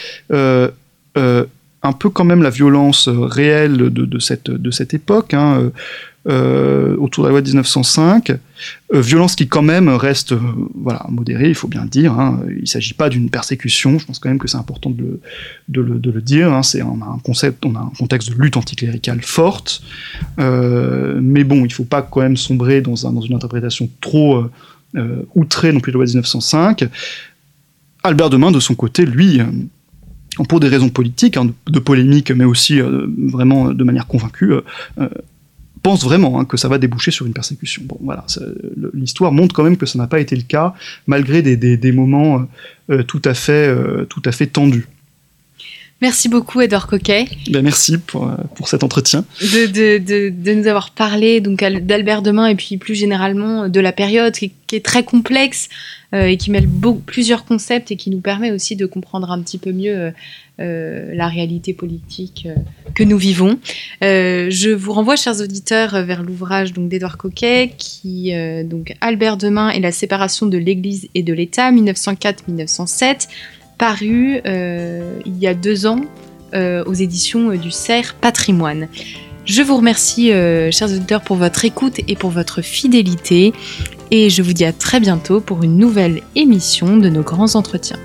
un 1.82 1.92
peu 1.92 2.10
quand 2.10 2.24
même 2.24 2.42
la 2.42 2.50
violence 2.50 3.08
réelle 3.08 3.76
de, 3.76 4.18
cette, 4.18 4.50
de 4.50 4.70
cette 4.70 4.92
époque. 4.92 5.34
Hein, 5.34 5.70
euh, 6.28 6.98
autour 6.98 7.24
de 7.24 7.28
la 7.28 7.30
loi 7.30 7.40
de 7.40 7.46
1905, 7.46 8.32
euh, 8.92 9.00
violence 9.00 9.34
qui 9.34 9.48
quand 9.48 9.62
même 9.62 9.88
reste 9.88 10.32
euh, 10.32 10.38
voilà, 10.74 11.06
modérée, 11.08 11.48
il 11.48 11.54
faut 11.54 11.66
bien 11.66 11.84
le 11.84 11.88
dire. 11.88 12.12
Hein. 12.12 12.40
Il 12.50 12.60
ne 12.60 12.66
s'agit 12.66 12.92
pas 12.92 13.08
d'une 13.08 13.30
persécution, 13.30 13.98
je 13.98 14.04
pense 14.04 14.18
quand 14.18 14.28
même 14.28 14.38
que 14.38 14.46
c'est 14.46 14.58
important 14.58 14.90
de 14.90 15.00
le, 15.00 15.20
de 15.68 15.80
le, 15.80 15.98
de 15.98 16.10
le 16.10 16.20
dire. 16.20 16.52
Hein. 16.52 16.62
C'est, 16.62 16.82
on, 16.82 17.00
a 17.00 17.06
un 17.06 17.18
concept, 17.24 17.64
on 17.64 17.74
a 17.74 17.78
un 17.78 17.92
contexte 17.98 18.28
de 18.28 18.34
lutte 18.34 18.58
anticléricale 18.58 19.22
forte, 19.22 19.82
mais 20.36 21.42
bon, 21.44 21.60
il 21.60 21.68
ne 21.68 21.72
faut 21.72 21.84
pas 21.84 22.02
quand 22.02 22.20
même 22.20 22.36
sombrer 22.36 22.82
dans, 22.82 23.06
un, 23.06 23.12
dans 23.12 23.22
une 23.22 23.34
interprétation 23.34 23.88
trop 24.02 24.44
outrée 25.34 25.72
non 25.72 25.80
plus 25.80 25.90
de 25.90 25.96
la 25.96 26.00
loi 26.00 26.04
de 26.04 26.10
1905. 26.10 26.86
Albert 28.02 28.28
Demain, 28.28 28.50
de 28.50 28.60
son 28.60 28.74
côté, 28.74 29.06
lui, 29.06 29.40
pour 30.48 30.60
des 30.60 30.68
raisons 30.68 30.90
politiques, 30.90 31.36
hein, 31.36 31.50
de, 31.66 31.78
polémique, 31.78 32.30
mais 32.30 32.44
aussi 32.44 32.80
vraiment 32.80 33.72
de 33.72 33.84
manière 33.84 34.06
convaincue, 34.06 34.52
pense 35.82 36.04
vraiment 36.04 36.40
hein, 36.40 36.44
que 36.44 36.56
ça 36.56 36.68
va 36.68 36.78
déboucher 36.78 37.10
sur 37.10 37.26
une 37.26 37.32
persécution. 37.32 37.82
Bon, 37.84 37.98
voilà, 38.00 38.24
l'histoire 38.94 39.32
montre 39.32 39.54
quand 39.54 39.64
même 39.64 39.76
que 39.76 39.86
ça 39.86 39.98
n'a 39.98 40.06
pas 40.06 40.20
été 40.20 40.36
le 40.36 40.42
cas, 40.42 40.74
malgré 41.06 41.42
des, 41.42 41.56
des, 41.56 41.92
moments 41.92 42.46
euh, 42.90 42.98
euh, 42.98 43.02
tout, 43.02 43.22
à 43.24 43.34
fait, 43.34 43.68
euh, 43.68 44.04
tout 44.04 44.22
à 44.24 44.32
fait 44.32 44.46
tendus. 44.46 44.86
Merci 46.02 46.30
beaucoup, 46.30 46.62
Edouard 46.62 46.86
Coquet. 46.86 47.26
Ben 47.50 47.62
merci 47.62 47.98
pour, 47.98 48.34
pour 48.54 48.68
cet 48.68 48.84
entretien. 48.84 49.22
De, 49.42 49.66
de, 49.66 49.98
de, 49.98 50.30
de 50.30 50.54
nous 50.54 50.66
avoir 50.66 50.92
parlé 50.92 51.42
donc 51.42 51.58
d'Albert 51.60 52.22
Demain 52.22 52.46
et 52.46 52.54
puis 52.54 52.78
plus 52.78 52.94
généralement 52.94 53.68
de 53.68 53.80
la 53.80 53.92
période 53.92 54.32
qui, 54.32 54.50
qui 54.66 54.76
est 54.76 54.84
très 54.84 55.04
complexe, 55.04 55.68
et 56.12 56.36
qui 56.36 56.50
mêle 56.50 56.68
plusieurs 57.06 57.44
concepts 57.44 57.92
et 57.92 57.96
qui 57.96 58.10
nous 58.10 58.20
permet 58.20 58.50
aussi 58.50 58.76
de 58.76 58.86
comprendre 58.86 59.30
un 59.30 59.40
petit 59.42 59.58
peu 59.58 59.72
mieux 59.72 60.12
la 60.58 61.28
réalité 61.28 61.72
politique 61.72 62.48
que 62.94 63.02
nous 63.02 63.16
vivons. 63.16 63.58
je 64.02 64.70
vous 64.72 64.92
renvoie, 64.92 65.16
chers 65.16 65.40
auditeurs, 65.40 66.02
vers 66.04 66.22
l'ouvrage 66.22 66.72
d'Edouard 66.72 67.16
Coquet, 67.16 67.72
qui 67.78 68.32
donc 68.64 68.94
Albert 69.00 69.36
Demain 69.36 69.70
et 69.70 69.80
la 69.80 69.92
séparation 69.92 70.46
de 70.46 70.58
l'Église 70.58 71.08
et 71.14 71.22
de 71.22 71.32
l'État, 71.32 71.70
1904-1907, 71.72 73.28
paru 73.78 74.40
il 74.44 75.38
y 75.38 75.46
a 75.46 75.54
deux 75.54 75.86
ans 75.86 76.00
aux 76.54 76.94
éditions 76.94 77.54
du 77.54 77.70
CERF 77.70 78.14
Patrimoine. 78.20 78.88
Je 79.44 79.62
vous 79.62 79.76
remercie, 79.76 80.32
euh, 80.32 80.70
chers 80.70 80.88
auditeurs, 80.88 81.22
pour 81.22 81.36
votre 81.36 81.64
écoute 81.64 82.00
et 82.06 82.14
pour 82.14 82.30
votre 82.30 82.62
fidélité. 82.62 83.52
Et 84.10 84.30
je 84.30 84.42
vous 84.42 84.52
dis 84.52 84.64
à 84.64 84.72
très 84.72 85.00
bientôt 85.00 85.40
pour 85.40 85.62
une 85.62 85.76
nouvelle 85.76 86.22
émission 86.34 86.96
de 86.96 87.08
nos 87.08 87.22
grands 87.22 87.54
entretiens. 87.54 87.98